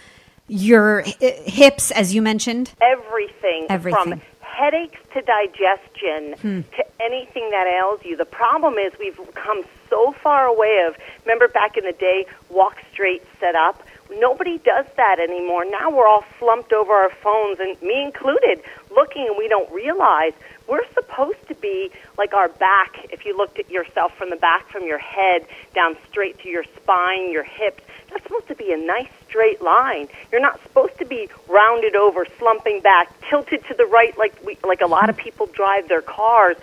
your 0.49 1.03
hips, 1.21 1.91
as 1.91 2.15
you 2.15 2.21
mentioned. 2.23 2.73
Everything, 2.83 3.67
Everything. 3.71 4.03
from 4.03 4.21
headaches 4.41 4.99
to 5.15 5.23
digestion 5.23 6.35
Hmm. 6.43 6.61
to 6.77 6.85
anything 7.01 7.49
that 7.51 7.67
ails 7.67 8.01
you. 8.05 8.17
The 8.17 8.27
problem 8.27 8.75
is 8.75 8.93
we've 8.99 9.19
come 9.35 9.63
so 9.89 10.13
far 10.23 10.45
away 10.47 10.85
of 10.87 10.97
remember 11.25 11.49
back 11.49 11.77
in 11.79 11.85
the 11.85 11.93
day, 11.93 12.27
walk 12.51 12.77
straight, 12.93 13.23
set 13.41 13.55
up. 13.55 13.83
Nobody 14.19 14.59
does 14.59 14.87
that 14.97 15.19
anymore. 15.21 15.65
Now 15.65 15.91
we're 15.91 16.07
all 16.07 16.25
slumped 16.39 16.73
over 16.73 16.93
our 16.93 17.11
phones, 17.11 17.59
and 17.61 17.81
me 17.81 18.03
included, 18.03 18.61
looking, 18.91 19.27
and 19.29 19.37
we 19.39 19.49
don't 19.49 19.71
realize 19.73 20.33
we're 20.69 20.87
supposed 20.95 21.47
to 21.49 21.55
be 21.55 21.91
like 22.19 22.33
our 22.33 22.49
back. 22.49 23.07
If 23.11 23.25
you 23.25 23.37
looked 23.37 23.59
at 23.59 23.71
yourself 23.71 24.17
from 24.17 24.31
the 24.31 24.37
back, 24.37 24.69
from 24.69 24.85
your 24.85 24.99
head 24.99 25.47
down 25.75 25.97
straight 26.09 26.39
to 26.41 26.49
your 26.49 26.65
spine, 26.77 27.31
your 27.31 27.45
hips, 27.45 27.83
that's 28.11 28.23
supposed 28.25 28.49
to 28.49 28.57
be 28.57 28.73
a 28.73 28.77
nice 28.77 29.09
straight 29.29 29.63
line. 29.63 30.09
You're 30.33 30.41
not 30.41 30.61
supposed 30.63 30.99
to 30.99 31.05
be 31.05 31.29
rounded 31.49 31.95
over, 31.95 32.27
slumping 32.39 32.81
back, 32.81 33.13
tilted 33.29 33.65
to 33.69 33.75
the 33.75 33.87
right, 33.87 34.17
like 34.19 34.35
we, 34.45 34.59
like 34.65 34.81
a 34.81 34.87
lot 34.87 35.09
of 35.09 35.17
people 35.17 35.47
drive 35.47 35.89
their 35.89 36.03
cars. 36.03 36.57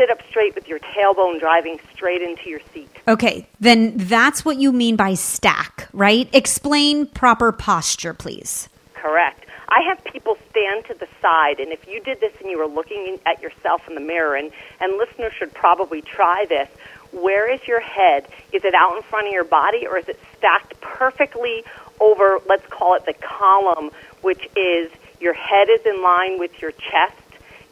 Sit 0.00 0.08
up 0.08 0.22
straight 0.30 0.54
with 0.54 0.66
your 0.66 0.78
tailbone 0.78 1.38
driving 1.38 1.78
straight 1.92 2.22
into 2.22 2.48
your 2.48 2.60
seat. 2.72 2.88
Okay, 3.06 3.46
then 3.60 3.98
that's 3.98 4.46
what 4.46 4.56
you 4.56 4.72
mean 4.72 4.96
by 4.96 5.12
stack, 5.12 5.90
right? 5.92 6.26
Explain 6.32 7.04
proper 7.04 7.52
posture, 7.52 8.14
please. 8.14 8.70
Correct. 8.94 9.44
I 9.68 9.82
have 9.82 10.02
people 10.04 10.38
stand 10.48 10.86
to 10.86 10.94
the 10.94 11.06
side, 11.20 11.60
and 11.60 11.70
if 11.70 11.86
you 11.86 12.00
did 12.00 12.18
this 12.20 12.32
and 12.40 12.50
you 12.50 12.56
were 12.56 12.66
looking 12.66 13.20
at 13.26 13.42
yourself 13.42 13.86
in 13.88 13.94
the 13.94 14.00
mirror, 14.00 14.36
and, 14.36 14.50
and 14.80 14.96
listeners 14.96 15.34
should 15.38 15.52
probably 15.52 16.00
try 16.00 16.46
this, 16.48 16.70
where 17.12 17.52
is 17.52 17.60
your 17.68 17.80
head? 17.80 18.26
Is 18.54 18.64
it 18.64 18.72
out 18.72 18.96
in 18.96 19.02
front 19.02 19.26
of 19.26 19.34
your 19.34 19.44
body, 19.44 19.86
or 19.86 19.98
is 19.98 20.08
it 20.08 20.18
stacked 20.38 20.80
perfectly 20.80 21.62
over, 22.00 22.40
let's 22.48 22.66
call 22.68 22.94
it 22.94 23.04
the 23.04 23.12
column, 23.12 23.90
which 24.22 24.48
is 24.56 24.90
your 25.20 25.34
head 25.34 25.68
is 25.68 25.84
in 25.84 26.02
line 26.02 26.38
with 26.38 26.62
your 26.62 26.72
chest, 26.72 27.16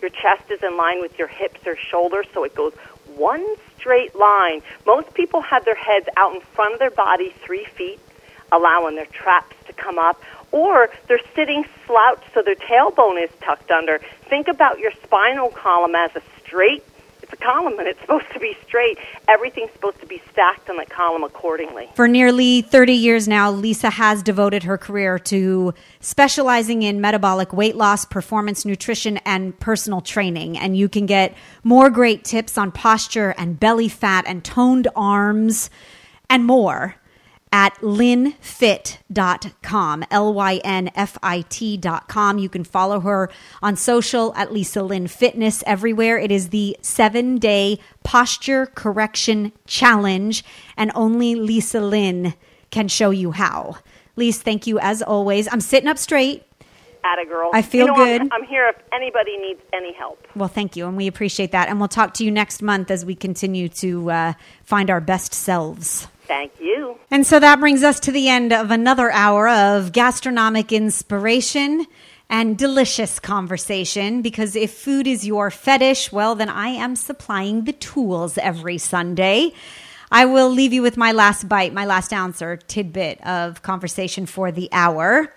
your 0.00 0.10
chest 0.10 0.50
is 0.50 0.62
in 0.62 0.76
line 0.76 1.00
with 1.00 1.18
your 1.18 1.28
hips 1.28 1.60
or 1.66 1.76
shoulders, 1.76 2.26
so 2.32 2.44
it 2.44 2.54
goes 2.54 2.72
one 3.16 3.44
straight 3.76 4.14
line. 4.14 4.62
Most 4.86 5.12
people 5.14 5.40
have 5.40 5.64
their 5.64 5.74
heads 5.74 6.08
out 6.16 6.34
in 6.34 6.40
front 6.40 6.74
of 6.74 6.78
their 6.78 6.90
body 6.90 7.34
three 7.44 7.64
feet, 7.64 8.00
allowing 8.52 8.96
their 8.96 9.06
traps 9.06 9.56
to 9.66 9.72
come 9.72 9.98
up, 9.98 10.22
or 10.52 10.88
they're 11.06 11.20
sitting 11.34 11.64
slouched 11.86 12.24
so 12.32 12.42
their 12.42 12.54
tailbone 12.54 13.22
is 13.22 13.30
tucked 13.40 13.70
under. 13.70 14.00
Think 14.28 14.48
about 14.48 14.78
your 14.78 14.92
spinal 15.02 15.50
column 15.50 15.94
as 15.94 16.14
a 16.16 16.22
straight. 16.40 16.84
It's 17.30 17.42
a 17.42 17.44
column 17.44 17.78
and 17.78 17.86
it's 17.86 18.00
supposed 18.00 18.30
to 18.32 18.40
be 18.40 18.56
straight. 18.66 18.96
Everything's 19.28 19.70
supposed 19.72 20.00
to 20.00 20.06
be 20.06 20.22
stacked 20.32 20.70
on 20.70 20.76
the 20.78 20.86
column 20.86 21.24
accordingly. 21.24 21.90
For 21.94 22.08
nearly 22.08 22.62
30 22.62 22.94
years 22.94 23.28
now, 23.28 23.50
Lisa 23.50 23.90
has 23.90 24.22
devoted 24.22 24.62
her 24.62 24.78
career 24.78 25.18
to 25.18 25.74
specializing 26.00 26.82
in 26.82 27.02
metabolic 27.02 27.52
weight 27.52 27.76
loss, 27.76 28.06
performance 28.06 28.64
nutrition, 28.64 29.18
and 29.18 29.58
personal 29.60 30.00
training. 30.00 30.56
And 30.56 30.74
you 30.74 30.88
can 30.88 31.04
get 31.04 31.34
more 31.62 31.90
great 31.90 32.24
tips 32.24 32.56
on 32.56 32.72
posture 32.72 33.34
and 33.36 33.60
belly 33.60 33.88
fat 33.88 34.24
and 34.26 34.42
toned 34.42 34.88
arms 34.96 35.68
and 36.30 36.46
more 36.46 36.96
at 37.52 37.74
linfit.com, 37.76 38.44
L 40.10 40.34
Y 40.34 40.60
N 40.64 40.90
F 40.94 41.16
I 41.22 41.42
T.com. 41.48 42.38
You 42.38 42.48
can 42.48 42.64
follow 42.64 43.00
her 43.00 43.30
on 43.62 43.76
social 43.76 44.34
at 44.34 44.52
Lisa 44.52 44.82
Lynn 44.82 45.06
Fitness 45.06 45.62
everywhere. 45.66 46.18
It 46.18 46.30
is 46.30 46.48
the 46.50 46.76
seven 46.82 47.38
day 47.38 47.78
posture 48.04 48.66
correction 48.66 49.52
challenge, 49.66 50.44
and 50.76 50.92
only 50.94 51.34
Lisa 51.34 51.80
Lynn 51.80 52.34
can 52.70 52.88
show 52.88 53.10
you 53.10 53.32
how. 53.32 53.78
Lisa, 54.16 54.42
thank 54.42 54.66
you 54.66 54.78
as 54.80 55.02
always. 55.02 55.48
I'm 55.50 55.60
sitting 55.60 55.88
up 55.88 55.98
straight. 55.98 56.42
Atta 57.04 57.24
girl. 57.26 57.50
I 57.54 57.62
feel 57.62 57.86
you 57.86 57.92
know, 57.92 58.04
good. 58.04 58.20
I'm, 58.22 58.32
I'm 58.32 58.44
here 58.44 58.66
if 58.68 58.76
anybody 58.92 59.36
needs 59.38 59.60
any 59.72 59.92
help. 59.94 60.26
Well, 60.34 60.48
thank 60.48 60.76
you, 60.76 60.86
and 60.86 60.96
we 60.96 61.06
appreciate 61.06 61.52
that. 61.52 61.68
And 61.68 61.78
we'll 61.78 61.88
talk 61.88 62.14
to 62.14 62.24
you 62.24 62.30
next 62.30 62.60
month 62.60 62.90
as 62.90 63.04
we 63.04 63.14
continue 63.14 63.68
to 63.68 64.10
uh, 64.10 64.32
find 64.64 64.90
our 64.90 65.00
best 65.00 65.32
selves. 65.32 66.08
Thank 66.26 66.60
you. 66.60 66.97
And 67.18 67.26
so 67.26 67.40
that 67.40 67.58
brings 67.58 67.82
us 67.82 67.98
to 67.98 68.12
the 68.12 68.28
end 68.28 68.52
of 68.52 68.70
another 68.70 69.10
hour 69.10 69.48
of 69.48 69.90
gastronomic 69.90 70.72
inspiration 70.72 71.84
and 72.30 72.56
delicious 72.56 73.18
conversation. 73.18 74.22
Because 74.22 74.54
if 74.54 74.72
food 74.72 75.08
is 75.08 75.26
your 75.26 75.50
fetish, 75.50 76.12
well, 76.12 76.36
then 76.36 76.48
I 76.48 76.68
am 76.68 76.94
supplying 76.94 77.64
the 77.64 77.72
tools 77.72 78.38
every 78.38 78.78
Sunday. 78.78 79.50
I 80.12 80.26
will 80.26 80.48
leave 80.48 80.72
you 80.72 80.80
with 80.80 80.96
my 80.96 81.10
last 81.10 81.48
bite, 81.48 81.74
my 81.74 81.86
last 81.86 82.12
ounce 82.12 82.40
or 82.40 82.56
tidbit 82.56 83.20
of 83.26 83.62
conversation 83.62 84.24
for 84.24 84.52
the 84.52 84.68
hour. 84.70 85.34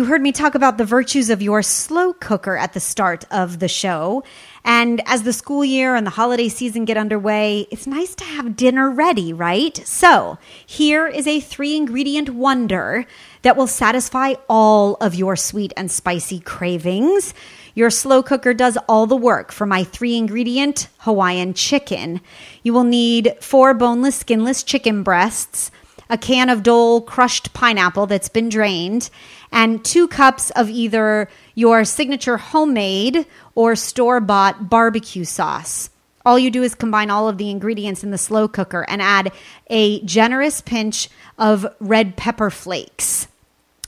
You 0.00 0.06
heard 0.06 0.22
me 0.22 0.32
talk 0.32 0.54
about 0.54 0.78
the 0.78 0.86
virtues 0.86 1.28
of 1.28 1.42
your 1.42 1.60
slow 1.60 2.14
cooker 2.14 2.56
at 2.56 2.72
the 2.72 2.80
start 2.80 3.26
of 3.30 3.58
the 3.58 3.68
show. 3.68 4.24
And 4.64 5.02
as 5.04 5.24
the 5.24 5.32
school 5.34 5.62
year 5.62 5.94
and 5.94 6.06
the 6.06 6.10
holiday 6.10 6.48
season 6.48 6.86
get 6.86 6.96
underway, 6.96 7.66
it's 7.70 7.86
nice 7.86 8.14
to 8.14 8.24
have 8.24 8.56
dinner 8.56 8.90
ready, 8.90 9.34
right? 9.34 9.76
So, 9.86 10.38
here 10.64 11.06
is 11.06 11.26
a 11.26 11.38
three 11.38 11.76
ingredient 11.76 12.30
wonder 12.30 13.04
that 13.42 13.58
will 13.58 13.66
satisfy 13.66 14.36
all 14.48 14.94
of 15.02 15.14
your 15.14 15.36
sweet 15.36 15.74
and 15.76 15.90
spicy 15.90 16.40
cravings. 16.40 17.34
Your 17.74 17.90
slow 17.90 18.22
cooker 18.22 18.54
does 18.54 18.78
all 18.88 19.06
the 19.06 19.16
work 19.16 19.52
for 19.52 19.66
my 19.66 19.84
three 19.84 20.16
ingredient 20.16 20.88
Hawaiian 21.00 21.52
chicken. 21.52 22.22
You 22.62 22.72
will 22.72 22.84
need 22.84 23.34
four 23.42 23.74
boneless, 23.74 24.16
skinless 24.16 24.62
chicken 24.62 25.02
breasts, 25.02 25.70
a 26.10 26.18
can 26.18 26.50
of 26.50 26.62
Dole 26.62 27.00
crushed 27.00 27.54
pineapple 27.54 28.06
that's 28.06 28.28
been 28.28 28.50
drained, 28.50 29.08
and 29.50 29.82
two 29.84 30.06
cups 30.08 30.50
of 30.50 30.68
either 30.68 31.28
your 31.54 31.84
signature 31.84 32.36
homemade 32.36 33.24
or 33.54 33.76
store 33.76 34.20
bought 34.20 34.68
barbecue 34.68 35.24
sauce. 35.24 35.88
All 36.26 36.38
you 36.38 36.50
do 36.50 36.62
is 36.62 36.74
combine 36.74 37.10
all 37.10 37.28
of 37.28 37.38
the 37.38 37.48
ingredients 37.48 38.04
in 38.04 38.10
the 38.10 38.18
slow 38.18 38.46
cooker 38.46 38.84
and 38.88 39.00
add 39.00 39.32
a 39.68 40.02
generous 40.02 40.60
pinch 40.60 41.08
of 41.38 41.66
red 41.80 42.16
pepper 42.16 42.50
flakes. 42.50 43.26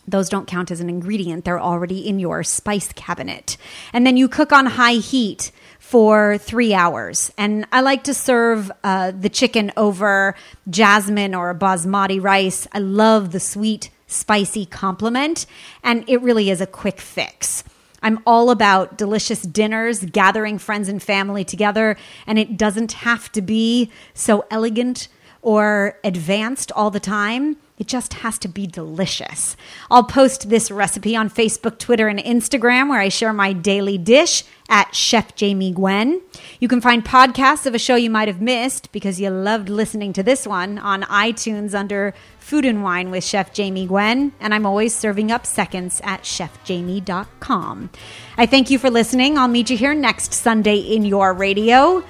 Those 0.09 0.29
don't 0.29 0.47
count 0.47 0.71
as 0.71 0.81
an 0.81 0.89
ingredient, 0.89 1.45
they're 1.45 1.61
already 1.61 2.09
in 2.09 2.19
your 2.19 2.43
spice 2.43 2.93
cabinet. 2.93 3.57
And 3.93 4.07
then 4.07 4.17
you 4.17 4.29
cook 4.29 4.53
on 4.53 4.67
high 4.67 4.95
heat 4.95 5.53
for 5.93 6.39
three 6.39 6.73
hours. 6.73 7.31
And 7.37 7.67
I 7.71 7.83
like 7.83 8.05
to 8.05 8.15
serve 8.15 8.73
uh, 8.83 9.11
the 9.11 9.29
chicken 9.29 9.71
over 9.77 10.35
jasmine 10.71 11.35
or 11.35 11.55
basmati 11.55 12.19
rice. 12.19 12.67
I 12.73 12.79
love 12.79 13.31
the 13.33 13.39
sweet, 13.39 13.91
spicy 14.07 14.65
complement, 14.65 15.45
and 15.85 16.03
it 16.09 16.23
really 16.23 16.49
is 16.49 16.63
a 16.63 16.67
quick 16.67 16.99
fix. 16.99 17.63
I'm 18.03 18.21
all 18.27 18.49
about 18.49 18.97
delicious 18.97 19.43
dinners, 19.43 20.03
gathering 20.03 20.57
friends 20.57 20.89
and 20.89 21.03
family 21.03 21.45
together, 21.45 21.99
and 22.27 22.39
it 22.39 22.57
doesn't 22.57 22.93
have 22.93 23.31
to 23.33 23.43
be 23.43 23.91
so 24.15 24.47
elegant 24.51 25.09
or 25.43 25.99
advanced 26.05 26.73
all 26.73 26.91
the 26.91 27.01
time. 27.01 27.59
It 27.83 27.89
just 27.89 28.15
has 28.15 28.39
to 28.39 28.49
be 28.49 28.69
delicious. 28.69 29.57
I'll 29.91 30.05
post 30.05 30.49
this 30.49 30.71
recipe 30.71 31.17
on 31.17 31.29
Facebook, 31.29 31.81
Twitter, 31.81 32.07
and 32.07 32.21
Instagram, 32.21 32.91
where 32.91 33.01
I 33.01 33.09
share 33.09 33.33
my 33.33 33.53
daily 33.53 33.99
dish 33.99 34.45
at 34.69 34.95
Chef 34.95 35.35
Jamie 35.35 35.73
Gwen. 35.73 36.23
You 36.61 36.69
can 36.69 36.81
find 36.81 37.05
podcasts 37.05 37.67
of 37.67 37.75
a 37.75 37.81
show 37.81 37.97
you 37.97 38.09
might 38.09 38.29
have 38.29 38.41
missed 38.41 38.93
because 38.93 39.21
you 39.21 39.31
loved 39.31 39.69
listening 39.69 40.13
to 40.13 40.23
this 40.23 40.47
one 40.47 40.79
on 40.79 41.03
iTunes 41.03 41.75
under 41.75 42.15
Food 42.39 42.67
and 42.67 42.85
Wine 42.85 43.11
with 43.11 43.25
Chef 43.25 43.53
Jamie 43.53 43.89
Gwen. 43.89 44.31
And 44.39 44.55
I'm 44.55 44.65
always 44.65 44.95
serving 44.95 45.33
up 45.33 45.45
seconds 45.45 46.01
at 46.05 46.23
chefjamie.com. 46.23 47.91
I 48.39 48.47
thank 48.47 48.71
you 48.71 48.79
for 48.79 48.91
listening. 48.91 49.39
I'll 49.39 49.49
meet 49.49 49.71
you 49.71 49.77
here 49.77 49.93
next 49.93 50.33
Sunday 50.33 50.77
in 50.77 51.05
your 51.05 51.35
radio. 51.35 52.05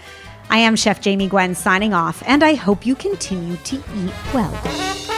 I 0.50 0.58
am 0.58 0.76
Chef 0.76 1.00
Jamie 1.00 1.28
Gwen 1.28 1.54
signing 1.54 1.94
off, 1.94 2.22
and 2.26 2.44
I 2.44 2.56
hope 2.56 2.84
you 2.84 2.94
continue 2.94 3.56
to 3.56 3.76
eat 3.76 4.34
well. 4.34 5.11